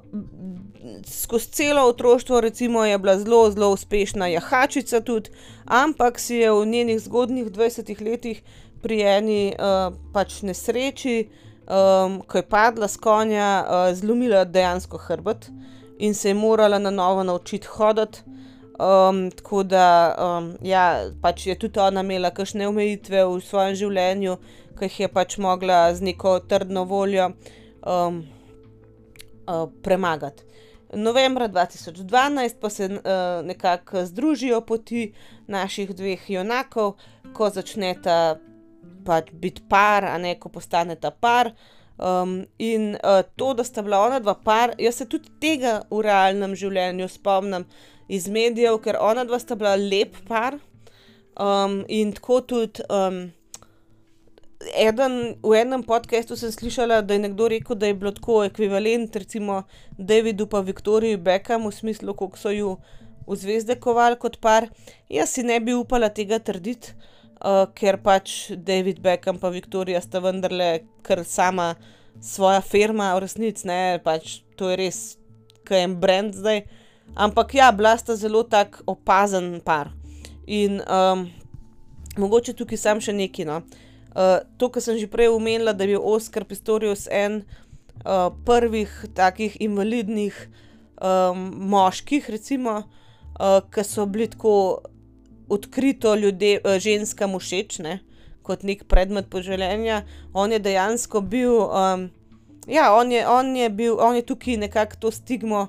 skozi 1.07 1.51
celo 1.51 1.85
otroštvo 1.87 2.41
recimo, 2.41 2.83
je 2.85 2.97
bila 2.97 3.17
zelo, 3.19 3.51
zelo 3.51 3.71
uspešna 3.71 4.27
jahačica, 4.27 5.01
tudi, 5.01 5.31
ampak 5.65 6.19
si 6.19 6.35
je 6.35 6.51
v 6.51 6.65
njenih 6.65 6.99
zgodnjih 6.99 7.51
20 7.51 8.01
letih 8.01 8.41
pri 8.81 9.01
eni 9.01 9.53
uh, 9.53 9.93
pač 10.13 10.41
nesreči, 10.41 11.29
um, 11.69 12.21
ko 12.27 12.41
je 12.41 12.47
padla 12.49 12.87
s 12.87 12.97
konja, 12.97 13.63
uh, 13.63 13.95
zlomila 13.95 14.43
dejansko 14.43 14.97
hrbet 14.97 15.51
in 15.99 16.13
se 16.13 16.29
je 16.29 16.33
morala 16.33 16.79
na 16.79 16.89
novo 16.89 17.23
naučiti 17.23 17.67
hoditi. 17.67 18.40
Um, 18.81 19.31
tako 19.31 19.63
da 19.63 20.15
um, 20.17 20.57
ja, 20.61 21.05
pač 21.21 21.45
je 21.45 21.55
tudi 21.59 21.79
ona 21.79 22.01
imela 22.01 22.31
kakšne 22.33 22.65
omejitve 22.65 23.19
v 23.29 23.35
svojem 23.45 23.75
življenju, 23.77 24.37
ki 24.79 24.87
jih 24.87 24.95
je 25.03 25.09
pač 25.13 25.35
mogla 25.37 25.83
z 25.93 26.07
neko 26.07 26.39
trdno 26.49 26.87
voljo 26.89 27.27
um, 27.85 28.23
uh, 29.45 29.67
premagati. 29.85 30.47
Novembra 30.97 31.45
2012 31.47 32.57
pa 32.59 32.69
se 32.69 32.87
uh, 32.89 33.45
nekako 33.45 34.05
združijo 34.05 34.63
poti 34.65 35.11
naših 35.47 35.93
dveh 35.95 36.25
junakov, 36.29 36.95
ko 37.37 37.51
začneta 37.53 38.39
pač 39.05 39.29
biti 39.29 39.61
par, 39.69 40.09
a 40.09 40.17
ne 40.17 40.33
ko 40.39 40.49
postaneta 40.49 41.11
par. 41.11 41.53
Um, 42.01 42.47
in 42.57 42.95
uh, 42.97 43.21
to, 43.37 43.53
da 43.53 43.63
sta 43.63 43.85
bila 43.85 44.01
ona 44.07 44.19
dva 44.19 44.33
par, 44.33 44.73
jaz 44.81 45.03
se 45.03 45.05
tudi 45.05 45.29
tega 45.37 45.83
v 45.91 46.01
realnem 46.01 46.57
življenju 46.57 47.13
spomnim 47.13 47.69
iz 48.11 48.27
medijev, 48.27 48.81
ker 48.83 48.99
ona 48.99 49.23
dva 49.27 49.39
sta 49.39 49.55
bila 49.55 49.75
lep 49.79 50.17
par. 50.27 50.59
Um, 51.39 51.81
in 51.87 52.11
tako 52.15 52.41
tudi. 52.43 52.83
Um, 52.91 53.29
eden, 54.77 55.35
v 55.41 55.53
enem 55.61 55.83
podkastu 55.83 56.35
sem 56.37 56.51
slišala, 56.53 57.01
da 57.01 57.15
je 57.15 57.23
nekdo 57.23 57.47
rekel, 57.49 57.75
da 57.75 57.89
je 57.89 57.97
bilo 57.97 58.11
tako 58.13 58.43
ekvivalent, 58.45 59.15
recimo 59.15 59.63
Davidu 59.97 60.45
pa 60.47 60.61
Viktoriji 60.61 61.17
Beckham, 61.17 61.65
v 61.65 61.73
smislu, 61.73 62.13
kako 62.13 62.37
so 62.37 62.51
ju 62.53 62.75
v 63.27 63.37
zvezde 63.39 63.77
kovali 63.79 64.19
kot 64.21 64.37
par. 64.41 64.67
Jaz 65.09 65.33
si 65.33 65.45
ne 65.47 65.59
bi 65.59 65.73
upala 65.73 66.11
tega 66.13 66.39
trditi, 66.39 66.93
uh, 67.39 67.65
ker 67.73 67.97
pač 68.03 68.51
David 68.51 69.01
Beckham 69.01 69.39
pa 69.41 69.49
Viktorija 69.53 70.01
sta 70.03 70.21
vendarle 70.21 70.83
kar 71.05 71.23
sama 71.25 71.73
svoja 72.21 72.61
firma, 72.61 73.15
v 73.15 73.23
resnici 73.25 73.65
pač 74.03 74.41
to 74.57 74.69
je 74.69 74.77
res 74.77 74.99
kajem 75.65 75.95
brand 75.95 76.35
zdaj. 76.35 76.65
Ampak 77.15 77.53
ja, 77.53 77.71
bila 77.71 77.97
sta 77.97 78.15
zelo 78.15 78.43
tak 78.43 78.81
opazen 78.87 79.59
par. 79.63 79.91
In 80.47 80.79
um, 80.87 81.27
mogoče 82.17 82.55
tukaj 82.55 82.79
sam 82.79 83.01
še 83.03 83.13
nekaj. 83.15 83.47
No. 83.47 83.61
Uh, 84.11 84.43
to, 84.59 84.71
kar 84.71 84.83
sem 84.83 84.99
že 84.99 85.11
prej 85.11 85.31
omenila, 85.31 85.75
da 85.75 85.83
je 85.83 85.95
bil 85.95 86.03
Oscar 86.03 86.47
Pistorius 86.47 87.07
en 87.11 87.43
uh, 88.03 88.31
prvih 88.47 88.91
takih 89.15 89.55
invalidnih 89.59 90.35
um, 90.99 91.51
moških, 91.71 92.29
recimo, 92.31 92.83
uh, 93.39 93.59
ki 93.71 93.83
so 93.87 94.07
bili 94.07 94.27
tako 94.31 94.83
odkrito 95.51 96.15
ljudje, 96.15 96.59
uh, 96.63 96.79
ženskam 96.79 97.35
všeč, 97.39 97.79
ne, 97.83 97.99
kot 98.43 98.63
nek 98.63 98.87
predmet 98.87 99.27
poželjenja. 99.31 100.03
On 100.33 100.51
je 100.51 100.59
dejansko 100.59 101.21
bil, 101.23 101.55
um, 101.67 102.07
ja, 102.67 102.91
on 102.95 103.11
je, 103.11 103.27
on 103.27 103.55
je 103.55 103.69
bil, 103.69 103.99
on 103.99 104.15
je 104.15 104.25
tukaj 104.27 104.59
nekako 104.63 105.07
to 105.07 105.11
stigmo. 105.11 105.67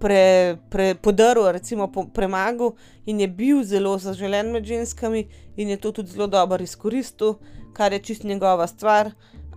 Pre, 0.00 0.56
pre, 0.72 0.94
podaril, 0.96 1.52
recimo, 1.52 1.90
po, 1.92 2.06
premagal 2.08 2.72
in 3.04 3.20
je 3.20 3.28
bil 3.28 3.60
zelo 3.68 3.98
zaželen 4.00 4.48
med 4.48 4.64
ženskami, 4.64 5.26
in 5.60 5.68
je 5.68 5.76
to 5.76 5.92
tudi 5.92 6.14
zelo 6.14 6.26
dobro 6.26 6.64
izkoristil 6.64 7.36
kar 7.72 7.92
je 7.92 7.98
čist 7.98 8.24
njegova 8.24 8.66
stvar. 8.66 9.10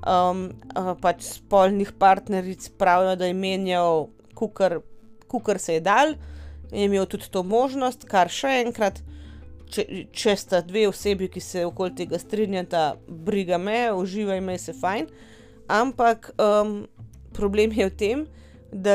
Um, 0.03 0.51
uh, 0.75 0.91
pač 1.01 1.23
spolnih 1.23 1.91
partneric 1.99 2.69
pravijo, 2.77 3.15
da 3.15 3.25
je 3.25 3.33
menjal, 3.33 4.07
kukar 5.27 5.59
se 5.59 5.73
je 5.73 5.79
dal, 5.79 6.15
je 6.71 6.85
imel 6.85 7.05
tudi 7.05 7.29
to 7.31 7.43
možnost, 7.43 8.03
kar 8.09 8.27
še 8.27 8.51
enkrat, 8.65 8.99
če, 9.71 9.85
če 10.11 10.35
sta 10.35 10.59
dve 10.61 10.89
osebi, 10.89 11.29
ki 11.31 11.39
se 11.39 11.63
okoli 11.65 11.95
tega 11.95 12.19
strinjata, 12.19 12.83
briga 13.07 13.57
me, 13.57 13.93
uživaj 13.95 14.41
me, 14.43 14.57
se 14.59 14.75
fajn. 14.75 15.07
Ampak 15.71 16.33
um, 16.35 16.81
problem 17.33 17.71
je 17.71 17.87
v 17.87 17.95
tem, 17.95 18.25
da 18.27 18.43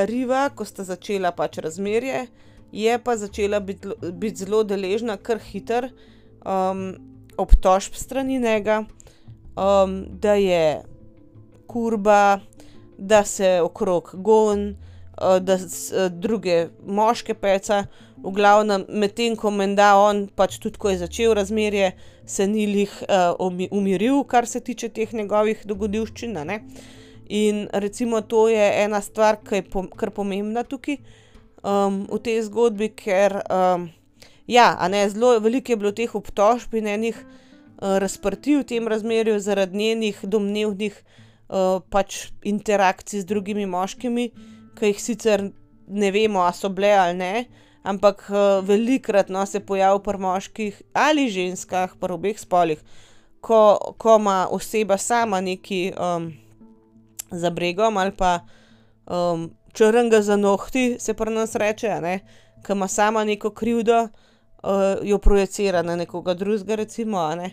Riva, 0.07 0.49
ko 0.55 0.65
sta 0.65 0.85
začela 0.85 1.33
pač 1.33 1.59
razmerje, 1.63 2.27
je 2.73 2.99
pa 2.99 3.17
začela 3.17 3.61
biti 3.61 3.89
bit 4.13 4.37
zelo 4.37 4.63
deležna, 4.65 5.17
kar 5.17 5.39
hiter 5.39 5.91
um, 6.45 6.93
obtožb 7.39 7.95
strani 7.95 8.39
njega 8.39 8.85
um, 9.59 10.07
da 10.11 10.35
je 10.35 10.83
kurba, 11.67 12.41
da 12.99 13.25
se 13.25 13.61
okrog 13.63 14.11
gon, 14.15 14.69
uh, 14.69 15.37
da 15.39 15.59
se 15.59 15.97
uh, 15.97 16.13
druge 16.13 16.69
moške 16.87 17.35
peca, 17.35 17.85
v 18.19 18.33
glavnem, 18.35 18.85
medtem 18.89 19.37
ko 19.39 19.51
menda 19.55 19.93
on 19.97 20.27
pač 20.35 20.59
tudi, 20.59 20.79
ko 20.79 20.91
je 20.91 20.99
začel 21.05 21.35
razmerje, 21.39 21.93
se 22.27 22.47
ni 22.47 22.67
jih 22.67 22.95
uh, 23.07 23.69
umiril, 23.71 24.25
kar 24.25 24.47
se 24.47 24.61
tiče 24.61 24.89
teh 24.89 25.13
njegovih 25.15 25.63
dogodivščin. 25.65 26.35
In 27.29 27.69
recimo 27.73 28.21
to 28.21 28.49
je 28.49 28.67
ena 28.85 29.01
stvar, 29.01 29.41
ki 29.45 29.61
je 29.61 29.63
po, 29.69 29.85
kar 29.89 30.11
pomembna 30.11 30.65
tukaj 30.65 30.97
um, 31.63 32.07
v 32.09 32.21
tej 32.25 32.43
zgodbi, 32.49 32.89
ker 32.97 33.43
um, 33.53 33.91
ja, 34.49 34.73
ne, 34.89 35.05
zelo 35.13 35.37
veliko 35.41 35.73
je 35.73 35.77
bilo 35.77 35.93
teh 35.93 36.15
obtožb 36.15 36.75
in 36.81 36.89
enih. 36.89 37.21
Eh, 37.79 37.99
razprti 37.99 38.57
v 38.57 38.65
tem 38.67 38.89
razmerju 38.89 39.39
zaradi 39.39 39.77
njenih 39.79 40.19
domnevnih 40.23 40.95
uh, 41.49 41.79
pač 41.91 42.33
interakcij 42.43 43.21
z 43.21 43.25
drugimi 43.25 43.67
moškimi, 43.67 44.25
ki 44.75 44.91
jih 44.91 45.03
sicer 45.03 45.45
ne 45.87 46.11
vemo, 46.11 46.43
ali 46.43 46.59
so 46.59 46.69
bile 46.75 46.91
ali 46.99 47.15
ne, 47.15 47.45
ampak 47.83 48.25
uh, 48.31 48.67
velikrat 48.67 49.31
no, 49.31 49.47
se 49.47 49.61
pojavlja 49.61 50.03
pri 50.03 50.19
moških 50.19 50.83
ali 50.93 51.29
ženskah, 51.31 51.95
pri 52.01 52.19
obeh 52.19 52.41
spolih, 52.41 52.83
ko, 53.41 53.95
ko 53.99 54.17
ima 54.19 54.49
oseba 54.51 54.99
sama 54.99 55.41
neki 55.41 55.93
um, 55.95 56.33
za 57.31 57.51
bregom 57.51 57.97
ali 57.97 58.13
pa 58.17 58.41
um, 59.07 59.51
črnga 59.73 60.23
za 60.23 60.37
nohti, 60.37 60.97
se 60.99 61.15
pri 61.15 61.31
nas 61.31 61.55
reče, 61.55 62.21
ki 62.67 62.73
ima 62.73 62.89
sama 62.89 63.25
neko 63.25 63.51
krivdo 63.51 64.09
uh, 64.63 64.71
jo 65.03 65.19
projicira 65.19 65.83
na 65.83 65.97
nekoga 65.97 66.35
drugega, 66.35 66.75
recimo. 66.75 67.35
Ne? 67.37 67.51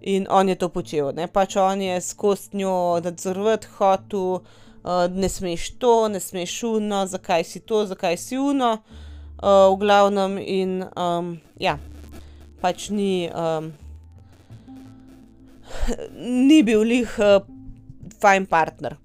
In 0.00 0.26
on 0.30 0.48
je 0.48 0.54
to 0.54 0.68
počel, 0.68 1.12
ne 1.12 1.26
pač 1.28 1.56
on 1.56 1.82
je 1.82 2.00
skozi 2.00 2.56
njo 2.56 3.00
nadzorovati 3.04 3.66
hotel, 3.76 4.20
uh, 4.20 4.40
ne 5.12 5.28
smeš 5.28 5.70
to, 5.78 6.08
ne 6.08 6.20
smeš 6.20 6.62
uno, 6.62 7.06
zakaj 7.06 7.44
si 7.44 7.60
to, 7.60 7.84
zakaj 7.86 8.16
si 8.16 8.38
uno, 8.38 8.72
uh, 9.42 9.68
v 9.74 9.76
glavnem. 9.78 10.38
In 10.38 10.84
um, 10.96 11.36
ja, 11.60 11.78
pač 12.60 12.88
ni, 12.90 13.28
um, 13.28 13.72
ni 16.48 16.62
bil 16.62 16.80
lih 16.80 17.18
uh, 17.18 17.44
fajn 18.20 18.46
partner. 18.46 18.96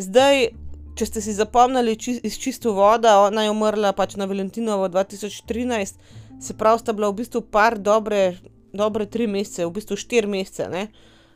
Zdaj, 0.00 0.48
če 0.96 1.06
ste 1.06 1.20
si 1.20 1.36
zapomnili 1.36 1.92
či, 2.00 2.16
iz 2.24 2.38
čisto 2.40 2.72
voda, 2.72 3.18
ona 3.20 3.44
je 3.44 3.52
umrla 3.52 3.92
pač 3.92 4.16
na 4.16 4.24
Valentinovo 4.24 4.88
2013 4.88 6.00
se 6.40 6.56
pravi, 6.56 6.80
sta 6.80 6.92
bila 6.92 7.10
v 7.10 7.20
bistvu 7.20 7.42
par 7.44 7.76
dobre, 7.78 8.38
dobre 8.72 9.06
tri 9.06 9.26
mesece, 9.28 9.66
v 9.66 9.74
bistvu 9.76 9.96
štiri 10.00 10.26
mesece, 10.26 10.68
ne? 10.72 10.88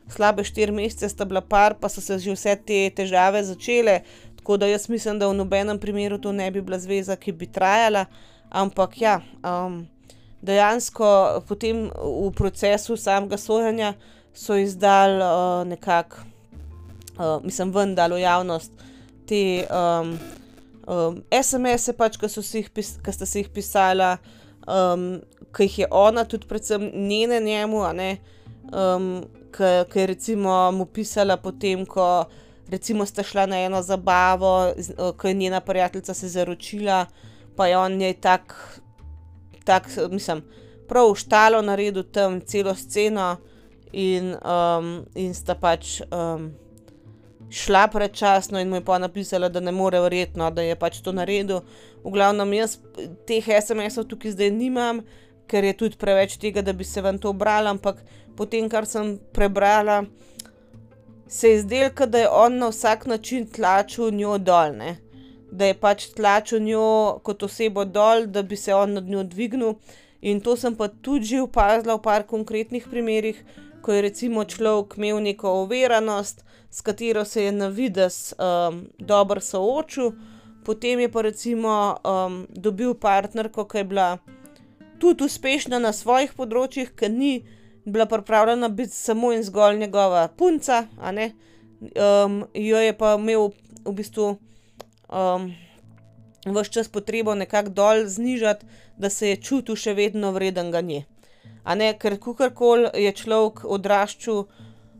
slabe 0.09 0.43
štiri 0.45 0.73
mesece 0.73 1.09
sta 1.09 1.25
bila 1.25 1.41
par, 1.41 1.77
pa 1.77 1.89
so 1.89 2.01
se 2.01 2.17
že 2.19 2.33
vse 2.33 2.55
te 2.65 2.89
težave 2.89 3.43
začele. 3.43 4.01
Tako 4.37 4.57
da 4.57 4.69
jaz 4.69 4.89
mislim, 4.89 5.19
da 5.19 5.29
v 5.29 5.37
nobenem 5.37 5.79
primeru 5.79 6.17
to 6.17 6.31
ne 6.31 6.51
bi 6.51 6.61
bila 6.61 6.79
zveza, 6.79 7.15
ki 7.15 7.31
bi 7.31 7.45
trajala, 7.45 8.05
ampak 8.49 9.01
ja. 9.01 9.21
Um, 9.41 9.85
Dejansko 10.45 11.41
potem 11.47 11.89
v 11.89 12.29
procesu 12.37 12.97
samega 12.97 13.37
sojenja 13.37 13.95
so 14.33 14.53
izdali 14.53 15.17
uh, 15.17 15.65
nekako, 15.65 16.21
uh, 17.17 17.43
mislim, 17.43 17.71
vendar 17.71 18.13
v 18.13 18.21
javnost 18.21 18.71
te 19.27 19.65
um, 19.69 20.17
um, 20.87 21.21
SMS-e, 21.31 21.93
pač, 21.97 22.17
ki 22.19 22.29
ste 22.29 23.25
si 23.25 23.41
jih 23.41 23.49
pisali, 23.53 24.15
um, 24.69 25.21
ki 25.55 25.69
jih 25.69 25.79
je 25.83 25.87
ona, 25.91 26.25
tudi 26.29 26.47
predvsem 26.49 26.91
njene 26.93 27.39
njemu, 27.41 27.83
um, 27.85 29.07
ki 29.55 29.99
je 29.99 30.07
recimo 30.07 30.71
mu 30.71 30.85
pisala 30.85 31.37
potem, 31.37 31.85
ko 31.85 32.25
recimo 32.69 33.05
sta 33.05 33.23
šla 33.23 33.45
na 33.45 33.61
eno 33.65 33.81
zabavo, 33.81 34.73
ko 35.17 35.27
je 35.27 35.33
njena 35.33 35.61
prijateljica 35.61 36.13
se 36.13 36.29
zaročila, 36.29 37.05
pa 37.55 37.67
je 37.67 37.77
on 37.77 37.97
njej 37.97 38.13
tak, 38.21 38.55
tak 39.63 39.89
mislim, 40.11 40.43
prav 40.89 41.15
štalo 41.15 41.61
naredil 41.61 42.03
tam 42.03 42.41
celo 42.41 42.75
sceno 42.75 43.37
in, 43.93 44.35
um, 44.35 45.05
in 45.15 45.33
sta 45.33 45.55
pač. 45.55 46.01
Um, 46.11 46.64
šla 47.49 47.87
predčasno 47.87 48.59
in 48.59 48.69
mu 48.69 48.75
je 48.75 48.85
pa 48.85 48.97
napisala, 48.97 49.49
da 49.49 49.59
ne 49.59 49.71
more 49.71 49.99
verjetno, 49.99 50.49
da 50.51 50.61
je 50.61 50.75
pač 50.75 51.01
to 51.01 51.11
naredil. 51.11 51.61
V 52.03 52.11
glavnem, 52.11 52.53
jaz 52.53 52.77
teh 53.27 53.45
SMS-ov 53.45 54.07
tukaj 54.09 54.35
zdaj 54.35 54.51
nimam, 54.51 55.01
ker 55.47 55.63
je 55.63 55.73
tudi 55.77 55.97
preveč 55.97 56.37
tega, 56.41 56.61
da 56.61 56.73
bi 56.73 56.83
se 56.83 57.01
vam 57.01 57.17
to 57.21 57.33
brala, 57.33 57.73
ampak 57.73 58.01
potem, 58.37 58.69
kar 58.69 58.85
sem 58.85 59.15
prebrala, 59.33 60.03
se 61.27 61.49
je 61.49 61.61
zdelo, 61.61 62.05
da 62.07 62.19
je 62.19 62.29
on 62.29 62.57
na 62.57 62.69
vsak 62.69 63.05
način 63.05 63.47
tlačil 63.47 64.11
njo 64.11 64.37
dol, 64.37 64.77
ne? 64.77 64.97
da 65.51 65.65
je 65.65 65.73
pač 65.79 66.09
tlačil 66.15 66.59
njo 66.59 67.19
kot 67.23 67.43
osebo 67.43 67.85
dol, 67.85 68.25
da 68.27 68.41
bi 68.43 68.57
se 68.59 68.73
on 68.73 68.93
nad 68.93 69.05
njo 69.07 69.23
dvignil. 69.23 69.75
In 70.21 70.41
to 70.41 70.55
sem 70.57 70.75
pa 70.75 70.87
tudi 70.87 71.25
že 71.25 71.41
opazila 71.41 71.95
v 71.95 72.01
par 72.01 72.25
konkretnih 72.27 72.87
primerih, 72.91 73.39
ko 73.81 73.93
je 73.93 74.01
recimo 74.01 74.43
človek 74.43 74.97
imel 74.97 75.21
neko 75.21 75.51
overanost, 75.61 76.43
s 76.75 76.81
katero 76.81 77.25
se 77.25 77.43
je 77.43 77.51
na 77.51 77.67
vides 77.67 78.33
um, 78.33 78.87
dobro 78.99 79.41
soočil, 79.41 80.11
potem 80.65 80.99
je 80.99 81.11
pa 81.11 81.21
recimo 81.21 81.95
um, 82.03 82.47
dobil 82.49 82.93
partnerko, 82.93 83.63
ki 83.63 83.77
je 83.77 83.83
bila 83.83 84.17
tudi 84.99 85.23
uspešna 85.23 85.79
na 85.79 85.93
svojih 85.95 86.33
področjih, 86.35 86.91
ki 86.91 87.09
ni 87.09 87.31
bila 87.85 88.09
pripravljena 88.11 88.67
biti 88.67 88.91
samo 88.91 89.31
in 89.31 89.45
zgolj 89.47 89.79
njegova 89.85 90.27
punca, 90.27 90.83
a 90.99 91.15
ne. 91.15 91.29
Um, 91.79 92.43
jo 92.53 92.83
je 92.83 92.91
pa 92.97 93.15
imel 93.15 93.53
v 93.85 93.95
bistvu 93.95 94.27
um, 94.35 95.47
ves 96.59 96.75
čas 96.75 96.91
potrebo 96.91 97.39
nekako 97.39 97.71
dol 97.71 98.03
znižati, 98.03 98.67
da 98.99 99.09
se 99.09 99.31
je 99.31 99.39
čutil 99.39 99.79
še 99.79 99.95
vedno 99.95 100.35
vreden 100.35 100.75
ga 100.75 100.83
nje. 100.83 101.05
A 101.63 101.79
ne, 101.79 101.93
ker 101.95 102.19
kakorkoli 102.19 102.91
je 102.99 103.15
človek 103.15 103.63
odraščal, 103.63 104.43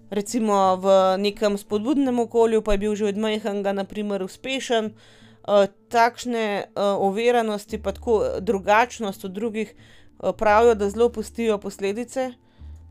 recimo 0.09 0.75
v 0.77 1.17
nekem 1.17 1.57
spodbudnem 1.57 2.19
okolju, 2.19 2.61
pa 2.61 2.71
je 2.73 2.77
bil 2.77 2.95
že 2.95 3.05
od 3.05 3.17
majhnega 3.17 3.73
na 3.73 3.83
primer 3.83 4.23
uspešen, 4.23 4.93
takšne, 5.89 6.73
oviranosti 6.75 7.77
pa 7.77 7.91
tako 7.91 8.41
drugačnost 8.41 9.25
od 9.25 9.31
drugih, 9.31 9.75
pravijo, 10.37 10.75
da 10.75 10.89
zelo 10.89 11.09
pustijo 11.09 11.57
posledice 11.57 12.33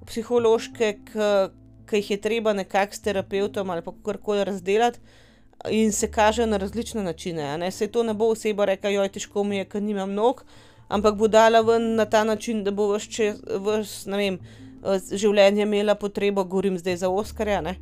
psihološke, 0.06 0.98
ke, 1.12 1.28
ke 1.86 1.96
jih 1.96 2.10
je 2.10 2.20
treba 2.20 2.52
nekako 2.52 2.94
s 2.94 3.00
terapevtom 3.00 3.70
ali 3.70 3.82
kakorkoli 3.82 4.44
razdelati. 4.44 5.00
In 5.70 5.92
se 5.92 6.10
kaže 6.10 6.46
na 6.46 6.56
različne 6.56 7.02
načine, 7.02 7.70
saj 7.70 7.88
to 7.88 8.02
ne 8.02 8.14
bo 8.14 8.28
oseba 8.28 8.64
rekla: 8.64 9.08
težko 9.08 9.44
mi 9.44 9.56
je, 9.56 9.64
ke 9.64 9.80
nimam 9.80 10.12
nog." 10.14 10.44
Ampak 10.88 11.14
bo 11.16 11.28
dala 11.28 11.60
ven 11.60 11.94
na 11.94 12.04
ta 12.04 12.24
način, 12.24 12.64
da 12.64 12.70
bo 12.70 12.90
ves, 12.92 14.06
ne 14.06 14.16
vem, 14.16 14.38
življenje 15.12 15.62
imela 15.62 15.94
potrebo, 15.94 16.44
govorim 16.44 16.78
zdaj 16.78 16.96
za 16.96 17.08
Oskarja, 17.08 17.60
ne, 17.64 17.76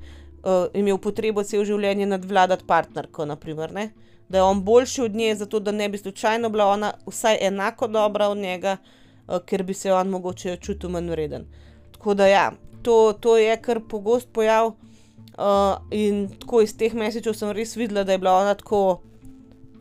imel 0.75 0.99
potrebo 0.99 1.45
celo 1.45 1.65
življenje 1.65 2.07
nadvladati 2.07 2.67
partnerko, 2.67 3.27
na 3.27 3.37
primer, 3.37 3.73
ne. 3.73 3.91
Da 4.29 4.39
je 4.39 4.43
on 4.49 4.63
boljši 4.65 5.03
od 5.03 5.15
nje, 5.15 5.35
zato 5.43 5.61
da 5.61 5.73
ne 5.73 5.89
bi 5.89 5.99
slučajno 5.99 6.49
bila 6.51 6.71
ona 6.73 6.93
vsaj 7.07 7.39
enako 7.47 7.87
dobra 7.89 8.29
od 8.33 8.39
njega, 8.39 8.77
ker 9.47 9.63
bi 9.63 9.75
se 9.75 9.93
on 9.93 10.09
mogoče 10.09 10.57
čutil 10.57 10.91
manjvreden. 10.91 11.45
Tako 11.93 12.15
da 12.15 12.27
ja, 12.27 12.47
to, 12.83 13.13
to 13.21 13.37
je 13.37 13.57
kar 13.63 13.81
pogost 13.89 14.29
pojav, 14.33 14.73
in 15.91 16.29
tako 16.41 16.63
iz 16.63 16.77
teh 16.77 16.95
messagov 16.95 17.35
sem 17.35 17.53
res 17.57 17.77
videla, 17.77 18.05
da 18.05 18.13
je 18.13 18.19
bila 18.19 18.37
ona 18.41 18.55
tako 18.55 19.01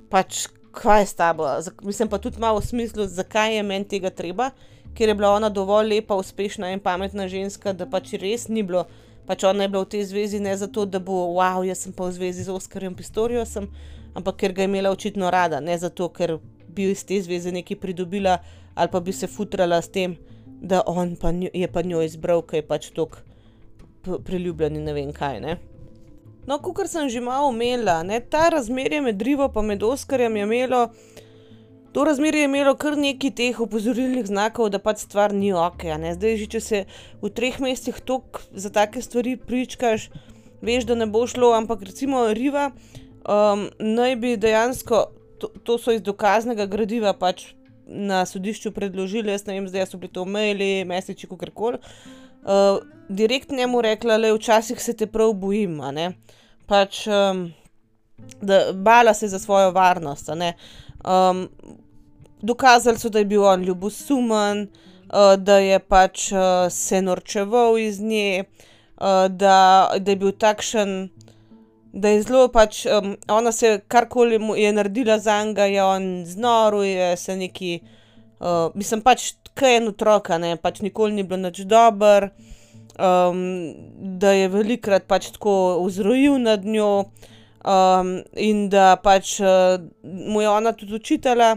pač: 0.09 0.47
"Kaj 0.71 1.01
je 1.01 1.05
s 1.05 1.13
tabo?" 1.15 1.47
mislim 1.83 2.09
pa 2.09 2.17
tudi 2.17 2.39
malo 2.39 2.59
v 2.59 2.65
smislu, 2.65 3.07
zakaj 3.07 3.55
je 3.55 3.63
meni 3.63 3.87
tega 3.87 4.09
treba, 4.09 4.51
ker 4.95 5.09
je 5.09 5.15
bila 5.15 5.31
ona 5.35 5.49
dovolj 5.49 5.87
lepa, 5.87 6.15
uspešna 6.15 6.71
in 6.71 6.79
pametna 6.79 7.27
ženska, 7.27 7.73
da 7.73 7.85
pač 7.85 8.13
res 8.13 8.47
ni 8.47 8.63
bilo, 8.63 8.85
pač 9.27 9.43
ona 9.43 9.63
je 9.63 9.69
bila 9.69 9.83
v 9.83 9.91
tej 9.95 10.03
zvezi 10.11 10.39
ne 10.39 10.57
zato, 10.57 10.85
da 10.85 10.99
bo: 10.99 11.31
jaz 11.63 11.85
sem 11.85 11.93
pa 11.93 12.05
v 12.05 12.11
zvezi 12.11 12.43
z 12.43 12.49
Oskarjem 12.49 12.95
Pistoriusom." 12.95 13.69
Ampak 14.13 14.35
ker 14.35 14.51
ga 14.51 14.61
je 14.61 14.67
imela 14.67 14.91
očitno 14.91 15.29
rada, 15.31 15.59
ne 15.59 15.77
zato, 15.77 16.09
ker 16.09 16.39
bi 16.67 16.91
iz 16.91 17.05
te 17.07 17.21
zveze 17.21 17.51
nekaj 17.51 17.79
pridobila 17.79 18.39
ali 18.75 18.91
pa 18.91 18.99
bi 18.99 19.13
se 19.13 19.27
futrala 19.27 19.81
s 19.81 19.89
tem, 19.91 20.15
da 20.45 20.81
on 20.87 21.15
pa 21.15 21.31
je 21.53 21.67
pa 21.67 21.81
njo 21.81 22.01
izbral, 22.01 22.41
ke 22.41 22.61
je 22.61 22.67
pač 22.67 22.89
toliko 22.91 23.17
priljubljen 24.25 24.75
in 24.75 24.83
ne 24.83 24.93
vem 24.93 25.11
kaj, 25.13 25.39
ne. 25.39 25.57
No, 26.47 26.57
kakor 26.57 26.87
sem 26.87 27.09
že 27.09 27.21
malo 27.21 27.51
omenila, 27.51 28.01
ne, 28.03 28.19
to 28.19 28.41
razmerje 28.49 29.01
med 29.01 29.21
Rivo 29.21 29.49
pa 29.49 29.61
med 29.61 29.83
Oskarjem 29.83 30.37
je 30.37 30.43
imelo, 30.43 30.87
to 31.91 32.03
razmerje 32.03 32.41
je 32.41 32.45
imelo 32.45 32.75
kar 32.75 32.97
nekaj 32.97 33.31
teh 33.35 33.59
opozorilnih 33.59 34.25
znakov, 34.25 34.69
da 34.69 34.79
pač 34.79 35.03
stvar 35.03 35.33
ni 35.33 35.51
ne. 35.51 36.13
Zdaj 36.13 36.37
že, 36.37 36.47
če 36.47 36.59
se 36.59 36.85
v 37.21 37.29
treh 37.29 37.59
mesecih 37.59 37.99
toliko 38.05 38.41
za 38.51 38.69
take 38.69 39.01
stvari 39.01 39.37
pričkaš, 39.37 40.09
veš, 40.61 40.85
da 40.85 40.95
ne 40.95 41.05
bo 41.05 41.27
šlo, 41.27 41.51
ampak 41.53 41.83
recimo 41.83 42.27
Riva, 42.33 42.71
naj 43.79 44.15
bi 44.15 44.37
dejansko, 44.37 45.05
to 45.63 45.77
so 45.77 45.91
iz 45.91 46.01
dokaznega 46.01 46.65
gradiva 46.65 47.13
pač 47.13 47.53
na 47.85 48.25
sodišču 48.25 48.71
predložili, 48.71 49.31
jaz 49.31 49.45
ne 49.47 49.57
vem 49.57 49.67
zdaj, 49.67 49.89
so 49.89 49.97
bili 49.97 50.13
to 50.13 50.25
maili, 50.25 50.85
messagi, 50.87 51.27
kakorkoli, 51.27 51.81
direkt 53.09 53.51
njemu 53.51 53.81
rekla: 53.81 54.17
"Glej, 54.17 54.37
včasih 54.37 54.81
se 54.81 54.93
te 54.93 55.07
prav 55.07 55.33
bojim, 55.33 55.81
a 55.81 55.91
ne." 55.91 56.13
Pač, 56.67 57.07
da 58.41 58.71
bala 58.73 59.13
se 59.13 59.27
za 59.27 59.39
svojo 59.39 59.71
varnost, 59.71 60.29
a 60.29 60.35
ne. 61.03 61.47
dokazali 62.41 62.99
so, 62.99 63.09
da 63.09 63.19
je 63.19 63.25
bil 63.25 63.43
on 63.43 63.63
ljubosumen, 63.63 64.67
da 65.37 65.57
je 65.57 65.79
pač, 65.79 66.31
se 66.69 67.01
norčeval 67.01 67.77
iz 67.79 67.99
nje, 67.99 68.43
da, 69.29 69.91
da 69.99 70.11
je 70.11 70.15
bil 70.15 70.31
takšen, 70.31 71.09
da 71.93 72.09
je 72.09 72.21
zelo 72.23 72.47
pač, 72.47 72.85
ona 73.29 73.51
se, 73.51 73.79
karkoli 73.87 74.39
je 74.57 74.73
naredila 74.73 75.19
zanj, 75.19 75.59
je 75.59 75.83
on 75.83 76.25
znorel, 76.25 76.83
je 76.83 77.17
se 77.17 77.35
nekaj, 77.35 77.79
mislim 78.75 79.01
pač 79.01 79.33
ke 79.53 79.75
en 79.77 79.91
otrok, 79.91 80.29
ne, 80.39 80.55
pač 80.55 80.81
nikoli 80.81 81.13
ni 81.13 81.23
bilo 81.23 81.41
nič 81.43 81.65
dobro, 81.67 82.31
da 84.21 84.31
je 84.31 84.47
velikokrat 84.51 85.07
pač 85.09 85.31
tako 85.35 85.83
vzrojil 85.85 86.39
nad 86.39 86.65
njo, 86.65 87.11
in 88.35 88.69
da 88.69 88.95
pač, 89.03 89.39
mu 90.03 90.41
je 90.41 90.49
ona 90.49 90.73
tudi 90.73 90.95
očitala, 90.95 91.55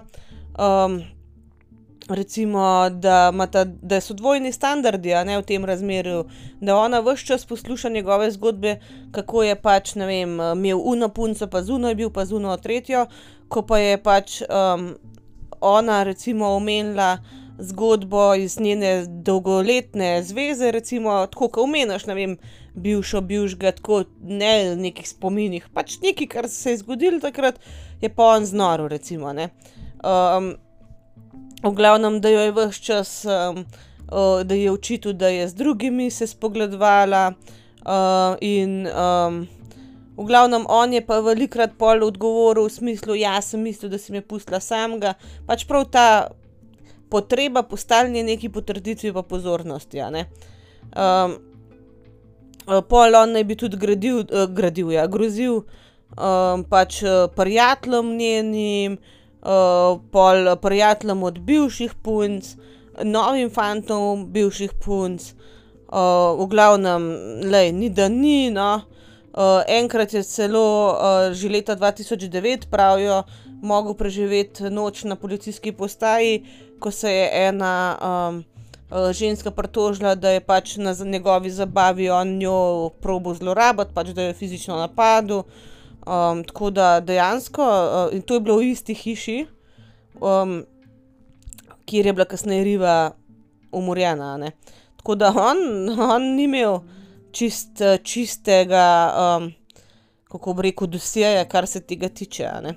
recimo, 2.08 2.90
da 2.90 3.30
imata, 3.32 3.64
da 3.64 4.00
so 4.00 4.14
dvojni 4.14 4.52
standardi, 4.52 5.14
ne, 5.24 5.38
v 5.38 5.42
tem 5.42 5.64
razmerju. 5.64 6.24
Da 6.60 6.76
ona 6.76 7.00
ves 7.00 7.24
čas 7.24 7.46
posluša 7.46 7.88
njegove 7.88 8.30
zgodbe, 8.30 8.76
kako 9.12 9.42
je 9.42 9.54
pač, 9.56 9.94
ne 9.94 10.06
vem, 10.06 10.34
imel 10.40 10.80
ono 10.84 11.08
punco 11.08 11.46
pa 11.46 11.62
z 11.62 11.72
ono 11.72 11.88
je 11.88 11.94
bil 11.94 12.10
pa 12.10 12.24
z 12.24 12.34
ono 12.34 12.56
tretjo, 12.56 13.06
ko 13.48 13.62
pa 13.62 13.78
je 13.78 14.02
pač, 14.02 14.42
ona 15.60 16.02
recimo 16.04 16.48
omenila 16.56 17.18
zgodbo 17.58 18.34
iz 18.34 18.60
njene 18.60 19.06
dolgoletne 19.06 20.22
zveze, 20.22 20.70
recimo, 20.70 21.26
tako 21.26 21.48
ke 21.48 21.60
omeniš, 21.60 22.06
ne 22.06 22.14
vem, 22.14 22.36
bivšo, 22.74 23.20
bivšega, 23.20 23.72
tako, 23.78 24.04
ne 24.22 24.76
nekih 24.76 25.08
spominih, 25.08 25.68
pač 25.74 25.98
nekaj, 26.02 26.26
kar 26.26 26.48
se 26.50 26.74
je 26.74 26.82
zgodilo 26.82 27.20
takrat, 27.22 27.60
je 28.02 28.10
pa 28.10 28.34
on 28.36 28.46
znorel, 28.46 28.88
recimo, 28.88 29.32
ne. 29.32 29.50
v 31.64 31.72
glavnem, 31.72 32.20
da 32.20 32.28
jo 32.28 32.40
je 32.40 32.52
ves 32.52 32.80
čas, 32.82 33.12
da 34.44 34.54
ji 34.54 34.66
je 34.66 34.72
očital, 34.72 35.12
da 35.12 35.28
je 35.28 35.48
z 35.48 35.54
drugimi 35.54 36.10
se 36.10 36.26
spogledovala, 36.26 37.32
in, 38.40 38.86
v 40.16 40.24
glavnem 40.26 40.66
on 40.68 40.92
je 40.92 41.00
pa 41.06 41.18
velikokrat 41.20 41.74
pol 41.78 42.04
odgovoril 42.06 42.68
v 42.68 42.72
smislu: 42.72 43.14
"Ja, 43.18 43.40
sem 43.42 43.62
mislil, 43.62 43.90
da 43.90 43.98
si 43.98 44.12
me 44.12 44.20
pustila 44.20 44.60
samega." 44.60 45.14
Pač 45.46 45.66
prav 45.66 45.90
ta 45.90 46.30
potreba 47.10 47.62
po 47.62 47.76
stalni 47.76 48.22
neki 48.22 48.48
potrditvi 48.48 49.12
pa 49.12 49.22
pozornosti, 49.22 50.00
a 50.00 50.10
ne. 50.10 50.26
Pol 52.64 53.16
on 53.16 53.34
naj 53.36 53.44
bi 53.44 53.56
tudi 53.56 53.76
gradil, 53.76 54.24
gradil, 54.54 54.92
ja, 54.92 55.06
grozil, 55.06 55.62
pač, 56.70 57.02
prijateljem 57.36 58.16
njenim, 58.16 58.98
pol 60.14 60.56
prijateljem 60.62 61.22
od 61.22 61.38
bivših 61.38 61.94
punc, 62.02 62.54
novim 63.04 63.50
fantom 63.50 64.26
bivših 64.32 64.72
punc, 64.84 65.32
v 65.94 66.46
glavnem, 66.50 67.08
glej, 67.44 67.72
ni 67.72 67.90
da 67.90 68.08
ni, 68.08 68.50
no. 68.50 68.82
enkrat 69.68 70.14
je 70.14 70.22
celo, 70.22 70.96
že 71.34 71.48
leta 71.50 71.74
dva 71.74 71.90
tisoč 71.92 72.28
devet, 72.30 72.68
pravijo, 72.70 73.24
mogel 73.62 73.94
preživeti 73.94 74.70
noč 74.70 75.04
na 75.04 75.16
policijski 75.16 75.72
postaji, 75.72 76.44
ko 76.78 76.90
se 76.90 77.10
je 77.10 77.28
ena, 77.48 77.96
ženska 79.12 79.50
pritožila, 79.50 80.14
da 80.14 80.30
je 80.30 80.40
pač 80.40 80.76
na 80.76 80.94
njegovi 81.04 81.50
zabavi 81.50 82.10
on 82.10 82.36
njo 82.38 82.90
probal 83.00 83.34
zlorabiti, 83.34 83.94
pač 83.94 84.08
da 84.14 84.22
jo 84.22 84.28
je 84.28 84.34
fizično 84.34 84.76
napadel. 84.76 85.42
tako 86.46 86.70
da 86.70 87.00
dejansko, 87.00 87.64
in 88.12 88.22
to 88.22 88.34
je 88.34 88.40
bilo 88.40 88.56
v 88.56 88.70
isti 88.70 88.94
hiši, 88.94 89.46
kjer 91.84 92.06
je 92.06 92.12
bila 92.12 92.24
kasneje 92.24 92.64
Riva 92.64 93.10
umorjena, 93.72 94.36
ne. 94.36 94.50
Tako 94.96 95.14
da 95.14 95.28
on, 95.28 95.88
on 96.00 96.22
ni 96.36 96.44
imel 96.44 96.80
čisto, 97.32 97.96
čistega, 97.96 99.10
kako 100.28 100.54
bi 100.54 100.62
rekel, 100.62 100.86
dosjeja, 100.86 101.44
kar 101.48 101.66
se 101.66 101.80
tega 101.80 102.08
tiče, 102.08 102.50
ne. 102.62 102.76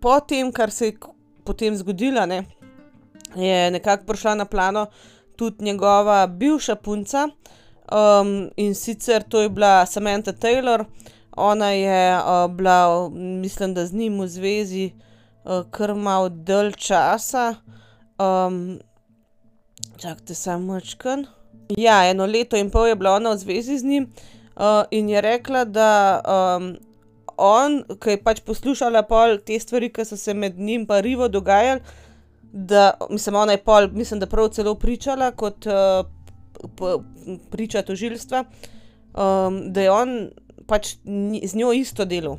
po 0.00 0.20
tem, 0.20 0.52
kar 0.52 0.70
se 0.70 0.86
je 0.86 0.98
potem 1.44 1.76
zgodilo, 1.76 2.26
ne, 2.26 2.44
je 3.36 3.70
nekako 3.70 4.04
prišla 4.06 4.34
na 4.34 4.44
plano 4.44 4.86
tudi 5.36 5.64
njegova 5.64 6.26
bivša 6.26 6.74
punca, 6.74 7.28
in 8.56 8.74
sicer 8.74 9.22
to 9.22 9.40
je 9.40 9.48
bila 9.48 9.86
Samantha 9.86 10.32
Taylor. 10.32 10.84
Ona 11.36 11.70
je, 11.70 12.18
bila, 12.48 13.08
mislim, 13.14 13.74
da 13.74 13.86
z 13.86 13.92
njim 13.92 14.20
v 14.20 14.28
zvezi, 14.28 14.92
kar 15.70 15.94
malo 15.94 16.28
dalj 16.28 16.72
časa. 16.72 17.54
čakajte 19.96 20.34
samo 20.34 20.72
majčkeno. 20.72 21.24
Ja, 21.76 22.10
eno 22.10 22.26
leto 22.26 22.56
in 22.56 22.70
pol 22.70 22.86
je 22.86 22.96
bila 22.96 23.14
ona 23.16 23.32
v 23.32 23.38
zvezi 23.38 23.78
z 23.78 23.84
njim, 23.84 24.12
in 24.90 25.08
je 25.08 25.20
rekla, 25.20 25.64
da, 25.64 26.20
on, 27.36 27.82
ki 28.00 28.16
je 28.16 28.22
pač 28.22 28.42
poslušala 28.46 29.02
pol 29.08 29.38
te 29.46 29.58
stvari, 29.60 29.92
ki 29.92 30.04
so 30.04 30.16
se 30.16 30.34
med 30.34 30.58
njim 30.58 30.86
pa 30.86 31.00
Rivo 31.00 31.28
dogajali, 31.28 31.80
da, 32.52 32.92
mislim, 33.10 33.34
ona 33.34 33.52
je 33.52 33.64
pol, 33.64 33.88
mislim, 33.92 34.20
da 34.20 34.26
prav 34.26 34.48
celo 34.48 34.74
pričala 34.74 35.30
kot 35.30 35.66
uh, 35.66 37.02
priča 37.50 37.82
tožilstva, 37.82 38.44
um, 38.44 39.72
da 39.72 39.80
je 39.80 39.90
on 39.90 40.30
pač 40.66 40.96
z 41.44 41.54
njo 41.54 41.72
isto 41.72 42.04
delal. 42.04 42.36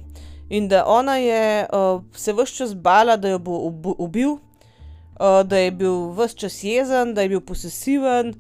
In 0.50 0.68
da 0.68 0.86
ona 0.86 1.18
je 1.18 1.66
uh, 1.74 2.04
se 2.16 2.34
vse 2.34 2.56
čas 2.56 2.76
bala, 2.76 3.18
da 3.18 3.30
jo 3.30 3.40
bo 3.40 3.58
ubil, 3.98 4.32
uh, 4.32 5.42
da 5.46 5.58
je 5.58 5.72
bil 5.72 6.14
vse 6.14 6.38
čas 6.38 6.64
jezen, 6.64 7.14
da 7.14 7.22
je 7.22 7.30
bil 7.30 7.42
posesiven. 7.42 8.34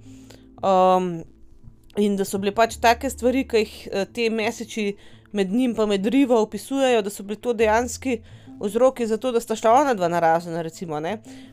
Um, 0.63 1.23
in 1.97 2.15
da 2.17 2.25
so 2.25 2.37
bile 2.37 2.53
pač 2.53 2.77
take 2.81 3.09
stvari, 3.09 3.47
ki 3.47 3.65
jih 3.65 3.73
uh, 3.87 4.05
te 4.13 4.29
meseči 4.29 4.93
med 5.33 5.51
njim 5.51 5.75
in 5.77 5.89
med 5.89 6.05
Rivo 6.05 6.41
opisujejo, 6.41 7.01
da 7.01 7.09
so 7.09 7.23
bili 7.23 7.41
to 7.41 7.53
dejansko 7.53 8.17
vzroki 8.59 9.07
za 9.07 9.17
to, 9.17 9.31
da 9.31 9.39
sta 9.39 9.55
šla 9.55 9.71
ona 9.71 9.93
dva 9.93 10.07
na 10.07 10.19
razen. 10.19 10.55
Recimo, 10.61 11.01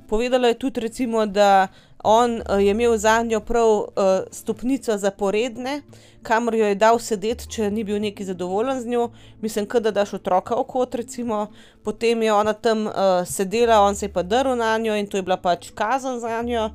Povedala 0.09 0.49
je 0.49 0.55
tudi, 0.55 0.81
recimo, 0.81 1.27
da 1.27 1.69
on 2.05 2.37
uh, 2.37 2.65
je 2.65 2.71
imel 2.71 2.97
za 2.97 3.23
njo 3.23 3.41
prav 3.41 3.69
uh, 3.69 3.87
stopnico 4.31 4.97
zaporedne, 4.99 5.83
kamor 6.23 6.55
jo 6.55 6.67
je 6.67 6.75
dal 6.75 6.99
sedeti, 6.99 7.49
če 7.49 7.71
ni 7.71 7.85
bil 7.85 8.01
neki 8.01 8.25
zadovoljen 8.25 8.81
z 8.81 8.87
njo. 8.87 9.11
Mislim, 9.41 9.67
da 9.81 9.91
daš 9.91 10.15
otroka 10.15 10.55
v 10.55 10.65
kot, 10.65 10.95
recimo. 10.95 11.47
Potem 11.85 12.23
je 12.23 12.33
ona 12.33 12.53
tam 12.53 12.87
uh, 12.87 12.93
sedela, 13.27 13.81
on 13.81 13.95
se 13.95 14.07
je 14.07 14.13
pa 14.13 14.23
drl 14.23 14.57
na 14.57 14.79
njo 14.79 14.95
in 14.95 15.07
to 15.07 15.17
je 15.17 15.23
bila 15.23 15.37
pač 15.37 15.71
kazen 15.75 16.21
za 16.21 16.43
njo. 16.43 16.71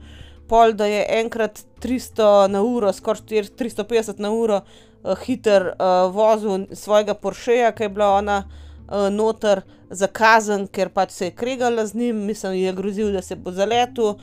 Pol, 0.48 0.74
da 0.74 0.86
je 0.86 1.06
enkrat 1.10 1.60
300 1.82 2.48
na 2.48 2.62
uro, 2.62 2.94
skoraj 2.94 3.22
350 3.58 4.20
na 4.20 4.32
uro, 4.32 4.62
uh, 5.04 5.18
hiter 5.26 5.74
uh, 5.74 6.14
vozil 6.14 6.68
svojega 6.72 7.14
Porscheja, 7.14 7.72
ki 7.72 7.84
je 7.84 7.90
bila 7.90 8.14
ona 8.14 8.44
uh, 8.46 8.65
noter 9.12 9.62
za 9.90 10.08
kazen, 10.08 10.68
ker 10.68 10.90
pač 10.90 11.12
se 11.12 11.30
je 11.30 11.36
kregala 11.36 11.86
z 11.86 11.96
njim, 11.96 12.26
mislim, 12.26 12.52
da 12.52 12.58
je 12.58 12.74
grozil, 12.74 13.12
da 13.12 13.22
se 13.22 13.36
bo 13.36 13.52
zaletel. 13.52 14.16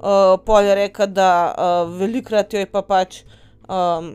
Uh, 0.00 0.40
pol 0.44 0.64
je 0.64 0.74
rekel, 0.74 1.06
da 1.12 1.30
uh, 1.52 1.92
velikrat 2.00 2.52
jo 2.52 2.60
je 2.62 2.66
pa 2.66 2.80
pač 2.82 3.22
um, 3.68 4.14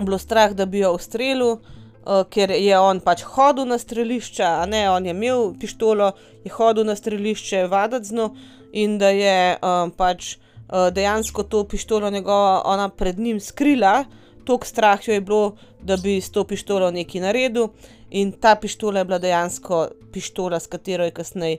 bilo 0.00 0.18
strah, 0.18 0.52
da 0.52 0.66
bi 0.66 0.82
jo 0.82 0.92
ustrelil, 0.92 1.56
uh, 1.56 2.20
ker 2.28 2.52
je 2.52 2.76
on 2.78 3.00
pač 3.00 3.24
hodil 3.24 3.64
na 3.64 3.78
strelišče, 3.80 4.44
a 4.44 4.66
ne 4.68 4.84
on 4.90 5.06
je 5.06 5.16
imel 5.16 5.54
pištolo, 5.60 6.12
je 6.44 6.52
hodil 6.52 6.84
na 6.84 6.96
strelišče, 6.96 7.64
vadacno 7.72 8.34
in 8.72 8.98
da 9.00 9.08
je 9.08 9.56
um, 9.56 9.90
pač 9.90 10.36
uh, 10.36 10.90
dejansko 10.92 11.42
to 11.48 11.64
pištolo 11.64 12.10
njegova 12.10 12.60
ona 12.68 12.88
pred 12.88 13.18
njim 13.18 13.40
skrila, 13.40 14.04
toliko 14.44 14.66
strah 14.66 15.08
jo 15.08 15.14
je 15.14 15.20
bilo, 15.20 15.56
da 15.80 15.96
bi 15.96 16.20
s 16.20 16.30
to 16.30 16.44
pištolo 16.44 16.90
nekaj 16.90 17.20
naredil. 17.20 17.72
In 18.10 18.32
ta 18.32 18.54
pištola 18.56 18.98
je 18.98 19.04
bila 19.04 19.18
dejansko 19.18 19.88
pištola, 20.12 20.60
s 20.60 20.66
katero 20.66 21.04
je 21.04 21.14
kasneje 21.14 21.58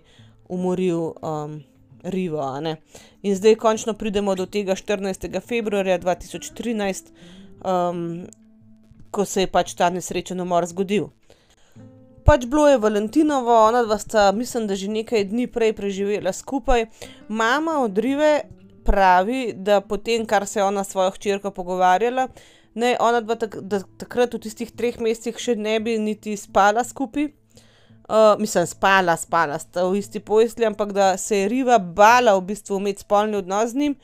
umoril 0.50 1.00
um, 1.00 1.64
Rivo. 2.04 2.44
In 3.22 3.36
zdaj 3.36 3.56
končno 3.56 3.94
pridemo 3.94 4.36
do 4.36 4.46
tega 4.46 4.76
14. 4.76 5.40
februarja 5.48 6.00
2013, 6.00 7.12
um, 7.64 8.28
ko 9.12 9.26
se 9.26 9.42
je 9.42 9.48
pač 9.48 9.74
ta 9.74 9.90
nesrečen 9.90 10.42
umor 10.42 10.66
zgodil. 10.66 11.10
Pač 12.26 12.46
bilo 12.46 12.68
je 12.70 12.78
Valentinovo, 12.78 13.54
ona 13.68 13.84
dva 13.84 13.98
sta, 13.98 14.32
mislim, 14.32 14.68
da 14.68 14.76
že 14.76 14.88
nekaj 14.88 15.26
dni 15.32 15.48
prej 15.48 15.74
preživela 15.74 16.34
skupaj. 16.34 16.86
Mama 17.28 17.80
od 17.82 17.98
Rive 17.98 18.42
pravi, 18.86 19.54
da 19.56 19.82
potem, 19.82 20.26
kar 20.26 20.46
se 20.48 20.60
je 20.60 20.64
ona 20.64 20.84
s 20.84 20.92
svojo 20.92 21.12
hčerko 21.12 21.52
pogovarjala, 21.52 22.28
ne, 22.76 22.96
ona 23.00 23.22
dva 23.22 23.36
tak, 23.36 23.58
da, 23.62 23.82
takrat 24.00 24.34
v 24.36 24.42
tistih 24.46 24.72
treh 24.72 24.98
mesecih 25.02 25.38
še 25.38 25.56
ne 25.60 25.78
bi 25.84 25.98
niti 26.00 26.38
spala 26.40 26.84
skupaj. 26.88 27.32
Uh, 28.12 28.36
mislim, 28.42 28.66
spala, 28.68 29.16
spala 29.16 29.56
sta 29.62 29.86
v 29.88 30.02
isti 30.02 30.20
posli, 30.20 30.66
ampak 30.68 30.92
da 30.92 31.14
se 31.18 31.44
je 31.44 31.48
Riva 31.48 31.78
bala 31.80 32.34
v 32.36 32.44
bistvu 32.50 32.82
imeti 32.82 33.06
spolni 33.06 33.38
odnos 33.40 33.72
z 33.72 33.80
njim, 33.80 33.96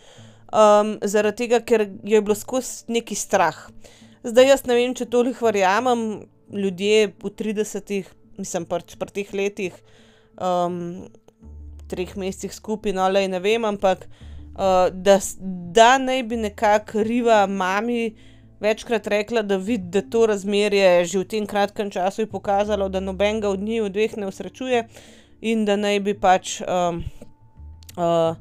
um, 0.47 0.93
zaradi 1.03 1.43
tega, 1.43 1.59
ker 1.59 1.84
je 2.07 2.22
bilo 2.22 2.36
skozi 2.38 2.88
neki 2.88 3.18
strah. 3.20 3.57
Zdaj 4.24 4.47
jaz 4.47 4.63
ne 4.70 4.78
vem, 4.80 4.95
če 4.95 5.09
toliko 5.11 5.49
verjamem, 5.49 6.05
ljudje 6.55 7.11
v 7.20 7.34
30-ih, 7.41 8.07
mislim, 8.39 8.70
pač 8.70 8.95
pri 8.95 9.11
teh 9.11 9.36
letih, 9.36 9.76
um, 10.39 11.03
treh 11.91 12.15
mesecih 12.15 12.55
skupaj, 12.55 12.95
no, 12.95 13.09
le 13.11 13.26
ne 13.28 13.43
vem, 13.43 13.68
ampak 13.68 14.07
uh, 14.07 14.88
da, 14.93 15.20
da 15.76 15.97
naj 15.99 16.24
bi 16.32 16.39
nekako 16.47 17.03
Riva 17.03 17.43
mami 17.47 18.13
večkrat 18.60 19.08
rekla, 19.08 19.41
da 19.41 19.58
vidi, 19.58 19.88
da 19.89 20.01
to 20.01 20.26
razmerje 20.26 21.05
že 21.05 21.20
v 21.20 21.28
tem 21.28 21.45
kratkem 21.45 21.91
času 21.91 22.22
je 22.22 22.30
pokazalo, 22.30 22.89
da 22.89 22.99
nobenega 22.99 23.49
od 23.49 23.60
njih 23.60 23.91
dveh 23.91 24.18
ne 24.18 24.28
usrečuje 24.28 24.88
in 25.41 25.66
da 25.66 25.76
naj 25.76 25.99
bi 25.99 26.14
pač 26.14 26.62
um, 26.62 27.03
uh, 27.97 28.36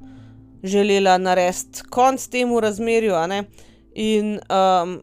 želela 0.62 1.18
narediti 1.18 1.82
konc 1.90 2.26
temu 2.28 2.60
razmerju. 2.60 3.14
In, 3.94 4.40
um, 4.50 5.02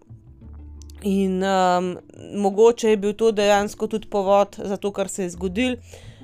in 1.02 1.44
um, 1.44 1.98
mogoče 2.36 2.90
je 2.90 2.98
bil 2.98 3.14
to 3.14 3.32
dejansko 3.32 3.88
tudi 3.88 4.08
povod 4.08 4.56
za 4.58 4.78
to, 4.78 4.92
kar 4.92 5.08
se 5.08 5.24
je 5.24 5.30
zgodil. 5.30 5.76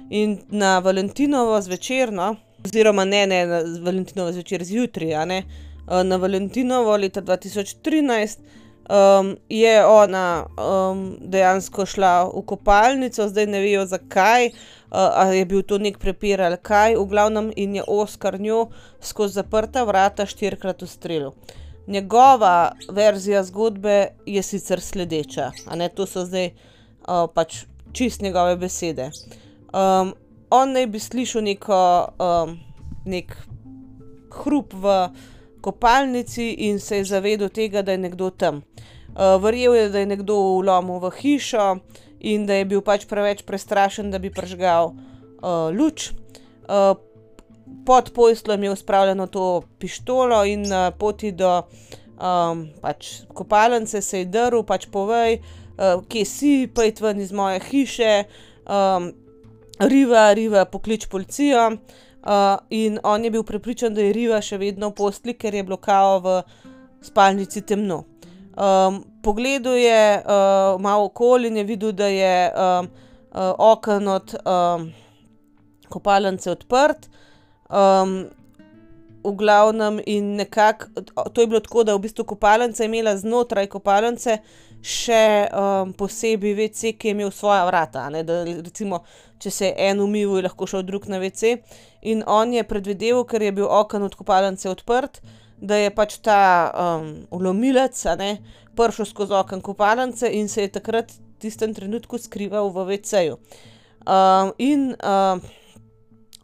In 0.09 0.39
na 0.49 0.79
Valentinovo 0.79 1.61
zvečer, 1.61 2.13
no, 2.13 2.35
oziroma 2.65 3.05
ne, 3.05 3.27
ne 3.27 3.45
na 3.45 3.61
Valentinovo 3.81 4.31
zvečer 4.31 4.63
zjutraj, 4.63 5.13
uh, 5.13 6.03
na 6.03 6.15
Valentinovo 6.15 6.97
leta 6.97 7.21
2013 7.21 8.59
um, 8.89 9.37
je 9.49 9.85
ona 9.85 10.45
um, 10.57 11.17
dejansko 11.21 11.85
šla 11.85 12.23
v 12.33 12.41
kopalnico, 12.45 13.27
zdaj 13.29 13.45
ne 13.45 13.59
vejo 13.59 13.85
zakaj, 13.85 14.47
uh, 14.47 14.53
ali 14.91 15.37
je 15.37 15.45
bil 15.45 15.61
to 15.61 15.77
nek 15.77 15.97
prepir 15.97 16.41
ali 16.41 16.57
kaj, 16.57 16.97
v 16.97 17.05
glavnem 17.05 17.51
in 17.55 17.75
je 17.75 17.83
Oskar 17.87 18.39
njo 18.41 18.69
skozi 19.01 19.33
zaprta 19.33 19.83
vrata 19.83 20.25
štirikrat 20.25 20.81
ustrelil. 20.81 21.31
Njegova 21.87 22.71
verzija 22.91 23.43
zgodbe 23.43 24.07
je 24.25 24.41
sicer 24.43 24.81
sledeča, 24.81 25.51
a 25.67 25.75
ne 25.75 25.89
to 25.89 26.05
so 26.05 26.25
zdaj 26.25 26.49
uh, 26.49 27.25
pač 27.33 27.63
čist 27.93 28.21
njegove 28.21 28.57
besede. 28.57 29.11
Um, 29.73 30.13
on 30.49 30.73
naj 30.73 30.87
bi 30.87 30.99
slišal 30.99 31.43
neko, 31.43 32.09
um, 32.19 32.59
nek 33.05 33.33
hrup 34.43 34.73
v 34.73 35.09
kopalnici 35.62 36.49
in 36.68 36.80
se 36.80 36.97
je 36.97 37.05
zavedel 37.05 37.49
tega, 37.49 37.82
da 37.82 37.91
je 37.91 37.97
nekdo 37.97 38.30
tam. 38.30 38.62
Uh, 39.10 39.41
verjel 39.41 39.76
je, 39.76 39.89
da 39.89 39.99
je 39.99 40.05
nekdo 40.05 40.36
vlomil 40.60 40.99
v 40.99 41.12
hišo 41.22 41.78
in 42.20 42.45
da 42.45 42.60
je 42.60 42.66
bil 42.66 42.82
pač 42.86 43.05
preveč 43.10 43.43
prestrašen, 43.47 44.12
da 44.12 44.20
bi 44.20 44.32
pržgal 44.32 44.93
uh, 44.93 45.70
luč. 45.74 46.12
Uh, 46.70 46.93
pod 47.86 48.12
poslom 48.14 48.64
je 48.64 48.72
uspravljeno 48.72 49.28
to 49.28 49.64
pištolo 49.80 50.43
in 50.45 50.68
na 50.68 50.91
poti 50.91 51.32
do 51.32 51.62
um, 51.62 52.68
pač 52.82 53.24
kopalnice 53.34 54.01
se 54.01 54.24
je 54.24 54.26
drl, 54.26 54.64
pač 54.64 54.88
povej, 54.91 55.39
uh, 55.39 56.03
kje 56.07 56.26
si, 56.26 56.53
pojd 56.68 57.01
ven 57.01 57.20
iz 57.20 57.32
moje 57.32 57.60
hiše, 57.72 58.24
um, 58.68 59.12
riva, 59.80 60.30
riva, 60.34 60.66
poklič 60.66 61.07
policijo. 61.10 61.68
Uh, 61.74 62.07
in 62.70 62.99
on 63.03 63.24
je 63.24 63.32
bil 63.32 63.43
prepričan, 63.43 63.93
da 63.93 64.01
je 64.01 64.13
Riva 64.13 64.41
še 64.41 64.57
vedno 64.57 64.89
v 64.91 64.97
postli, 64.97 65.34
ker 65.34 65.55
je 65.55 65.63
blokal 65.63 66.20
v 66.24 66.39
spalnici 67.01 67.61
temno. 67.61 68.03
Um, 68.59 69.03
pogledal 69.24 69.78
je 69.80 70.20
uh, 70.20 70.82
malo 70.82 71.05
okoli 71.07 71.47
in 71.47 71.57
je 71.57 71.63
videl, 71.63 71.91
da 71.91 72.07
je 72.07 72.51
um, 72.51 72.89
uh, 73.32 73.53
okno 73.57 74.17
od 74.20 74.36
um, 74.43 74.91
kopalnice 75.89 76.51
odprt. 76.51 77.07
Um, 77.70 78.28
v 79.24 79.36
glavnem, 79.36 79.99
in 80.05 80.36
nekako 80.36 80.86
to 81.34 81.41
je 81.41 81.47
bilo 81.47 81.59
tako, 81.59 81.84
da 81.84 81.91
je 81.91 81.97
v 81.97 82.01
bistvu 82.01 82.24
kopalnica 82.26 82.84
imela 82.84 83.17
znotraj 83.17 83.67
kopalnice 83.67 84.38
še 84.82 85.24
um, 85.51 85.93
posebej 85.93 86.55
VC, 86.55 86.93
ki 86.95 87.11
je 87.11 87.15
imel 87.15 87.32
svoja 87.32 87.65
vrata. 87.67 88.07
Da, 88.24 88.43
recimo, 88.47 89.03
če 89.39 89.51
se 89.51 89.65
je 89.67 89.89
en 89.89 89.99
umil, 89.99 90.38
je 90.39 90.47
lahko 90.47 90.67
šel 90.67 90.84
drug 90.88 91.09
na 91.11 91.20
VC. 91.20 91.59
In 92.01 92.23
on 92.27 92.53
je 92.53 92.63
predvideval, 92.63 93.25
ker 93.27 93.41
je 93.41 93.51
bil 93.51 93.67
okno 93.67 94.05
od 94.05 94.15
kopalnice 94.15 94.69
odprt, 94.69 95.21
da 95.59 95.75
je 95.75 95.91
pač 95.91 96.17
ta 96.23 96.71
um, 96.71 97.27
ulomilec 97.35 98.05
prišel 98.75 99.05
skozi 99.05 99.33
okno 99.33 99.61
kopalnice 99.61 100.29
in 100.31 100.47
se 100.47 100.61
je 100.61 100.71
takrat 100.71 101.11
v 101.11 101.39
tistem 101.39 101.73
trenutku 101.73 102.17
skrival 102.17 102.71
v 102.71 102.85
VC-ju. 102.87 103.35
Um, 104.07 104.53
in 104.57 104.95
um, 105.03 105.41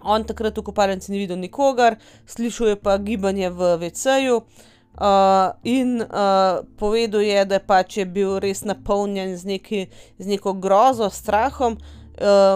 on 0.04 0.24
takrat 0.24 0.58
v 0.58 0.64
kopalnici 0.64 1.12
ni 1.12 1.24
videl 1.24 1.40
nikogar, 1.40 1.96
slišal 2.28 2.68
je 2.68 2.76
pa 2.76 2.98
gibanje 2.98 3.50
v 3.50 3.78
VC-ju. 3.80 4.44
Uh, 4.96 5.52
in 5.64 6.04
uh, 6.04 6.64
povedal 6.80 7.24
je, 7.24 7.40
da 7.46 7.60
pač 7.60 8.00
je 8.00 8.06
bil 8.08 8.40
res 8.40 8.64
napolnjen 8.64 9.36
z, 9.36 9.44
neki, 9.44 9.80
z 10.20 10.26
neko 10.28 10.56
grozo, 10.60 11.08
strahom. 11.12 11.80
Uh, 11.80 12.05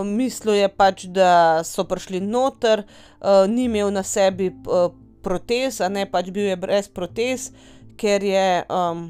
mislil 0.06 0.56
je 0.56 0.70
pač, 0.72 1.06
da 1.12 1.62
so 1.68 1.84
prišli 1.84 2.22
noter, 2.24 2.86
uh, 3.20 3.44
ni 3.50 3.68
imel 3.68 3.92
na 3.92 4.04
sebi 4.04 4.50
uh, 4.50 4.90
protez, 5.24 5.82
a 5.82 5.90
ne 5.92 6.06
pač 6.10 6.32
bil 6.32 6.48
je 6.48 6.58
brez 6.60 6.88
protez, 6.88 7.50
ker 8.00 8.24
je, 8.24 8.64
um, 8.72 9.10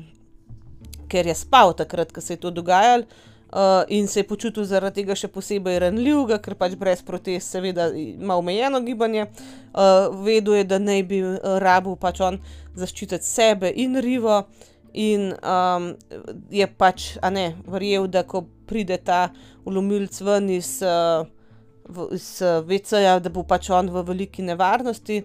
ker 1.09 1.29
je 1.29 1.35
spal 1.37 1.75
takrat, 1.77 2.11
ko 2.11 2.21
se 2.21 2.33
je 2.33 2.41
to 2.41 2.51
dogajalo. 2.51 3.05
uh, 3.53 3.83
in 3.87 4.07
se 4.07 4.19
je 4.19 4.27
počutil 4.27 4.63
zaradi 4.65 5.01
tega 5.01 5.15
še 5.17 5.29
posebej 5.31 5.79
ranljivega, 5.85 6.39
ker 6.43 6.55
pač 6.59 6.75
brez 6.79 7.01
protez, 7.05 7.43
seveda, 7.47 7.89
ima 7.95 8.37
omejeno 8.39 8.81
gibanje. 8.85 9.27
Uh, 9.73 10.09
vedel 10.25 10.59
je, 10.59 10.67
da 10.69 10.79
naj 10.79 11.03
bi 11.09 11.21
rabil 11.63 11.97
pač 11.99 12.21
on 12.25 12.39
zaščititi 12.77 13.25
sebe 13.25 13.71
in 13.75 13.97
rivo, 14.01 14.43
in 14.93 15.29
um, 15.45 15.91
je 16.51 16.65
pač, 16.77 17.11
a 17.21 17.29
ne, 17.33 17.51
verjel, 17.69 18.07
da 18.09 18.23
ko 18.25 18.45
pride 18.69 18.99
ta 19.03 19.27
ulomilc 19.65 20.21
ven 20.21 20.49
iz, 20.53 20.77
uh, 20.85 21.25
iz 22.13 22.27
VC-ja, 22.69 23.17
da 23.19 23.33
bo 23.33 23.43
pač 23.43 23.71
on 23.73 23.89
v 23.89 24.05
veliki 24.13 24.45
nevarnosti. 24.45 25.23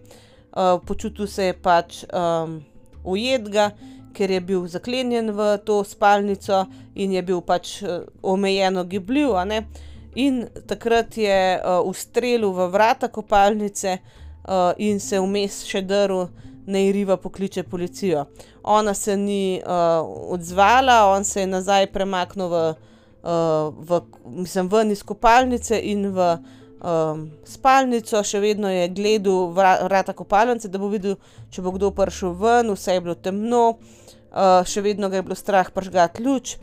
Uh, 0.55 0.78
počutil 0.86 1.28
se 1.28 1.51
je 1.51 1.59
pač 1.59 2.05
um, 2.09 2.62
ujetega 3.05 3.72
ker 4.14 4.30
je 4.30 4.40
bil 4.40 4.66
zaklenjen 4.70 5.32
v 5.34 5.59
to 5.66 5.82
spalnico 5.84 6.64
in 6.95 7.12
je 7.12 7.22
bil 7.22 7.42
pač 7.42 7.82
uh, 7.82 8.07
omejeno 8.22 8.84
gibljiv. 8.84 9.34
In 10.14 10.45
takrat 10.66 11.16
je 11.18 11.59
uh, 11.59 11.82
ustrelil 11.82 12.53
v 12.55 12.68
vrata 12.70 13.11
kopalnice 13.11 13.99
uh, 13.99 14.70
in 14.78 15.01
se 15.01 15.18
vmes 15.18 15.64
še 15.66 15.82
drl, 15.82 16.28
naj 16.70 16.92
riva 16.95 17.16
pokliče 17.20 17.66
policijo. 17.66 18.24
Ona 18.62 18.95
se 18.95 19.16
ni 19.16 19.61
uh, 19.61 20.07
odzvala, 20.32 21.11
on 21.12 21.24
se 21.24 21.42
je 21.42 21.51
nazaj 21.51 21.90
premaknil 21.92 22.49
v, 22.49 22.62
v, 23.25 24.01
mislim, 24.45 24.68
ven 24.68 24.91
iz 24.93 25.03
kopalnice 25.03 25.79
in 25.81 26.11
v 26.12 26.27
um, 26.85 27.27
spalnico, 27.49 28.20
še 28.20 28.41
vedno 28.43 28.68
je 28.68 28.89
gledal 28.93 29.53
vrata 29.57 30.12
kopalnice, 30.12 30.68
da 30.68 30.79
bo 30.79 30.93
videl, 30.93 31.16
če 31.49 31.64
bo 31.64 31.72
kdo 31.72 31.89
prišel 31.97 32.37
ven, 32.37 32.75
vse 32.77 32.99
je 32.99 33.05
bilo 33.05 33.16
temno 33.16 33.64
uh, 34.35 34.66
še 34.66 34.83
vedno 34.85 35.09
ga 35.11 35.20
je 35.20 35.27
bilo 35.27 35.39
strah 35.39 35.70
pržgati 35.70 36.22
luč. 36.22 36.57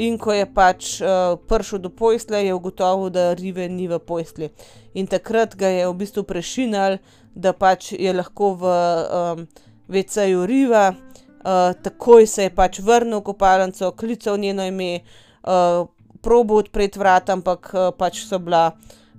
In 0.00 0.16
ko 0.16 0.32
je 0.32 0.46
pač 0.48 0.92
uh, 1.04 1.36
prišel 1.48 1.82
do 1.84 1.90
posle, 1.92 2.40
je 2.46 2.54
ugotovil, 2.56 3.10
da 3.12 3.32
rive 3.36 3.68
ni 3.68 3.88
v 3.90 3.98
posli. 4.00 4.48
In 4.96 5.06
takrat 5.06 5.56
ga 5.56 5.68
je 5.68 5.88
v 5.88 5.96
bistvu 6.00 6.24
prešinil, 6.24 6.96
da 7.36 7.52
pač 7.52 7.92
je 7.92 8.12
lahko 8.12 8.54
v 8.60 8.72
um, 8.72 9.44
VC-ju 9.92 10.46
riva, 10.48 10.92
uh, 10.92 11.76
takoj 11.84 12.24
se 12.28 12.48
je 12.48 12.54
pač 12.56 12.80
vrnil 12.80 13.20
v 13.20 13.26
kopalnico, 13.28 13.92
klical 13.92 14.40
njeno 14.40 14.64
ime, 14.68 15.04
uh, 15.44 15.84
probo 16.22 16.60
odpreti 16.62 16.98
vrata, 16.98 17.36
ampak 17.36 17.70
uh, 17.74 17.90
pač 17.96 18.24
so 18.24 18.38
bila 18.38 18.72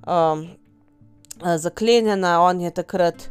um, 0.07 0.47
zaklenjena, 1.43 2.41
on 2.41 2.61
je 2.61 2.71
takrat 2.71 3.27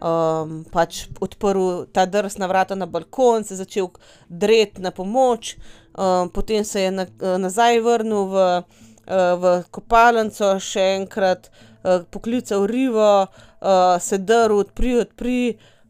um, 0.00 0.64
pač 0.72 1.06
odprl 1.20 1.86
ta 1.92 2.06
drsna 2.06 2.46
vrata 2.46 2.74
na 2.74 2.86
balkon, 2.86 3.44
se 3.44 3.56
začel 3.56 3.90
dreti 4.28 4.82
na 4.82 4.90
pomoč, 4.90 5.56
um, 5.96 6.28
potem 6.28 6.64
se 6.64 6.80
je 6.80 6.90
na, 6.90 7.06
nazaj 7.38 7.80
vrnil 7.80 8.26
v, 8.32 8.44
uh, 8.62 9.32
v 9.40 9.54
kopalnico, 9.70 10.56
še 10.60 10.84
enkrat 11.00 11.50
uh, 11.50 12.04
poklical 12.10 12.66
rivo, 12.66 13.26
uh, 13.26 13.96
se 14.00 14.18
drl, 14.18 14.60
odpri, 14.66 14.98
odpri. 15.00 15.40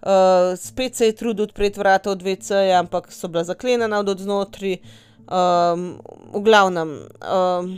Uh, 0.07 0.55
spet 0.55 0.95
se 0.95 1.09
je 1.09 1.17
trudil 1.19 1.49
odpreti 1.49 1.81
vrata 1.81 2.13
od 2.13 2.23
VC-ja, 2.23 2.79
ampak 2.79 3.11
so 3.11 3.27
bila 3.29 3.43
zaklenjena 3.45 3.99
od 3.99 4.23
znotraj. 4.23 4.79
Um, 4.79 5.06
v 5.27 6.41
glavnem, 6.43 6.91
um, 7.23 7.71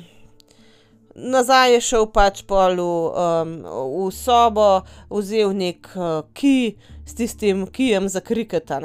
nazaj 1.14 1.72
je 1.74 1.80
šel 1.80 2.06
pač 2.12 2.42
pol 2.44 2.76
v, 2.76 2.88
um, 3.12 3.54
v 3.64 4.08
sobo, 4.12 4.84
vzel 5.10 5.54
nek 5.56 5.88
uh, 5.96 6.22
ki 6.36 6.76
s 7.08 7.16
tistim 7.16 7.66
kijem 7.66 8.08
za 8.08 8.20
kriketa. 8.20 8.80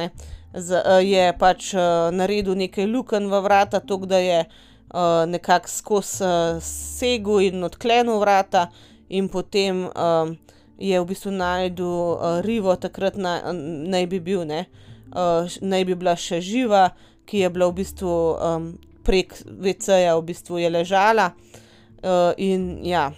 Z, 0.54 0.80
uh, 0.80 1.02
je 1.04 1.34
pač 1.40 1.74
uh, 1.74 2.10
naredil 2.16 2.56
nekaj 2.56 2.88
luken 2.88 3.28
v 3.28 3.42
vrata, 3.44 3.84
tako 3.84 4.06
da 4.06 4.22
je 4.24 4.46
uh, 4.48 5.26
nekako 5.28 5.68
skozi 5.68 6.24
uh, 6.24 6.62
segel 6.64 7.50
in 7.50 7.64
odklenil 7.64 8.20
vrata, 8.20 8.70
in 9.10 9.28
potem 9.30 9.90
um, 9.92 10.38
je 10.78 11.00
v 11.00 11.06
bistvu 11.06 11.32
najdel 11.32 11.86
uh, 11.86 12.40
rivo, 12.42 12.76
takrat 12.76 13.18
na, 13.20 13.54
naj 13.54 14.08
bi 14.10 14.20
bil, 14.20 14.46
ne, 14.48 14.66
uh, 15.14 15.46
naj 15.62 15.84
bi 15.86 15.98
bila 16.00 16.16
še 16.18 16.42
živa, 16.42 16.94
ki 17.26 17.44
je 17.44 17.50
bila 17.50 17.70
v 17.70 17.78
bistvu 17.82 18.14
um, 18.36 18.68
prek 19.04 19.36
VC-ja, 19.46 20.16
v 20.18 20.26
bistvu 20.32 20.58
je 20.64 20.70
ležala 20.70 21.32
uh, 21.34 22.32
in 22.38 22.80
ja, 22.86 23.12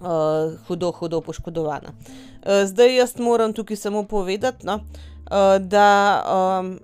uh, 0.00 0.54
hudo, 0.68 0.92
hudo 0.92 1.20
poškodovana. 1.20 1.94
Uh, 2.44 2.64
zdaj 2.68 2.96
jaz 2.96 3.16
moram 3.18 3.52
tukaj 3.52 3.76
samo 3.76 4.04
povedati, 4.04 4.66
no, 4.66 4.80
uh, 5.30 5.56
da 5.60 5.88
um, 6.24 6.78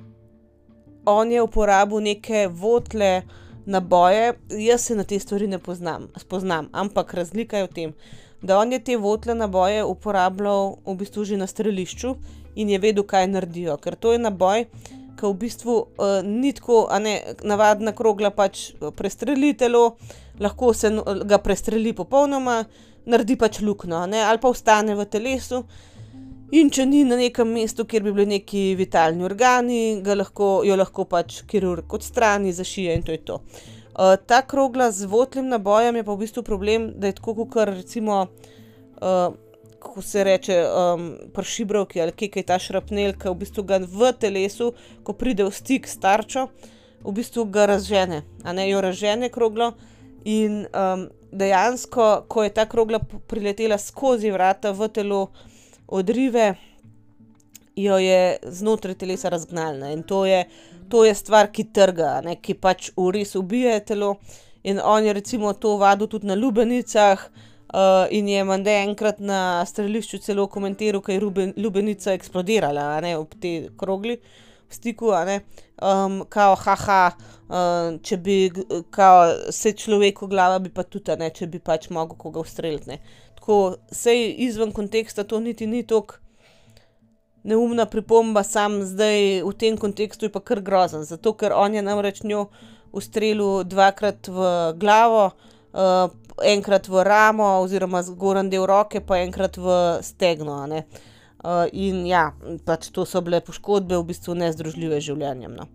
on 1.06 1.32
je 1.32 1.42
uporabil 1.42 2.00
neke 2.00 2.48
votle 2.48 3.22
naboje, 3.66 4.34
jaz 4.50 4.80
se 4.80 4.96
na 4.96 5.04
te 5.04 5.18
stvari 5.18 5.46
ne 5.46 5.58
poznam, 5.58 6.08
spoznam, 6.16 6.68
ampak 6.72 7.14
razlika 7.14 7.58
je 7.58 7.66
v 7.66 7.72
tem. 7.74 7.92
Da 8.42 8.58
on 8.58 8.72
je 8.72 8.78
te 8.78 8.96
votle 8.96 9.34
naboje 9.34 9.84
uporabljal 9.84 10.76
v 10.86 10.94
bistvu 10.96 11.24
že 11.24 11.36
na 11.36 11.46
strelišču 11.46 12.14
in 12.56 12.70
je 12.70 12.78
vedel, 12.78 13.04
kaj 13.04 13.28
naredijo, 13.28 13.76
ker 13.76 13.96
to 13.96 14.12
je 14.12 14.18
naboj, 14.18 14.64
ki 15.20 15.28
v 15.28 15.36
bistvu 15.44 15.76
uh, 15.76 16.20
ni 16.24 16.54
tako, 16.56 16.86
a 16.90 16.98
ne 17.02 17.18
navadna 17.44 17.92
krogla, 17.96 18.32
pač 18.32 18.70
prestreli 18.96 19.52
telo, 19.58 19.98
lahko 20.40 20.72
se 20.74 20.90
ga 21.28 21.38
prestreli 21.44 21.92
popolnoma, 21.96 22.62
naredi 23.10 23.36
pač 23.36 23.60
luknjo, 23.64 24.04
ali 24.08 24.40
pa 24.40 24.48
ostane 24.48 24.96
v 24.96 25.06
telesu. 25.06 25.64
In 26.50 26.70
če 26.74 26.82
ni 26.88 27.04
na 27.06 27.14
nekem 27.14 27.52
mestu, 27.54 27.84
kjer 27.86 28.02
bi 28.02 28.10
bili 28.10 28.32
neki 28.32 28.72
vitalni 28.78 29.22
organi, 29.22 30.00
lahko, 30.02 30.64
jo 30.66 30.74
lahko 30.74 31.04
pač 31.06 31.44
kirurg 31.46 31.92
odstrani, 31.94 32.50
zašije 32.52 32.96
in 32.96 33.04
to 33.06 33.14
je 33.14 33.20
to. 33.28 33.36
Uh, 33.90 34.16
ta 34.26 34.40
krogla 34.42 34.88
z 34.90 35.06
votlim 35.06 35.46
nabojem 35.50 36.00
je 36.00 36.04
pa 36.06 36.16
v 36.16 36.24
bistvu 36.24 36.42
problem, 36.42 36.90
da 36.98 37.10
je 37.10 37.18
tako, 37.20 37.36
kot 37.44 37.70
recimo, 37.70 38.24
uh, 38.98 39.30
kako 39.80 40.02
se 40.02 40.24
reče, 40.24 40.64
um, 40.94 41.18
pršibrovki 41.34 42.02
ali 42.02 42.12
kaj, 42.12 42.28
kaj 42.28 42.42
ta 42.42 42.58
šrapnel, 42.58 43.14
ki 43.16 43.32
v 43.32 43.38
bistvu 43.40 43.64
ga 43.64 43.80
v 43.80 44.12
telesu, 44.20 44.72
ko 45.02 45.14
pride 45.16 45.46
v 45.46 45.54
stik 45.56 45.88
s 45.88 45.96
tarčo, 46.00 46.48
v 47.04 47.14
bistvu 47.16 47.46
ga 47.48 47.66
razžene, 47.70 48.22
a 48.44 48.52
ne 48.52 48.68
jo 48.68 48.82
razžene 48.84 49.30
kroglo. 49.32 49.72
In 50.28 50.66
um, 50.76 51.06
dejansko, 51.32 52.26
ko 52.28 52.44
je 52.44 52.52
ta 52.52 52.66
krogla 52.68 53.00
priletela 53.00 53.78
skozi 53.80 54.30
vrata 54.30 54.74
v 54.76 54.90
telo 54.92 55.20
odrive, 55.88 56.54
jo 57.76 57.96
je 57.96 58.36
znotraj 58.44 58.98
telesa 59.00 59.32
razgnala. 59.32 59.94
In 59.96 60.02
to 60.04 60.26
je, 60.28 60.44
to 60.92 61.06
je 61.08 61.14
stvar, 61.14 61.48
ki 61.48 61.70
trga, 61.72 62.18
ne, 62.26 62.36
ki 62.36 62.58
pač 62.60 62.92
v 62.96 63.14
res 63.16 63.32
ubije 63.34 63.80
telo. 63.80 64.18
In 64.62 64.76
on 64.84 65.06
je 65.06 65.12
recimo 65.16 65.54
to 65.56 65.78
vadil 65.80 66.06
tudi 66.06 66.28
na 66.28 66.36
lubenicah. 66.36 67.30
Uh, 67.30 67.46
in 68.10 68.28
je 68.28 68.44
menda 68.44 68.72
enkrat 68.82 69.20
na 69.20 69.64
strelišču 69.66 70.18
celo 70.18 70.46
komentiral, 70.46 71.02
da 71.06 71.12
je 71.12 71.52
lubenica 71.56 72.12
eksplodirala 72.12 73.00
ne, 73.00 73.16
ob 73.18 73.34
tej 73.40 73.68
krogli 73.78 74.16
v 74.70 74.74
stiku, 74.74 75.10
um, 75.10 76.24
kao, 76.28 76.54
haha, 76.54 77.12
um, 77.48 77.98
če 78.02 78.16
bi 78.16 78.36
kao, 78.90 79.50
se 79.50 79.72
človek 79.72 80.22
v 80.22 80.30
glava, 80.30 80.58
bi 80.58 80.70
pa 80.70 80.82
tudi, 80.82 81.14
ne, 81.18 81.30
če 81.30 81.46
bi 81.46 81.58
pač 81.58 81.88
mogel 81.90 82.18
koga 82.18 82.42
ustreliti. 82.42 82.98
Tako, 83.38 83.76
sej 83.92 84.34
izven 84.46 84.72
konteksta 84.72 85.24
to 85.24 85.40
niti 85.40 85.66
ni 85.66 85.82
tako 85.86 86.18
neumna 87.42 87.86
pripomba, 87.86 88.42
sam 88.44 88.82
zdaj 88.84 89.42
v 89.46 89.52
tem 89.56 89.78
kontekstu 89.80 90.28
je 90.28 90.32
pa 90.32 90.42
kar 90.44 90.60
grozen, 90.60 91.04
zato 91.08 91.32
ker 91.32 91.54
on 91.56 91.74
je 91.74 91.82
namreč 91.82 92.22
njo 92.22 92.50
ustrelil 92.92 93.64
dvakrat 93.64 94.28
v 94.28 94.50
glavo. 94.76 95.30
Uh, 95.70 96.10
enkrat 96.44 96.88
v 96.88 97.04
ramo, 97.04 97.46
oziroma 97.60 98.02
zgornji 98.02 98.50
del 98.50 98.66
roke, 98.66 99.00
pa 99.00 99.20
enkrat 99.24 99.56
v 99.56 99.98
stegno. 100.02 100.60
Uh, 101.40 101.64
in 101.72 102.04
ja, 102.04 102.30
pač 102.68 102.90
to 102.92 103.06
so 103.08 103.22
bile 103.24 103.40
poškodbe, 103.40 103.96
v 103.96 104.10
bistvu 104.12 104.36
nezdružljive 104.36 105.00
z 105.00 105.08
življenjem. 105.08 105.56
No. 105.56 105.68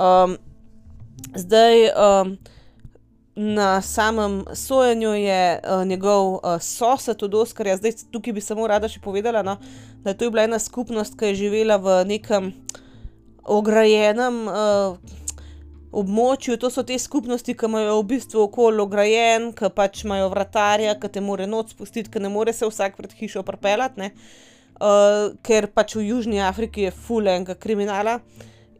Um, 0.00 0.36
zdaj, 1.36 1.90
um, 1.92 2.36
na 3.36 3.82
samem 3.82 4.44
sojenju 4.54 5.12
je 5.18 5.42
uh, 5.58 5.84
njegov 5.84 6.38
uh, 6.38 6.56
sosed 6.60 7.22
od 7.22 7.34
Oskarja, 7.34 7.76
zdaj 7.76 7.98
tukaj 8.14 8.32
bi 8.32 8.44
samo 8.44 8.66
rada 8.70 8.88
še 8.88 9.02
povedala, 9.04 9.42
no, 9.44 9.58
da 10.04 10.14
je 10.14 10.20
to 10.22 10.30
bila 10.32 10.46
ena 10.48 10.58
skupnost, 10.62 11.18
ki 11.18 11.32
je 11.32 11.40
živela 11.44 11.76
v 11.82 12.00
nekem 12.08 12.54
ograjenem. 13.44 14.46
Uh, 14.48 15.23
Območju, 15.94 16.56
to 16.58 16.70
so 16.74 16.82
te 16.82 16.96
skupnosti, 16.98 17.54
ki 17.54 17.68
imajo 17.68 18.00
v 18.00 18.08
bistvu 18.14 18.40
okolje 18.48 18.82
ograjen, 18.82 19.52
ki 19.54 19.70
pač 19.74 20.02
imajo 20.02 20.32
vratarja, 20.32 20.96
ki 20.98 21.12
te 21.14 21.22
more 21.22 21.46
noč 21.46 21.76
spustiti, 21.76 22.10
ki 22.10 22.22
ne 22.24 22.32
more 22.34 22.52
se 22.52 22.66
vsak 22.66 22.98
pred 22.98 23.14
hišo 23.14 23.44
propeljati. 23.46 24.10
Uh, 24.10 24.42
uh, 24.80 25.34
ker 25.44 25.68
pač 25.70 25.96
v 25.98 26.08
Južni 26.10 26.42
Afriki 26.42 26.88
je 26.88 26.94
fulenga 26.94 27.54
kriminala. 27.54 28.20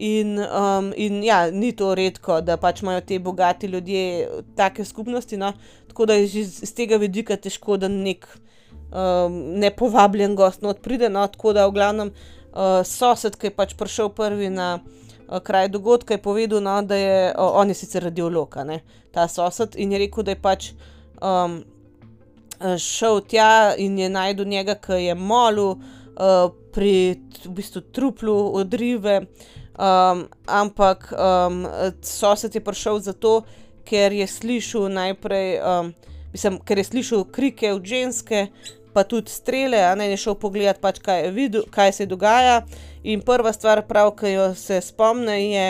In, 0.04 0.34
um, 0.42 0.90
in 0.98 1.22
ja, 1.22 1.46
ni 1.54 1.70
to 1.72 1.92
redko, 1.94 2.40
da 2.42 2.56
pač 2.58 2.82
imajo 2.82 3.04
ti 3.06 3.20
bogati 3.22 3.70
ljudje 3.70 4.42
take 4.58 4.84
skupnosti. 4.84 5.38
No? 5.38 5.52
Tako 5.88 6.06
da 6.10 6.18
je 6.18 6.26
že 6.26 6.40
iz 6.66 6.74
tega 6.74 6.98
vidika 6.98 7.36
težko, 7.36 7.76
da 7.78 7.88
nek 7.88 8.26
um, 8.90 9.54
nepovabljen 9.62 10.34
gost 10.34 10.66
not 10.66 10.82
pride. 10.82 11.08
No? 11.08 11.26
Tako 11.30 11.54
da 11.54 11.68
v 11.70 11.76
glavnem 11.78 12.10
uh, 12.10 12.82
sosed, 12.82 13.38
ki 13.38 13.52
je 13.52 13.54
pač 13.54 13.78
prišel 13.78 14.10
prvi 14.10 14.50
na 14.50 14.80
kraj 15.42 15.68
dogodka, 15.68 16.14
je 16.14 16.22
povedal, 16.22 16.60
no, 16.60 16.82
da 16.82 16.96
je 16.96 17.30
uh, 17.30 17.50
on 17.60 17.68
je 17.68 17.74
sicer 17.74 18.02
radiolog, 18.02 18.56
ne, 18.64 18.80
ta 19.12 19.28
sosed 19.28 19.76
in 19.76 19.92
je 19.92 19.98
rekel, 19.98 20.24
da 20.24 20.34
je 20.34 20.40
pač 20.40 20.72
um, 21.22 21.62
šel 22.78 23.20
tja 23.28 23.74
in 23.78 23.98
je 23.98 24.08
najdel 24.08 24.46
njega, 24.46 24.74
ki 24.74 25.00
je 25.04 25.14
molil 25.14 25.74
uh, 25.74 26.50
pri 26.72 27.20
v 27.44 27.52
bistvu 27.58 27.82
truplu 27.92 28.36
odrive. 28.54 29.20
Um, 29.74 30.28
ampak 30.46 31.10
um, 31.12 31.64
sosed 32.02 32.54
je 32.54 32.62
prišel 32.62 33.00
zato, 33.02 33.42
ker 33.84 34.14
je 34.14 34.26
slišal 34.26 34.86
najprej, 34.94 35.58
um, 35.58 35.90
mislim, 36.32 36.60
ker 36.62 36.78
je 36.78 36.84
slišal 36.84 37.24
krike 37.34 37.72
od 37.74 37.82
ženske, 37.82 38.46
pa 38.94 39.04
tudi 39.04 39.30
strele, 39.30 39.80
a 39.82 39.94
ne 39.98 40.08
je 40.12 40.20
šel 40.24 40.38
pogledat, 40.40 40.80
pač, 40.82 41.00
kaj, 41.02 41.26
je 41.26 41.34
videl, 41.34 41.66
kaj 41.74 41.92
se 41.98 42.06
dogaja. 42.06 42.62
In 43.04 43.20
prva 43.26 43.52
stvar, 43.52 43.82
prav, 43.88 44.14
ki 44.18 44.32
jo 44.32 44.48
se 44.58 44.80
spomne, 44.80 45.36
je 45.42 45.66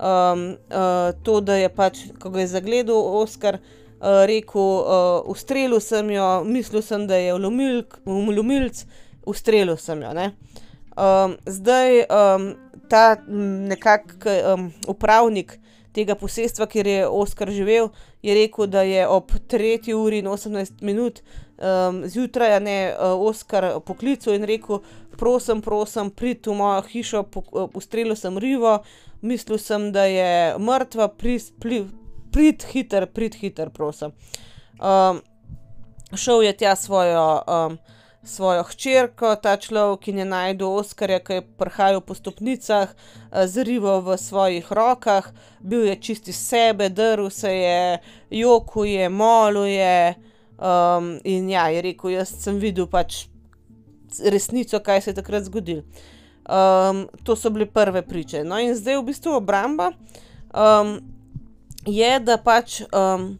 um, 0.00 0.46
uh, 0.70 1.10
to, 1.26 1.40
da 1.44 1.58
je 1.60 1.68
pač, 1.68 2.04
ko 2.22 2.32
ga 2.32 2.44
je 2.44 2.52
zagledal 2.54 3.20
Oskar, 3.20 3.60
uh, 3.60 4.22
rekel: 4.30 4.62
uh, 4.62 5.30
Ustrelil 5.30 5.82
sem 5.84 6.14
jo, 6.14 6.28
mislil 6.46 6.82
sem, 6.86 7.06
da 7.10 7.18
je 7.20 7.34
umilc, 7.36 8.84
ustrelil 9.26 9.76
sem 9.76 10.06
jo. 10.06 10.30
Um, 11.00 11.36
zdaj 11.46 12.04
um, 12.06 12.52
ta 12.90 13.16
nekakšen 13.26 14.46
um, 14.54 14.70
upravnik 14.90 15.58
tega 15.92 16.14
posestva, 16.14 16.66
kjer 16.70 16.86
je 16.86 17.06
Oskar 17.08 17.50
živel, 17.50 17.90
je 18.22 18.34
rekel, 18.34 18.66
da 18.66 18.82
je 18.82 19.06
ob 19.08 19.32
3 19.50 19.94
uri 19.94 20.20
in 20.22 20.28
18 20.30 20.82
minut 20.82 21.22
um, 21.60 22.02
zjutraj 22.06 22.60
ne 22.60 22.94
uh, 22.94 23.20
Oskar 23.28 23.80
poklical 23.86 24.34
in 24.34 24.44
rekel: 24.44 24.80
Prosim, 25.16 25.60
prosim, 25.62 26.10
prid 26.10 26.46
v 26.46 26.56
mojo 26.56 26.82
hišo, 26.88 27.24
ustrelil 27.74 28.16
sem 28.16 28.38
rivo, 28.38 28.78
mislil 29.22 29.58
sem, 29.58 29.90
da 29.92 30.04
je 30.08 30.58
mrtva, 30.58 31.08
prid, 31.08 31.52
prid 32.32 32.64
hiter, 32.72 33.06
prid 33.06 33.36
hiter, 33.36 33.70
prosim. 33.70 34.16
Um, 34.80 35.20
šel 36.16 36.42
je 36.48 36.56
tja 36.56 36.76
svojo. 36.76 37.42
Um, 37.46 37.80
svojo 38.22 38.62
hčerko, 38.62 39.36
ta 39.36 39.56
človek, 39.56 40.08
je 40.08 40.24
najdel 40.24 40.68
Oskarja, 40.68 41.20
ki 41.24 41.38
je 41.38 41.42
prhajal 41.56 42.00
po 42.00 42.14
stopnicah 42.14 42.92
eh, 42.92 43.46
z 43.46 43.64
rivo 43.64 44.00
v 44.00 44.16
svojih 44.18 44.72
rokah, 44.72 45.32
bil 45.60 45.84
je 45.88 45.96
čisti 45.96 46.32
sebe, 46.32 46.88
drl 46.88 47.30
se 47.30 47.52
je, 47.54 47.98
joku 48.30 48.84
je, 48.84 49.08
molu 49.08 49.64
je. 49.64 50.14
Um, 50.60 51.14
in 51.24 51.48
ja, 51.48 51.68
je 51.72 51.82
rekel, 51.82 52.10
jaz 52.18 52.34
sem 52.42 52.58
videl 52.60 52.84
pač 52.90 53.24
resnico, 54.20 54.80
kaj 54.84 55.00
se 55.00 55.10
je 55.10 55.18
takrat 55.20 55.46
zgodilo. 55.48 55.86
Um, 56.50 57.06
to 57.24 57.36
so 57.36 57.50
bile 57.50 57.66
prve 57.66 58.02
priče. 58.02 58.44
No, 58.44 58.58
in 58.60 58.74
zdaj 58.76 58.98
v 58.98 59.06
bistvu 59.08 59.38
obramba 59.38 59.92
um, 60.52 60.98
je, 61.86 62.12
da 62.20 62.36
pač. 62.36 62.82
Um, 62.92 63.38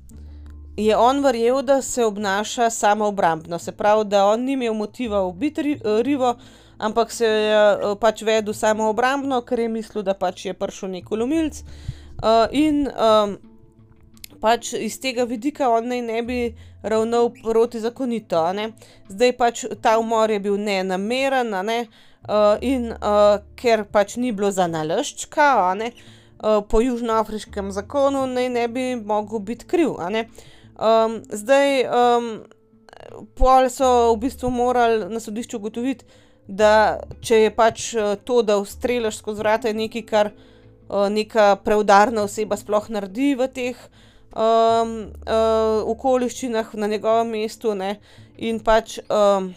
je 0.80 0.96
on 0.96 1.20
verjel, 1.20 1.62
da 1.62 1.82
se 1.82 2.04
obnaša 2.04 2.70
samo 2.70 3.06
obrambno, 3.06 3.58
se 3.58 3.72
pravi, 3.72 4.04
da 4.04 4.24
on 4.26 4.44
ni 4.44 4.52
imel 4.52 4.74
motiva 4.74 5.22
ubiti 5.22 5.78
rivo, 6.02 6.34
ampak 6.78 7.12
se 7.12 7.26
je 7.26 7.72
eh, 7.72 7.94
pač 8.00 8.22
vedel 8.22 8.54
samo 8.54 8.88
obrambno, 8.88 9.42
ker 9.42 9.60
je 9.60 9.68
mislil, 9.68 10.02
da 10.02 10.14
pač 10.14 10.46
je 10.46 10.54
prišel 10.54 10.90
nek 10.90 11.12
ulomilc. 11.12 11.62
Uh, 12.20 12.48
in 12.52 12.84
um, 12.88 13.38
pač 14.40 14.74
iz 14.76 14.98
tega 15.00 15.24
vidika 15.24 15.70
on 15.72 15.88
naj 15.88 16.02
ne 16.04 16.22
bi 16.22 16.40
ravnal 16.82 17.30
protizakonito. 17.42 18.44
Zdaj 19.08 19.32
pač 19.36 19.64
ta 19.82 19.98
umor 19.98 20.30
je 20.30 20.40
bil 20.40 20.56
nenameren, 20.56 21.52
ne? 21.66 21.86
uh, 22.28 22.56
in 22.60 22.90
uh, 22.92 23.40
ker 23.56 23.84
pač 23.88 24.16
ni 24.20 24.32
bilo 24.32 24.50
za 24.52 24.66
nalaščka, 24.70 25.50
uh, 25.72 26.60
po 26.68 26.80
južnoafriškem 26.82 27.72
zakonu 27.72 28.26
naj 28.30 28.48
ne 28.48 28.68
bi 28.68 28.94
mogel 28.96 29.40
biti 29.44 29.68
kriv. 29.68 29.96
Um, 30.00 31.20
zdaj, 31.28 31.84
um, 31.86 32.30
pol 33.36 33.68
so 33.72 34.12
v 34.14 34.20
bistvu 34.26 34.50
morali 34.50 35.08
na 35.12 35.20
sodišču 35.20 35.60
ugotoviti, 35.60 36.04
da 36.50 37.00
če 37.22 37.44
je 37.44 37.50
pač 37.54 37.90
uh, 37.94 38.14
to, 38.24 38.42
da 38.42 38.58
ustreliš 38.58 39.20
skozi 39.20 39.44
vrata, 39.44 39.72
nekaj, 39.76 40.06
kar 40.08 40.32
uh, 40.32 41.08
neka 41.12 41.54
preudarna 41.64 42.26
oseba 42.26 42.58
sploh 42.58 42.90
naredi 42.90 43.34
v 43.38 43.48
teh 43.48 43.76
um, 44.34 45.10
uh, 45.26 45.82
okoliščinah 45.90 46.74
na 46.74 46.86
njegovem 46.86 47.30
mestu. 47.34 47.74
Ne? 47.74 47.96
In 48.38 48.60
pač 48.64 48.98
um, 49.08 49.52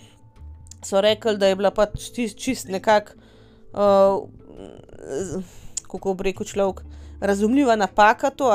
so 0.83 1.01
rekli, 1.01 1.37
da 1.37 1.47
je 1.47 1.55
bila 1.55 1.71
pač 1.71 2.09
čist, 2.15 2.37
čist 2.39 2.67
nekako, 2.73 3.15
uh, 3.73 5.43
kako 5.91 6.13
bi 6.13 6.31
rekel 6.31 6.47
človek, 6.47 6.83
razumljiva 7.21 7.75
napaka 7.75 8.29
to, 8.29 8.51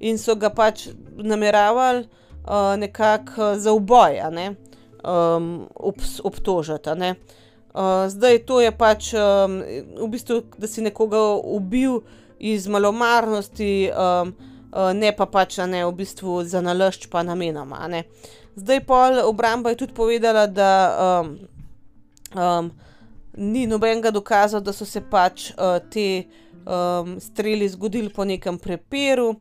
in 0.00 0.18
so 0.18 0.34
ga 0.34 0.50
pač 0.50 0.88
nameravali 1.16 2.04
uh, 2.04 2.74
nekako 2.76 3.54
za 3.58 3.72
uboj, 3.72 4.18
ne, 4.30 4.54
um, 5.04 5.68
ob, 5.74 6.02
obtožiti. 6.24 6.90
Ne. 6.98 7.14
Uh, 7.74 8.06
zdaj 8.08 8.38
to 8.46 8.60
je 8.60 8.70
pač 8.70 9.14
um, 9.14 9.60
v 9.98 10.08
bistvu, 10.10 10.42
da 10.58 10.66
si 10.70 10.82
nekoga 10.82 11.18
ubil 11.42 12.02
iz 12.38 12.66
malomarnosti, 12.70 13.90
um, 13.90 14.34
uh, 14.34 14.53
ne 14.94 15.12
pa 15.16 15.26
pač 15.26 15.58
ne 15.70 15.84
v 15.86 15.92
bistvu 15.94 16.42
za 16.44 16.60
nalašč, 16.60 17.06
pa 17.10 17.22
namenoma. 17.22 17.86
Ne. 17.88 18.04
Zdaj 18.56 18.80
pol 18.86 19.20
obramba 19.24 19.70
je 19.70 19.82
tudi 19.82 19.94
povedala, 19.94 20.46
da 20.46 20.70
um, 21.22 21.38
um, 22.34 22.70
ni 23.36 23.66
nobenega 23.66 24.10
dokaza, 24.10 24.60
da 24.60 24.72
so 24.72 24.86
se 24.86 25.02
pač 25.10 25.50
uh, 25.50 25.78
te 25.90 26.24
um, 26.66 27.16
streli 27.20 27.68
zgodili 27.68 28.10
po 28.14 28.24
nekem 28.24 28.58
prepiru, 28.58 29.34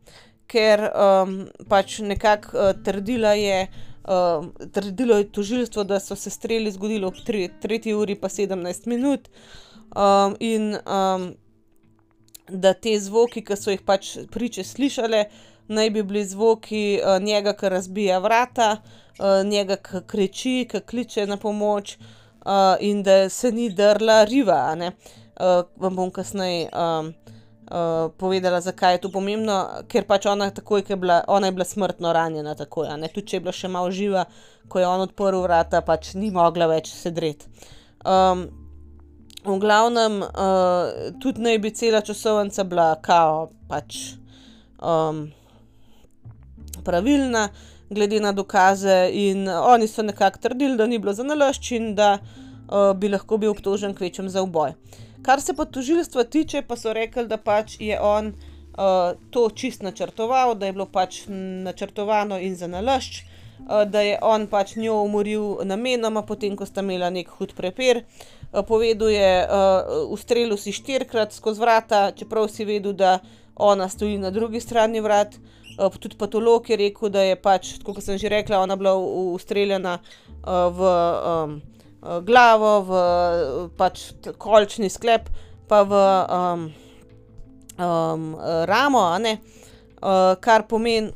ker 0.49 0.85
um, 0.89 1.35
pač 1.69 1.99
nekako 2.01 2.57
uh, 2.57 2.71
trdila 2.85 3.33
je. 3.37 3.67
Uh, 4.03 4.49
trdilo 4.75 5.15
je 5.15 5.29
tožilstvo, 5.31 5.85
da 5.87 5.95
so 6.03 6.15
se 6.19 6.29
streli 6.29 6.71
zgodili 6.71 7.05
ob 7.07 7.15
3 7.15 7.93
uri 7.95 8.17
pa 8.19 8.27
17 8.27 8.89
minut, 8.91 9.29
um, 9.95 10.35
in 10.39 10.75
um, 10.83 11.29
da 12.49 12.73
te 12.73 12.93
zvoki, 12.99 13.43
ki 13.45 13.57
so 13.57 13.71
jih 13.71 13.81
pač 13.85 14.15
priče 14.31 14.63
slišale, 14.63 15.25
naj 15.67 15.89
bi 15.95 16.03
bili 16.03 16.25
zvoki 16.27 16.99
uh, 16.99 17.17
njega, 17.23 17.53
ki 17.57 17.69
razbija 17.69 18.19
vrata, 18.19 18.69
uh, 19.19 19.41
njega, 19.47 19.77
ki 19.77 20.03
kriči, 20.07 20.55
ki 20.71 20.81
kliče 20.81 21.27
na 21.27 21.37
pomoč, 21.37 21.97
uh, 21.97 22.75
in 22.79 23.03
da 23.03 23.29
se 23.29 23.51
ni 23.51 23.69
drla 23.69 24.23
riva. 24.29 24.61
Uh, 24.75 25.63
vam 25.75 25.95
bom 25.95 26.11
kasneje. 26.11 26.69
Um, 26.73 27.13
uh, 27.71 28.11
povedala, 28.17 28.61
zakaj 28.61 28.93
je 28.93 29.01
to 29.05 29.11
pomembno, 29.11 29.59
ker 29.87 30.05
pač 30.07 30.25
ona, 30.29 30.49
takoj, 30.51 30.83
je 30.89 30.95
bila, 30.95 31.23
ona 31.27 31.47
je 31.47 31.55
bila 31.55 31.65
smrtno 31.65 32.13
ranjena, 32.13 32.55
takoj, 32.55 32.91
tudi 33.13 33.27
če 33.27 33.37
je 33.37 33.43
bila 33.45 33.55
še 33.55 33.71
malo 33.71 33.91
živa, 33.91 34.25
ko 34.67 34.79
je 34.79 34.87
on 34.87 35.05
odprl 35.07 35.41
vrata, 35.43 35.81
pač 35.81 36.13
ni 36.15 36.31
mogla 36.31 36.67
več 36.67 36.91
sedreti. 36.93 37.47
Um, 38.03 38.47
v 39.45 39.59
glavnem, 39.59 40.21
uh, 40.21 41.11
tudi 41.19 41.41
naj 41.41 41.59
bi 41.59 41.71
cela 41.71 42.01
časovnica 42.01 42.63
bila 42.63 42.95
kao, 43.01 43.49
pač 43.67 44.15
um, 44.79 45.27
pravilna, 46.83 47.49
glede 47.89 48.19
na 48.19 48.31
dokaze, 48.31 49.09
in 49.11 49.47
oni 49.49 49.87
so 49.87 50.03
nekako 50.03 50.39
trdili, 50.39 50.77
da 50.77 50.87
ni 50.87 50.99
bilo 50.99 51.13
za 51.13 51.23
nalašč 51.23 51.71
in 51.71 51.95
da 51.95 52.17
uh, 52.17 52.93
bi 52.97 53.09
lahko 53.09 53.37
bil 53.37 53.51
obtožen 53.51 53.93
kvečem 53.93 54.29
za 54.29 54.41
uboj. 54.41 54.73
Kar 55.23 55.41
se 55.41 55.53
pa 55.53 55.65
tožilstva 55.65 56.23
tiče, 56.23 56.63
pa 56.67 56.75
so 56.79 56.93
rekli, 56.93 57.27
da 57.27 57.37
pač 57.37 57.77
je 57.79 57.99
on 57.99 58.33
uh, 58.33 59.13
to 59.31 59.49
čist 59.49 59.83
načrtoval, 59.83 60.55
da 60.55 60.65
je 60.65 60.73
bilo 60.73 60.85
pač 60.85 61.23
načrtovano 61.27 62.39
in 62.39 62.55
za 62.55 62.67
nalašč, 62.67 63.23
uh, 63.23 63.83
da 63.83 64.01
je 64.01 64.17
on 64.21 64.47
pač 64.47 64.75
njo 64.75 65.03
umoril 65.03 65.63
namenoma, 65.63 66.23
potem 66.23 66.55
ko 66.55 66.65
sta 66.65 66.81
imela 66.81 67.11
nek 67.11 67.29
hud 67.37 67.55
prepir. 67.59 68.03
Uh, 68.03 68.42
povedal 68.61 69.09
je, 69.09 69.31
uh, 69.49 70.11
ustrelil 70.13 70.57
si 70.57 70.71
štirikrat 70.75 71.33
skozi 71.33 71.61
vrata, 71.61 72.11
čeprav 72.13 72.45
si 72.53 72.65
vedel, 72.65 72.93
da 72.93 73.19
ona 73.55 73.89
stoji 73.89 74.17
na 74.21 74.29
drugi 74.29 74.61
strani 74.61 75.01
vrat. 75.01 75.33
Uh, 75.79 75.89
tudi 75.97 76.17
patolog 76.17 76.69
je 76.69 76.77
rekel, 76.77 77.09
da 77.09 77.25
je 77.25 77.35
pač, 77.35 77.75
kot 77.81 77.97
sem 78.05 78.21
že 78.21 78.29
rekla, 78.29 78.61
ona 78.61 78.77
bila 78.77 78.93
ustreljena 79.33 79.97
uh, 79.97 80.69
v. 80.69 80.95
Um, 81.25 81.61
glavo, 82.03 82.71
v 82.83 82.91
pač 83.79 84.11
kolčni 84.37 84.89
sklep, 84.91 85.29
pa 85.71 85.83
v 85.87 85.93
um, 85.95 86.65
um, 87.79 88.25
ramo, 88.67 89.05
uh, 89.15 90.35
kar 90.43 90.67
pomeni, 90.67 91.13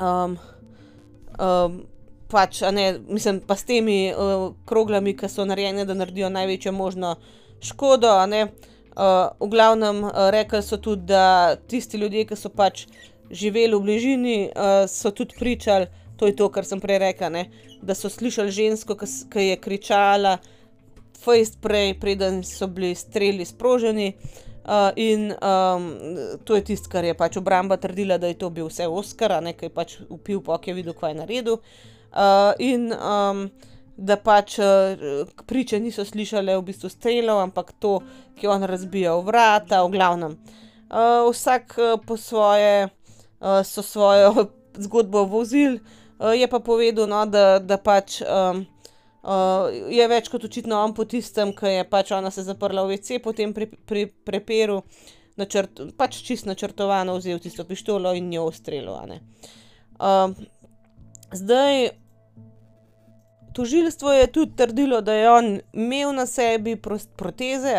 um, 0.00 0.38
um, 1.36 1.84
pač, 2.30 2.60
ne, 2.72 2.98
mislim, 3.08 3.40
pa 3.40 3.56
s 3.56 3.64
temi 3.64 4.10
uh, 4.10 4.52
kroglami, 4.66 5.14
ki 5.16 5.28
so 5.30 5.46
narejene, 5.46 5.86
da 5.86 5.94
naredijo 5.94 6.30
največjo 6.32 6.72
možno 6.72 7.16
škodo. 7.62 8.12
Uh, 8.96 9.28
v 9.40 9.48
glavnem, 9.52 10.02
uh, 10.04 10.28
rekli 10.34 10.62
so 10.62 10.78
tudi, 10.82 11.06
da 11.12 11.56
tisti 11.68 12.00
ljudje, 12.00 12.26
ki 12.26 12.38
so 12.38 12.50
pač 12.50 12.86
živeli 13.30 13.76
v 13.76 13.84
bližini, 13.84 14.36
uh, 14.50 14.84
so 14.90 15.10
tudi 15.10 15.38
pričali, 15.38 15.86
to 16.16 16.26
je 16.26 16.36
to, 16.36 16.48
kar 16.48 16.64
sem 16.64 16.80
prej 16.80 17.02
rekla, 17.04 17.30
ne? 17.30 17.46
da 17.82 17.94
so 17.94 18.08
slišali 18.08 18.50
žensko, 18.50 18.96
ki 19.30 19.50
je 19.50 19.56
kričala, 19.60 20.38
fejst 21.22 21.60
prej, 21.62 21.92
preden 22.00 22.40
so 22.44 22.66
bili 22.66 22.94
streli 22.96 23.44
sproženi. 23.44 24.14
Uh, 24.66 24.90
in 24.98 25.30
um, 25.30 25.84
to 26.42 26.56
je 26.56 26.64
tisto, 26.72 26.90
kar 26.90 27.04
je 27.06 27.14
pač 27.14 27.36
obramba 27.38 27.76
trdila, 27.78 28.16
da 28.18 28.26
je 28.26 28.34
to 28.40 28.48
bil 28.50 28.66
vse 28.66 28.88
Oscar, 28.90 29.36
nekaj 29.38 29.70
pač 29.70 29.94
upil, 30.10 30.40
pa 30.42 30.58
je 30.58 30.74
videl, 30.74 30.96
kaj 30.96 31.12
je 31.12 31.18
naredil. 31.20 31.60
Uh, 31.60 31.95
in 32.58 32.92
um, 32.92 33.48
da 33.96 34.16
pač 34.20 34.58
uh, 34.60 35.24
priče 35.48 35.80
niso 35.80 36.04
slišale 36.04 36.56
v 36.56 36.64
bistvu 36.68 36.90
strelov, 36.92 37.40
ampak 37.40 37.72
to, 37.80 37.98
ki 38.36 38.46
je 38.46 38.52
on 38.52 38.64
razbijal 38.68 39.24
vrata, 39.24 39.82
v 39.84 39.92
glavnem. 39.96 40.36
Uh, 40.86 41.26
vsak 41.32 41.76
uh, 41.80 41.96
po 42.00 42.16
svoje 42.20 42.88
uh, 42.88 43.62
so 43.64 43.82
svojo 43.82 44.52
zgodbo 44.84 45.24
vozil, 45.24 45.80
uh, 46.20 46.36
je 46.36 46.48
pa 46.48 46.60
povedal, 46.60 47.08
no, 47.08 47.24
da, 47.26 47.58
da 47.58 47.80
pač. 47.80 48.22
Um, 48.22 48.66
Uh, 49.26 49.72
je 49.90 50.04
več 50.06 50.28
kot 50.30 50.44
očitno 50.46 50.76
on 50.78 50.92
po 50.94 51.02
tistem, 51.02 51.50
ki 51.50 51.80
je 51.80 51.86
pač 51.90 52.12
ona 52.14 52.30
se 52.30 52.44
zaprla 52.46 52.84
v 52.86 52.94
WC, 52.94 53.16
potem 53.18 53.50
pri, 53.50 53.66
pri 53.66 54.04
preperu, 54.06 54.76
načrt, 55.34 55.80
pač 55.98 56.20
čist 56.22 56.46
načrtovano 56.46 57.16
vzel 57.18 57.40
tisto 57.42 57.64
pištolo 57.66 58.12
in 58.14 58.30
jo 58.30 58.44
ustrelil. 58.46 58.94
Uh, 59.98 60.30
zdaj, 61.34 61.88
tožilstvo 63.56 64.12
je 64.12 64.26
tudi 64.26 64.56
trdilo, 64.56 65.00
da 65.00 65.14
je 65.16 65.30
on 65.30 65.46
imel 65.72 66.12
na 66.14 66.26
sebi 66.26 66.76
proteze, 67.16 67.74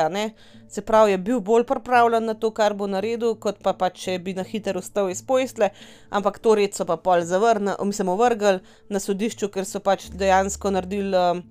se 0.69 0.81
pravi, 0.81 1.11
je 1.11 1.17
bil 1.17 1.39
bolj 1.39 1.63
pripravljen 1.63 2.25
na 2.25 2.33
to, 2.33 2.49
kar 2.51 2.73
bo 2.73 2.87
naredil, 2.87 3.35
kot 3.35 3.61
pa, 3.63 3.73
pa 3.77 3.89
če 3.89 4.17
bi 4.19 4.33
na 4.33 4.43
hitro 4.43 4.81
ustal 4.81 5.11
iz 5.13 5.21
pojstle, 5.21 5.69
ampak 6.09 6.39
to 6.39 6.55
red 6.57 6.73
so 6.73 6.85
pa 6.85 6.97
pol 6.97 7.21
zavrnili, 7.21 7.77
mi 7.85 7.93
smo 7.93 8.17
vrgli 8.17 8.59
na 8.89 8.99
sodišču, 8.99 9.51
ker 9.53 9.69
so 9.69 9.79
pač 9.79 10.09
dejansko 10.09 10.73
naredili 10.73 11.13
um, 11.13 11.43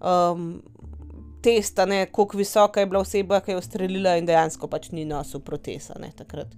um, 0.00 0.48
test, 1.44 1.78
koliko 2.10 2.40
visoka 2.40 2.80
je 2.80 2.86
bila 2.86 3.04
oseba, 3.04 3.40
ki 3.40 3.54
je 3.54 3.60
ustrelila 3.60 4.16
in 4.16 4.26
dejansko 4.26 4.72
pač 4.72 4.90
ni 4.90 5.04
nosil 5.04 5.44
proteza 5.44 6.00
takrat. 6.16 6.56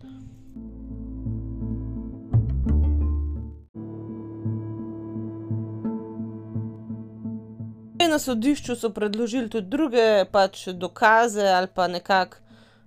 Na 7.99 8.18
sodišču 8.18 8.76
so 8.76 8.90
predložili 8.94 9.51
tudi 9.51 9.68
druge 9.68 10.24
pač, 10.32 10.68
dokaze 10.72 11.49
ali 11.51 11.66
pa 11.74 11.88
nekako 11.88 12.38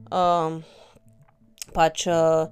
um, 0.07 0.63
pač, 1.73 2.07
uh, 2.07 2.47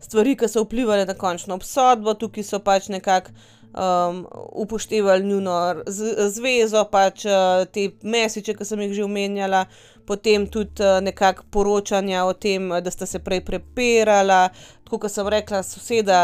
stvari, 0.00 0.36
ki 0.36 0.48
so 0.48 0.64
vplivali 0.64 1.06
na 1.06 1.14
končno 1.14 1.54
obsodbo. 1.58 2.14
Tukaj 2.14 2.44
so 2.44 2.60
pač 2.64 2.88
nekako 2.88 3.30
um, 3.74 4.24
upoštevali 4.64 5.24
njuno 5.24 5.84
zvezo, 6.32 6.84
pač 6.90 7.24
uh, 7.28 7.64
te 7.72 7.90
mesiče, 8.02 8.56
ki 8.56 8.64
sem 8.64 8.82
jih 8.86 8.96
že 8.98 9.06
omenjala, 9.06 9.64
potem 10.06 10.46
tudi 10.50 10.82
uh, 10.82 10.98
nekako 11.04 11.46
poročanja 11.50 12.24
o 12.24 12.32
tem, 12.32 12.70
da 12.82 12.90
sta 12.90 13.06
se 13.06 13.22
prej 13.22 13.44
prepirala. 13.44 14.48
Tako 14.84 15.04
kot 15.04 15.12
sem 15.12 15.28
rekla, 15.28 15.62
soseda 15.62 16.22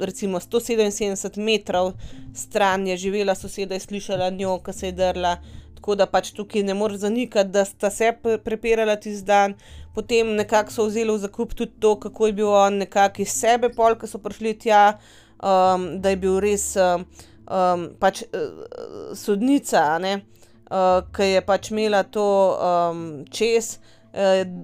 recimo 0.00 0.40
177 0.40 1.38
metrov 1.38 1.92
stran 2.34 2.86
je 2.86 2.96
živela 2.96 3.34
soseda 3.34 3.74
in 3.74 3.80
slišala 3.80 4.30
njo, 4.30 4.58
ki 4.64 4.72
se 4.72 4.86
je 4.86 4.92
drla. 4.92 5.36
Tako 5.74 5.94
da 5.96 6.06
pač 6.06 6.30
tukaj 6.36 6.62
ne 6.62 6.74
moreš 6.74 7.06
zanikati, 7.06 7.50
da 7.50 7.64
sta 7.64 7.90
se 7.90 8.12
prepirala 8.44 8.96
tisti 8.96 9.24
dan. 9.24 9.54
Potem 9.94 10.34
nekako 10.36 10.72
so 10.72 10.84
vzeli 10.86 11.12
v 11.12 11.18
zakup 11.18 11.54
tudi 11.54 11.72
to, 11.80 11.94
kako 12.00 12.26
je 12.26 12.32
bil 12.32 12.48
on 12.48 12.76
nekako 12.84 13.22
iz 13.22 13.32
sebe, 13.32 13.72
pol, 13.74 13.96
ki 13.98 14.06
so 14.06 14.20
prišli 14.22 14.54
tja, 14.58 14.98
um, 15.42 15.86
da 16.00 16.12
je 16.12 16.20
bil 16.20 16.36
res 16.40 16.74
um, 16.76 17.06
um, 17.48 17.88
pač, 18.00 18.22
uh, 18.28 19.14
sodnica, 19.16 19.86
uh, 19.98 21.00
ki 21.16 21.32
je 21.32 21.40
pač 21.48 21.72
imela 21.72 22.04
to 22.04 22.28
um, 22.54 23.24
čez 23.30 23.78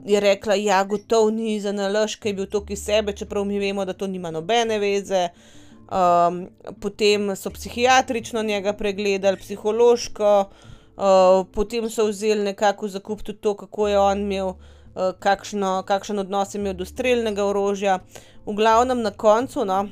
je 0.04 0.20
rekla, 0.20 0.54
da 0.54 0.60
ja, 0.62 0.84
gotovo 0.84 1.30
ni 1.30 1.60
za 1.60 1.72
nalož, 1.72 2.16
ki 2.16 2.28
je 2.28 2.34
bil 2.34 2.46
tukaj 2.50 2.76
sebe, 2.76 3.12
čeprav 3.12 3.44
mi 3.44 3.58
vemo, 3.58 3.84
da 3.84 3.92
to 3.92 4.06
nima 4.06 4.30
nobene 4.30 4.78
veze. 4.78 5.28
Um, 5.86 6.48
potem 6.80 7.36
so 7.36 7.50
psihiatrično 7.50 8.42
njega 8.42 8.72
pregledali, 8.72 9.36
psihološko, 9.36 10.50
uh, 10.96 11.46
potem 11.54 11.90
so 11.90 12.08
vzeli 12.08 12.42
nekako 12.42 12.88
zakup 12.88 13.22
tudi 13.22 13.38
to, 13.38 13.54
kako 13.54 13.88
je 13.88 13.98
on 13.98 14.20
imel, 14.20 14.48
uh, 14.48 15.12
kakšno, 15.18 15.82
kakšen 15.86 16.18
odnos 16.18 16.54
je 16.54 16.58
imel 16.58 16.74
do 16.74 16.84
streljnega 16.84 17.44
orožja. 17.44 18.00
V 18.46 18.54
glavnem 18.54 19.02
na 19.02 19.10
koncu, 19.10 19.64
no, 19.64 19.86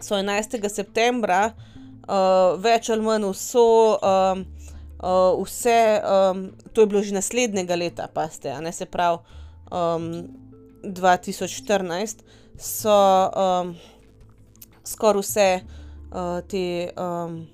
so 0.00 0.18
11. 0.18 0.68
septembra, 0.68 1.52
uh, 1.52 2.58
več 2.58 2.90
ali 2.90 3.02
manj 3.02 3.30
vso. 3.30 3.98
Uh, 4.02 4.61
uh, 5.02 5.44
vse, 5.44 6.00
um, 6.02 6.50
to 6.72 6.80
je 6.80 6.86
bilo 6.86 7.02
že 7.02 7.14
naslednjega 7.14 7.76
leta, 7.76 8.08
pa 8.14 8.28
ste, 8.28 8.54
ne 8.60 8.72
se 8.72 8.86
pravi, 8.86 9.18
um, 9.70 10.28
2014, 10.82 12.22
so 12.58 12.96
um, 13.30 13.74
skoraj 14.84 15.22
vse 15.22 15.50
uh, 15.60 16.40
te 16.48 16.90
um, 16.96 17.46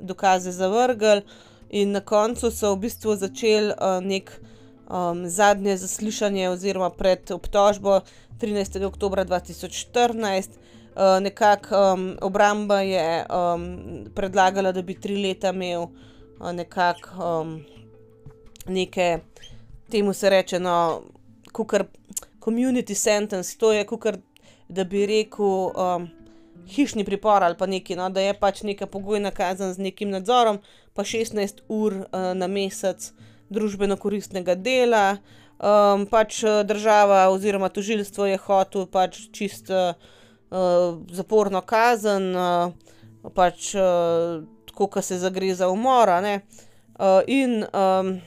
dokaze 0.00 0.52
zavrgli, 0.52 1.22
in 1.72 1.92
na 1.92 2.00
koncu 2.00 2.50
so 2.50 2.74
v 2.74 2.84
bistvu 2.84 3.16
začeli 3.16 3.72
uh, 3.72 3.98
nek 4.04 4.30
um, 4.92 5.24
zadnje 5.28 5.76
zaslišanje, 5.80 6.50
oziroma 6.50 6.90
pred 6.90 7.30
obtožbo 7.32 8.00
13. 8.40 8.84
oktober 8.84 9.24
2014. 9.24 10.60
Uh, 10.92 11.16
Nekako 11.24 11.94
um, 11.94 12.16
obramba 12.20 12.82
je 12.84 13.24
um, 13.24 13.64
predlagala, 14.14 14.72
da 14.72 14.82
bi 14.82 15.00
tri 15.00 15.16
leta 15.16 15.48
imel 15.48 15.88
nekako 16.40 17.40
um, 17.40 17.64
neke, 18.66 19.18
temu 19.90 20.12
se 20.12 20.30
reče, 20.30 20.60
no, 20.60 21.02
kukar 21.52 21.84
community 22.40 22.94
sentence, 22.94 23.58
to 23.58 23.72
je 23.72 23.86
kukar, 23.86 24.16
da 24.68 24.84
bi 24.84 25.06
rekel, 25.06 25.70
um, 25.76 26.08
hišni 26.66 27.04
pripor 27.04 27.42
ali 27.42 27.56
pa 27.58 27.66
nekaj, 27.66 27.96
no, 27.96 28.08
da 28.10 28.20
je 28.20 28.34
pač 28.38 28.62
neka 28.62 28.86
pogojna 28.86 29.30
kazen 29.30 29.74
z 29.74 29.78
nekim 29.78 30.10
nadzorom, 30.10 30.58
pa 30.94 31.04
16 31.04 31.62
ur 31.68 32.02
uh, 32.02 32.32
na 32.34 32.46
mesec 32.46 33.12
družbeno 33.50 33.96
koristnega 33.96 34.54
dela. 34.54 35.18
Um, 35.62 36.06
pač 36.10 36.40
država 36.66 37.28
oziroma 37.30 37.68
tožilstvo 37.70 38.26
je 38.26 38.38
hotel 38.46 38.86
pač 38.90 39.20
čisto 39.30 39.92
uh, 39.92 40.98
zaporno 41.12 41.60
kazen, 41.62 42.32
uh, 42.34 43.30
pač 43.36 43.74
uh, 43.78 44.42
tako, 44.72 44.86
kot 44.86 45.04
se 45.04 45.18
zagre 45.18 45.54
za 45.54 45.68
umor. 45.68 46.08
Uh, 46.08 47.22
in 47.26 47.64
um, 47.72 48.20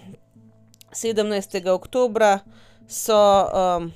17. 0.91 1.69
oktober 1.69 2.39
so 2.87 3.45
um, 3.45 3.91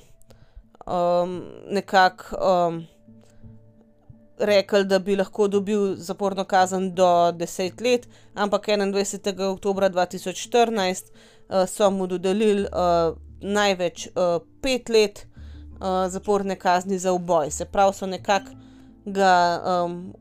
um, 0.86 1.42
nekako 1.70 2.36
um, 2.36 2.86
rekli, 4.38 4.84
da 4.84 4.98
bi 4.98 5.16
lahko 5.16 5.48
dobil 5.48 5.96
zaporno 5.96 6.44
kazen 6.44 6.94
do 6.94 7.04
10 7.04 7.82
let, 7.82 8.08
ampak 8.34 8.66
21. 8.68 9.52
oktober 9.52 9.90
2014 9.90 11.04
uh, 11.48 11.66
so 11.66 11.90
mu 11.90 12.06
dodelili 12.06 12.62
uh, 12.62 13.16
največ 13.40 14.08
5 14.14 14.40
uh, 14.40 14.94
let 14.94 15.26
uh, 15.80 16.08
zaporne 16.08 16.56
kazni 16.56 16.98
za 16.98 17.12
uboj. 17.12 17.50
Se 17.50 17.64
pravi, 17.64 17.94
so 17.94 18.06
nekako 18.06 18.50
ga 19.04 19.62
um, 19.84 20.12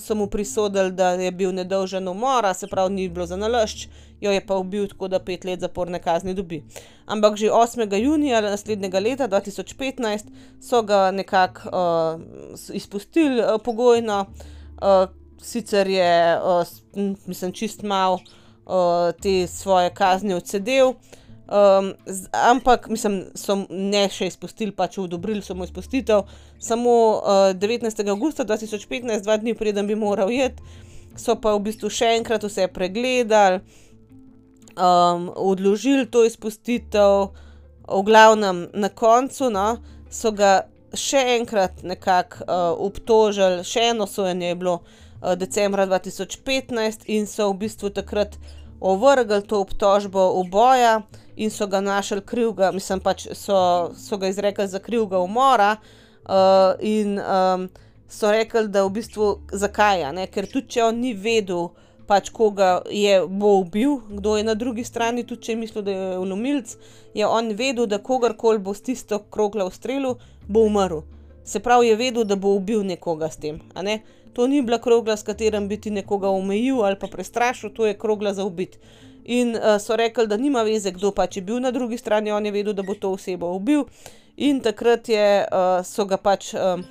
so 0.00 0.14
mu 0.14 0.26
prisodili, 0.26 0.92
da 0.92 1.10
je 1.10 1.30
bil 1.30 1.52
nedolžen 1.54 2.08
umora, 2.08 2.54
se 2.54 2.66
pravi, 2.66 2.94
ni 2.94 3.08
bilo 3.08 3.26
za 3.26 3.36
nalašč, 3.36 3.88
jo 4.20 4.32
je 4.32 4.46
pa 4.46 4.56
ubil 4.56 4.88
tako, 4.88 5.08
da 5.08 5.18
pet 5.18 5.44
let 5.44 5.60
zaporne 5.60 6.00
kazni 6.02 6.34
dobi. 6.34 6.62
Ampak 7.06 7.36
že 7.36 7.50
8. 7.50 7.94
junija 7.94 8.40
naslednjega 8.40 8.98
leta 8.98 9.28
2015 9.28 10.24
so 10.60 10.82
ga 10.82 11.10
nekako 11.10 11.68
uh, 11.68 12.20
izpustili 12.74 13.40
uh, 13.40 13.60
pogojno, 13.64 14.26
uh, 14.26 15.08
sicer 15.42 15.88
je, 15.88 16.38
uh, 16.40 16.66
mislim, 17.26 17.52
čist 17.52 17.82
mal 17.82 18.14
uh, 18.14 19.12
te 19.22 19.46
svoje 19.46 19.94
kazni 19.94 20.34
odsedel. 20.34 20.94
Um, 21.46 21.94
z, 22.06 22.26
ampak, 22.32 22.88
mislim, 22.90 23.20
so 23.38 23.54
ne 23.70 24.08
še 24.10 24.26
izpustili, 24.32 24.74
pač 24.74 24.98
odobrili 24.98 25.44
so 25.46 25.54
mu 25.54 25.62
izpustitev. 25.62 26.24
Samo 26.58 26.94
uh, 27.22 27.54
19. 27.54 28.02
augusta 28.10 28.42
2015, 28.44 29.22
dva 29.22 29.36
dni 29.38 29.54
preden 29.54 29.86
bi 29.86 29.94
moral 29.94 30.32
jeti, 30.34 30.62
so 31.14 31.36
pa 31.38 31.54
v 31.54 31.62
bistvu 31.68 31.90
še 31.92 32.16
enkrat 32.16 32.42
vse 32.42 32.66
pregledali, 32.74 33.60
um, 34.74 35.28
odložili 35.38 36.08
to 36.10 36.24
izpustitev, 36.26 37.30
v 37.86 38.02
glavnem 38.02 38.66
na 38.74 38.90
koncu 38.90 39.46
no, 39.54 39.76
so 40.10 40.32
ga 40.34 40.66
še 40.98 41.20
enkrat 41.36 41.84
nekako 41.86 42.42
uh, 42.42 42.72
obtožili, 42.88 43.62
še 43.62 43.92
eno 43.92 44.08
sojenje 44.10 44.50
je 44.50 44.58
bilo 44.58 44.80
uh, 44.80 45.36
decembra 45.38 45.86
2015 45.86 47.06
in 47.06 47.30
so 47.30 47.52
v 47.52 47.60
bistvu 47.62 47.92
takrat 47.94 48.34
ovrgli 48.80 49.38
to 49.46 49.62
obtožbo 49.62 50.26
uboja 50.42 51.04
in 51.36 51.50
so 51.50 51.66
ga 51.66 51.80
našli 51.80 52.20
krivega, 52.20 52.72
mislim 52.72 53.00
pač 53.00 53.26
so, 53.32 53.92
so 53.96 54.16
ga 54.16 54.28
izrekli 54.28 54.68
za 54.68 54.78
krivega 54.78 55.18
umora. 55.18 55.76
Uh, 56.26 56.74
in 56.80 57.20
um, 57.20 57.68
so 58.08 58.30
rekli, 58.30 58.68
da 58.68 58.84
v 58.84 58.90
bistvu 58.98 59.32
zakaj, 59.52 60.06
ne? 60.14 60.26
ker 60.26 60.48
tudi 60.50 60.76
če 60.76 60.86
on 60.88 61.00
ni 61.02 61.12
vedel, 61.14 61.68
pač 62.06 62.30
koga 62.34 62.80
je 62.90 63.18
bo 63.26 63.56
ubil, 63.60 63.98
kdo 64.08 64.36
je 64.38 64.46
na 64.46 64.54
drugi 64.54 64.84
strani, 64.86 65.26
tudi 65.26 65.46
če 65.46 65.52
je 65.52 65.58
mislil, 65.58 65.84
da 65.86 65.94
je 65.94 66.18
ulomilc, 66.22 66.76
je 67.14 67.26
on 67.26 67.50
vedel, 67.58 67.86
da 67.90 67.98
kogarkoli 67.98 68.62
bo 68.62 68.74
s 68.74 68.84
tisto 68.86 69.18
kroglo 69.30 69.66
ustrelil, 69.66 70.18
bo 70.46 70.66
umrl. 70.66 71.02
Se 71.46 71.62
pravi, 71.62 71.90
je 71.90 71.96
vedel, 71.98 72.24
da 72.26 72.38
bo 72.38 72.54
ubil 72.58 72.82
nekoga 72.86 73.30
s 73.30 73.42
tem. 73.42 73.58
Ne? 73.82 74.00
To 74.34 74.46
ni 74.46 74.62
bila 74.62 74.78
krogla, 74.82 75.16
s 75.16 75.26
katerim 75.26 75.68
bi 75.68 75.78
ti 75.80 75.90
nekoga 75.90 76.28
omejil 76.28 76.82
ali 76.84 76.98
pa 77.00 77.08
prestrašil, 77.10 77.70
to 77.74 77.86
je 77.86 77.98
krogla 77.98 78.34
za 78.34 78.44
ubiti. 78.44 78.78
In 79.26 79.56
uh, 79.56 79.80
so 79.82 79.96
rekli, 79.96 80.26
da 80.26 80.36
nima 80.36 80.62
veze, 80.62 80.92
kdo 80.94 81.10
pač 81.10 81.36
je 81.36 81.42
bil 81.42 81.58
na 81.60 81.70
drugi 81.74 81.98
strani, 81.98 82.30
on 82.32 82.46
je 82.46 82.52
vedel, 82.54 82.74
da 82.76 82.82
bo 82.86 82.94
to 82.94 83.10
osebo 83.16 83.50
ubil. 83.56 83.84
In 84.36 84.60
takrat 84.62 85.08
je, 85.08 85.26
uh, 85.50 85.80
so 85.82 86.04
ga 86.06 86.16
pač 86.16 86.52
um, 86.54 86.84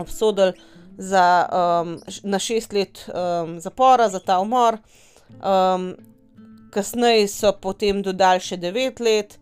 obsodili 0.00 0.54
za, 0.98 1.24
um, 1.52 1.98
na 2.22 2.38
šest 2.38 2.72
let 2.72 3.04
um, 3.08 3.58
zapora 3.60 4.08
za 4.08 4.18
ta 4.18 4.38
umor. 4.40 4.78
Um, 5.44 5.92
kasneje 6.70 7.28
so 7.28 7.52
potem 7.52 8.00
dodali 8.02 8.40
še 8.40 8.56
devet 8.56 9.00
let, 9.04 9.36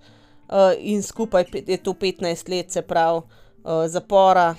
uh, 0.50 0.74
in 0.78 1.02
skupaj 1.06 1.46
je 1.62 1.78
to 1.78 1.94
15 1.94 2.50
let, 2.50 2.72
se 2.74 2.82
pravi, 2.82 3.22
uh, 3.62 3.86
zapora. 3.86 4.54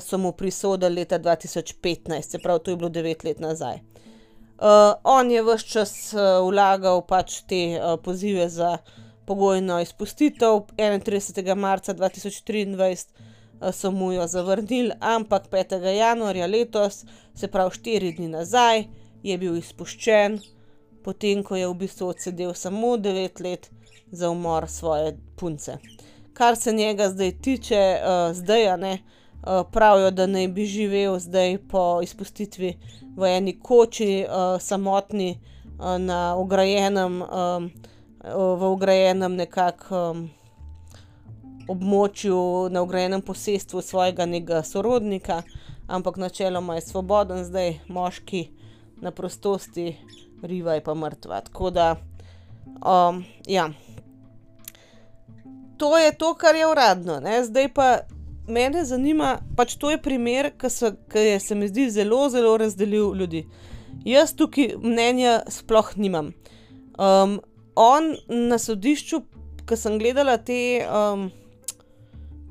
So 0.00 0.16
mu 0.16 0.32
prisodili 0.32 1.02
leta 1.02 1.18
2015, 1.20 2.22
se 2.22 2.38
pravi, 2.38 2.64
to 2.64 2.70
je 2.70 2.76
bilo 2.76 2.88
9 2.88 3.24
let 3.28 3.40
nazaj. 3.44 3.91
Uh, 4.58 4.94
on 5.04 5.30
je 5.30 5.42
vse 5.42 5.66
čas 5.66 5.92
uh, 6.14 6.20
vlagal 6.46 7.02
pač 7.06 7.40
te 7.48 7.62
uh, 7.74 7.96
pozive 8.02 8.48
za 8.48 8.78
pogojno 9.26 9.80
izpustitev. 9.80 10.60
31. 10.76 11.54
marca 11.54 11.94
2023 11.94 13.06
uh, 13.10 13.70
so 13.72 13.90
mu 13.90 14.12
jo 14.12 14.26
zavrnili, 14.26 14.92
ampak 15.00 15.48
5. 15.50 15.82
januarja 15.96 16.46
letos, 16.46 17.04
se 17.34 17.48
pravi 17.48 17.70
4 17.70 18.16
dni 18.16 18.28
nazaj, 18.28 18.84
je 19.22 19.38
bil 19.38 19.56
izpuščen, 19.56 20.38
potem 21.04 21.42
ko 21.42 21.56
je 21.56 21.66
v 21.68 21.74
bistvu 21.74 22.12
odsedel 22.12 22.54
samo 22.54 22.96
9 22.96 23.42
let 23.42 23.70
za 24.10 24.30
umor 24.30 24.68
svoje 24.68 25.16
punce. 25.36 25.78
Kar 26.32 26.56
se 26.56 26.72
njega 26.72 27.08
zdaj 27.10 27.32
tiče, 27.40 27.82
uh, 27.98 28.36
zdaj 28.36 28.68
a 28.68 28.76
ne. 28.76 28.92
Uh, 28.92 29.21
pravijo, 29.72 30.10
da 30.10 30.26
naj 30.26 30.48
bi 30.48 30.66
živel 30.66 31.18
zdaj 31.18 31.58
po 31.68 32.00
izpustitvi 32.02 32.76
v 33.16 33.36
eni 33.36 33.58
koči, 33.60 34.24
uh, 34.24 34.60
samotni 34.62 35.38
uh, 35.38 35.98
na 35.98 36.36
ograjenem, 36.36 37.22
um, 37.22 37.70
v 38.58 38.62
ograjenem 38.62 39.34
nekakšnem 39.34 40.22
um, 40.22 40.30
območju, 41.68 42.68
na 42.70 42.82
ograjenem 42.82 43.22
posestvu 43.22 43.82
svojega 43.82 44.26
nekega 44.26 44.62
sorodnika, 44.62 45.42
ampak 45.86 46.16
načeloma 46.16 46.74
je 46.74 46.86
svoboden, 46.86 47.44
zdaj 47.44 47.78
moški 47.88 48.48
na 49.02 49.10
prostosti, 49.10 49.96
riva 50.42 50.74
je 50.74 50.84
pa 50.84 50.94
mrtva. 50.94 51.40
Tako 51.40 51.70
da, 51.70 51.96
um, 52.66 53.24
ja. 53.46 53.70
To 55.76 55.98
je 55.98 56.12
to, 56.14 56.34
kar 56.34 56.54
je 56.54 56.66
uradno, 56.66 57.20
ne? 57.20 57.44
zdaj 57.44 57.72
pa 57.74 57.98
mene 58.48 58.84
zanima, 58.84 59.38
pač 59.56 59.76
to 59.78 59.90
je 59.90 60.00
primer, 60.02 60.50
ki 60.58 61.38
se 61.40 61.54
mi 61.54 61.68
zdi 61.68 61.90
zelo, 61.90 62.28
zelo 62.30 62.56
razdelil 62.56 63.14
ljudi. 63.14 63.46
Jaz 64.04 64.34
tukaj 64.34 64.76
mnenja 64.82 65.42
sploh 65.50 65.92
nimam. 65.96 66.32
Um, 66.98 67.40
on 67.76 68.14
na 68.28 68.58
sodišču, 68.58 69.22
ko 69.68 69.76
sem 69.78 69.98
gledala 70.00 70.36
te 70.42 70.82
um, 70.86 71.28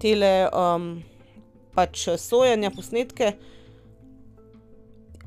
tele, 0.02 0.50
um, 0.50 0.92
pač 1.76 2.08
sojanja 2.18 2.72
posnetke, 2.76 3.36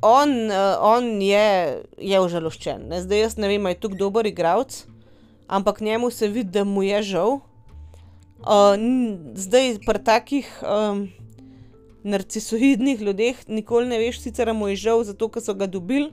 on, 0.04 0.32
uh, 0.50 0.76
on 0.84 1.22
je, 1.22 1.82
je 1.98 2.20
užaloščen. 2.20 2.88
Ne? 2.90 3.00
Zdaj 3.04 3.24
jaz 3.24 3.38
ne 3.40 3.48
vem, 3.48 3.64
ali 3.64 3.76
je 3.76 3.84
tukaj 3.84 4.00
dober 4.00 4.28
igralec, 4.28 4.82
ampak 5.48 5.80
njemu 5.80 6.10
se 6.10 6.28
vidi, 6.28 6.50
da 6.58 6.64
mu 6.64 6.82
je 6.84 7.02
žal. 7.14 7.38
Zdaj, 8.44 9.78
pri 9.86 9.98
takih 10.04 10.48
um, 10.60 11.08
narcisoidnih 12.04 13.00
ljudeh, 13.00 13.36
nikoli 13.48 13.88
ne 13.88 13.98
veš, 13.98 14.20
sicer 14.20 14.52
mu 14.52 14.68
je 14.68 14.76
žal 14.76 15.04
zato, 15.04 15.30
ker 15.32 15.40
so 15.40 15.54
ga 15.56 15.66
dobili, 15.66 16.10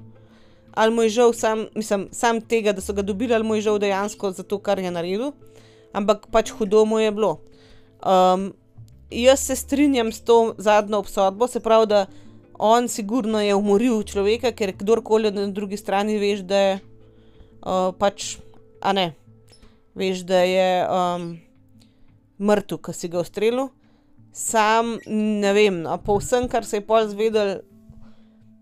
ali 0.72 0.96
mu 0.96 1.04
je 1.04 1.10
žal 1.10 1.34
sam, 1.36 1.66
mislim, 1.76 2.08
sam 2.16 2.40
tega, 2.40 2.72
da 2.72 2.82
so 2.82 2.96
ga 2.96 3.04
dobili, 3.04 3.36
ali 3.36 3.44
mu 3.44 3.60
je 3.60 3.68
žal 3.68 3.80
dejansko 3.80 4.32
zato, 4.32 4.60
kar 4.64 4.80
je 4.80 4.92
naredil, 4.92 5.34
ampak 5.92 6.32
pač 6.32 6.56
hudo 6.56 6.86
mu 6.86 7.04
je 7.04 7.12
bilo. 7.12 7.42
Um, 8.00 8.54
jaz 9.12 9.44
se 9.44 9.56
strinjam 9.56 10.12
s 10.12 10.24
to 10.24 10.56
zadnjo 10.58 11.04
obsodbo, 11.04 11.52
se 11.52 11.60
pravi, 11.60 11.88
da 11.88 12.06
on 12.56 12.88
sigurno 12.88 13.42
je 13.42 13.56
umoril 13.56 14.04
človeka, 14.08 14.56
ker 14.56 14.72
kdorkoli 14.72 15.36
na 15.36 15.50
drugi 15.52 15.78
strani 15.78 16.16
veš, 16.16 16.48
da 16.48 16.58
je 16.58 16.74
uh, 16.80 17.92
pač, 17.92 18.38
a 18.80 18.96
ne, 18.96 19.12
veš, 20.00 20.24
da 20.24 20.46
je. 20.48 20.68
Um, 20.88 21.32
mrtev, 22.42 22.82
ki 22.84 22.96
si 22.98 23.12
ga 23.12 23.22
ustrelil. 23.22 23.70
Sam 24.34 24.98
ne 25.08 25.52
vem, 25.54 25.82
no, 25.84 25.98
po 26.02 26.18
vsem, 26.20 26.48
kar 26.52 26.66
se 26.66 26.80
je 26.80 26.86
pol 26.88 27.08
zvedel, 27.12 27.60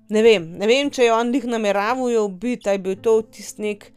ne 0.10 0.24
vem, 0.26 0.48
ne 0.58 0.68
vem, 0.70 0.90
če 0.90 1.06
je 1.06 1.14
on 1.14 1.34
jih 1.34 1.46
nameraval 1.46 2.16
ubiti, 2.24 2.70
ali 2.70 2.80
je 2.80 2.86
bil 2.88 2.98
to 3.06 3.20
tisti 3.30 3.68
nek 3.68 3.92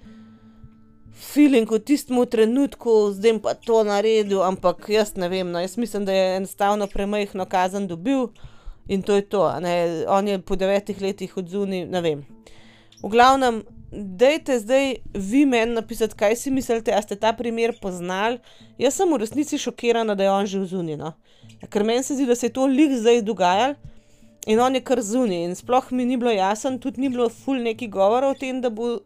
feeling 1.22 1.70
v 1.70 1.78
tistem 1.78 2.18
trenutku, 2.26 3.12
zdaj 3.14 3.39
pa 3.41 3.55
to 3.55 3.85
naredil, 3.87 4.43
ampak 4.43 4.89
jaz 4.91 5.14
ne 5.16 5.28
vem. 5.30 5.49
No, 5.53 5.61
jaz 5.62 5.76
mislim, 5.78 6.05
da 6.05 6.12
je 6.12 6.37
enostavno 6.37 6.87
premajhno 6.87 7.47
kazen 7.47 7.87
dobil 7.87 8.28
in 8.89 9.03
to 9.03 9.14
je 9.14 9.22
to. 9.22 9.47
Ne, 9.61 10.05
on 10.09 10.28
je 10.28 10.41
po 10.43 10.57
devetih 10.57 11.01
letih 11.01 11.37
odzuni, 11.37 11.87
ne 11.87 12.01
vem. 12.03 12.26
V 13.03 13.09
glavnem, 13.09 13.62
Dajte 13.93 14.59
zdaj 14.59 14.95
vi 15.14 15.47
meni 15.47 15.74
napisati, 15.74 16.16
kaj 16.16 16.36
si 16.36 16.51
mislite, 16.51 16.93
ali 16.93 17.03
ste 17.03 17.16
ta 17.16 17.32
primer 17.32 17.74
poznali. 17.80 18.38
Jaz 18.78 18.97
sem 18.97 19.11
v 19.12 19.18
resnici 19.20 19.59
šokirana, 19.59 20.14
da 20.14 20.24
je 20.24 20.30
on 20.30 20.47
že 20.47 20.64
zunini. 20.64 20.97
No? 20.97 21.12
Ja, 21.61 21.68
ker 21.68 21.84
meni 21.84 22.03
se 22.03 22.16
zdi, 22.16 22.24
da 22.26 22.34
se 22.34 22.49
je 22.49 22.55
to 22.57 22.66
lik 22.66 22.93
zdaj 22.97 23.20
dogajalo 23.22 23.74
in 24.47 24.61
on 24.61 24.74
je 24.74 24.80
kar 24.80 25.03
zunaj. 25.03 25.45
In 25.45 25.55
sploh 25.55 25.93
mi 25.93 26.05
ni 26.05 26.16
bilo 26.16 26.32
jasno, 26.32 26.78
tudi 26.78 27.01
ni 27.01 27.09
bilo 27.09 27.28
ful 27.28 27.61
neki 27.62 27.88
govora 27.88 28.30
o 28.32 28.34
tem, 28.34 28.61
da 28.64 28.70
bo 28.70 28.97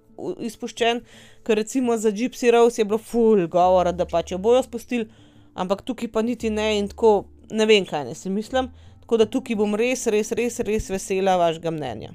izpuščen, 0.40 1.02
ker 1.44 1.58
recimo 1.58 1.96
za 1.98 2.12
Gypsy 2.14 2.52
Rose 2.54 2.80
je 2.80 2.86
bilo 2.86 2.98
ful 2.98 3.42
govora, 3.48 3.92
da 3.92 4.06
pač 4.06 4.32
jo 4.32 4.38
bojo 4.38 4.62
spustili, 4.62 5.08
ampak 5.54 5.82
tukaj 5.82 6.12
pa 6.12 6.22
niti 6.22 6.50
ne 6.50 6.76
in 6.78 6.88
tako 6.88 7.26
ne 7.50 7.66
vem, 7.66 7.84
kaj 7.84 8.06
ne 8.06 8.14
si 8.14 8.30
mislim. 8.30 8.70
Tako 9.02 9.18
da 9.18 9.26
tukaj 9.26 9.58
bom 9.58 9.74
res, 9.74 10.06
res, 10.06 10.32
res, 10.32 10.60
res 10.60 10.90
vesela 10.90 11.36
vašega 11.42 11.74
mnenja. 11.74 12.14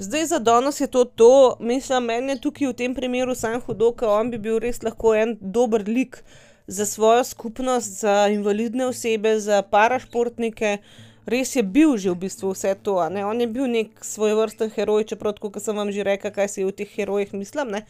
Zdaj 0.00 0.26
za 0.26 0.38
danes 0.38 0.80
je 0.80 0.86
to 0.86 1.04
to, 1.04 1.56
mislim, 1.60 2.04
meni 2.04 2.32
je 2.32 2.40
tukaj 2.40 2.68
v 2.68 2.72
tem 2.72 2.94
primeru 2.96 3.34
sam 3.36 3.58
hudo, 3.60 3.90
ker 3.92 4.08
on 4.08 4.30
bi 4.32 4.38
bil 4.40 4.56
res 4.56 4.80
lahko 4.80 5.12
en 5.12 5.34
dober 5.40 5.84
lik 5.84 6.22
za 6.66 6.86
svojo 6.88 7.24
skupnost, 7.24 8.00
za 8.00 8.14
invalidne 8.32 8.86
osebe, 8.86 9.34
za 9.40 9.60
parašportnike. 9.62 10.78
Res 11.26 11.52
je 11.56 11.62
bil 11.62 11.98
že 12.00 12.14
v 12.14 12.16
bistvu 12.22 12.54
vse 12.54 12.72
to. 12.80 12.96
On 12.96 13.40
je 13.40 13.46
bil 13.46 13.68
nek 13.68 14.00
svoj 14.00 14.38
vrsten 14.40 14.72
heroj, 14.72 15.04
čeprav, 15.04 15.36
kot 15.36 15.60
sem 15.60 15.76
vam 15.76 15.92
že 15.92 16.08
rekel, 16.08 16.32
kaj 16.32 16.48
si 16.48 16.64
v 16.64 16.72
teh 16.72 16.88
herojih 16.96 17.36
mislim. 17.36 17.68
Ne? 17.68 17.84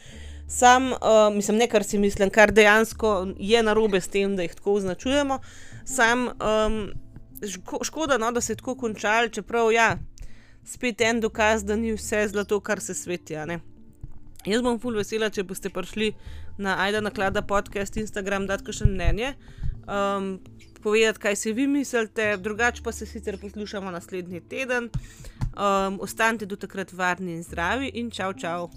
Sam, 0.51 0.91
uh, 0.91 1.31
mislim, 1.31 1.63
ne 1.63 1.71
kar 1.71 1.87
si 1.87 1.99
mislim, 1.99 2.35
kar 2.35 2.51
dejansko 2.51 3.37
je 3.39 3.63
narobe 3.63 4.03
s 4.03 4.11
tem, 4.11 4.35
da 4.35 4.43
jih 4.43 4.59
tako 4.59 4.81
označujemo. 4.83 5.39
Sam, 5.87 6.27
um, 6.27 6.91
škoda, 7.87 8.19
no, 8.19 8.33
da 8.33 8.41
se 8.41 8.53
je 8.53 8.57
tako 8.57 8.75
končal, 8.75 9.31
čeprav 9.31 9.71
ja 9.73 9.95
spet 10.65 11.01
en 11.01 11.21
dokaz, 11.21 11.65
da 11.65 11.77
ni 11.77 11.93
vse 11.97 12.29
zlato, 12.29 12.61
kar 12.61 12.81
se 12.81 12.95
sveti. 12.95 13.37
Jaz 14.47 14.63
bom 14.65 14.79
ful 14.81 14.97
vesela, 14.97 15.31
če 15.31 15.45
boste 15.45 15.71
prišli 15.73 16.15
na 16.59 16.79
Aida 16.85 17.01
Naklada 17.01 17.43
podcast, 17.43 17.97
Instagram, 17.97 18.47
da 18.49 18.59
še 18.61 18.89
mnenje. 18.89 19.35
Um, 19.91 20.39
povedati, 20.83 21.21
kaj 21.21 21.37
si 21.37 21.53
vi 21.53 21.67
mislite, 21.67 22.37
drugače 22.37 22.83
pa 22.83 22.93
se 22.93 23.07
sicer 23.07 23.39
poslušamo 23.41 23.91
naslednji 23.91 24.41
teden. 24.41 24.91
Um, 25.51 25.99
ostanite 26.01 26.47
do 26.47 26.57
takrat 26.57 26.93
varni 26.93 27.35
in 27.37 27.43
zdravi 27.43 27.91
in 27.95 28.11
čau, 28.11 28.33
čau. 28.33 28.71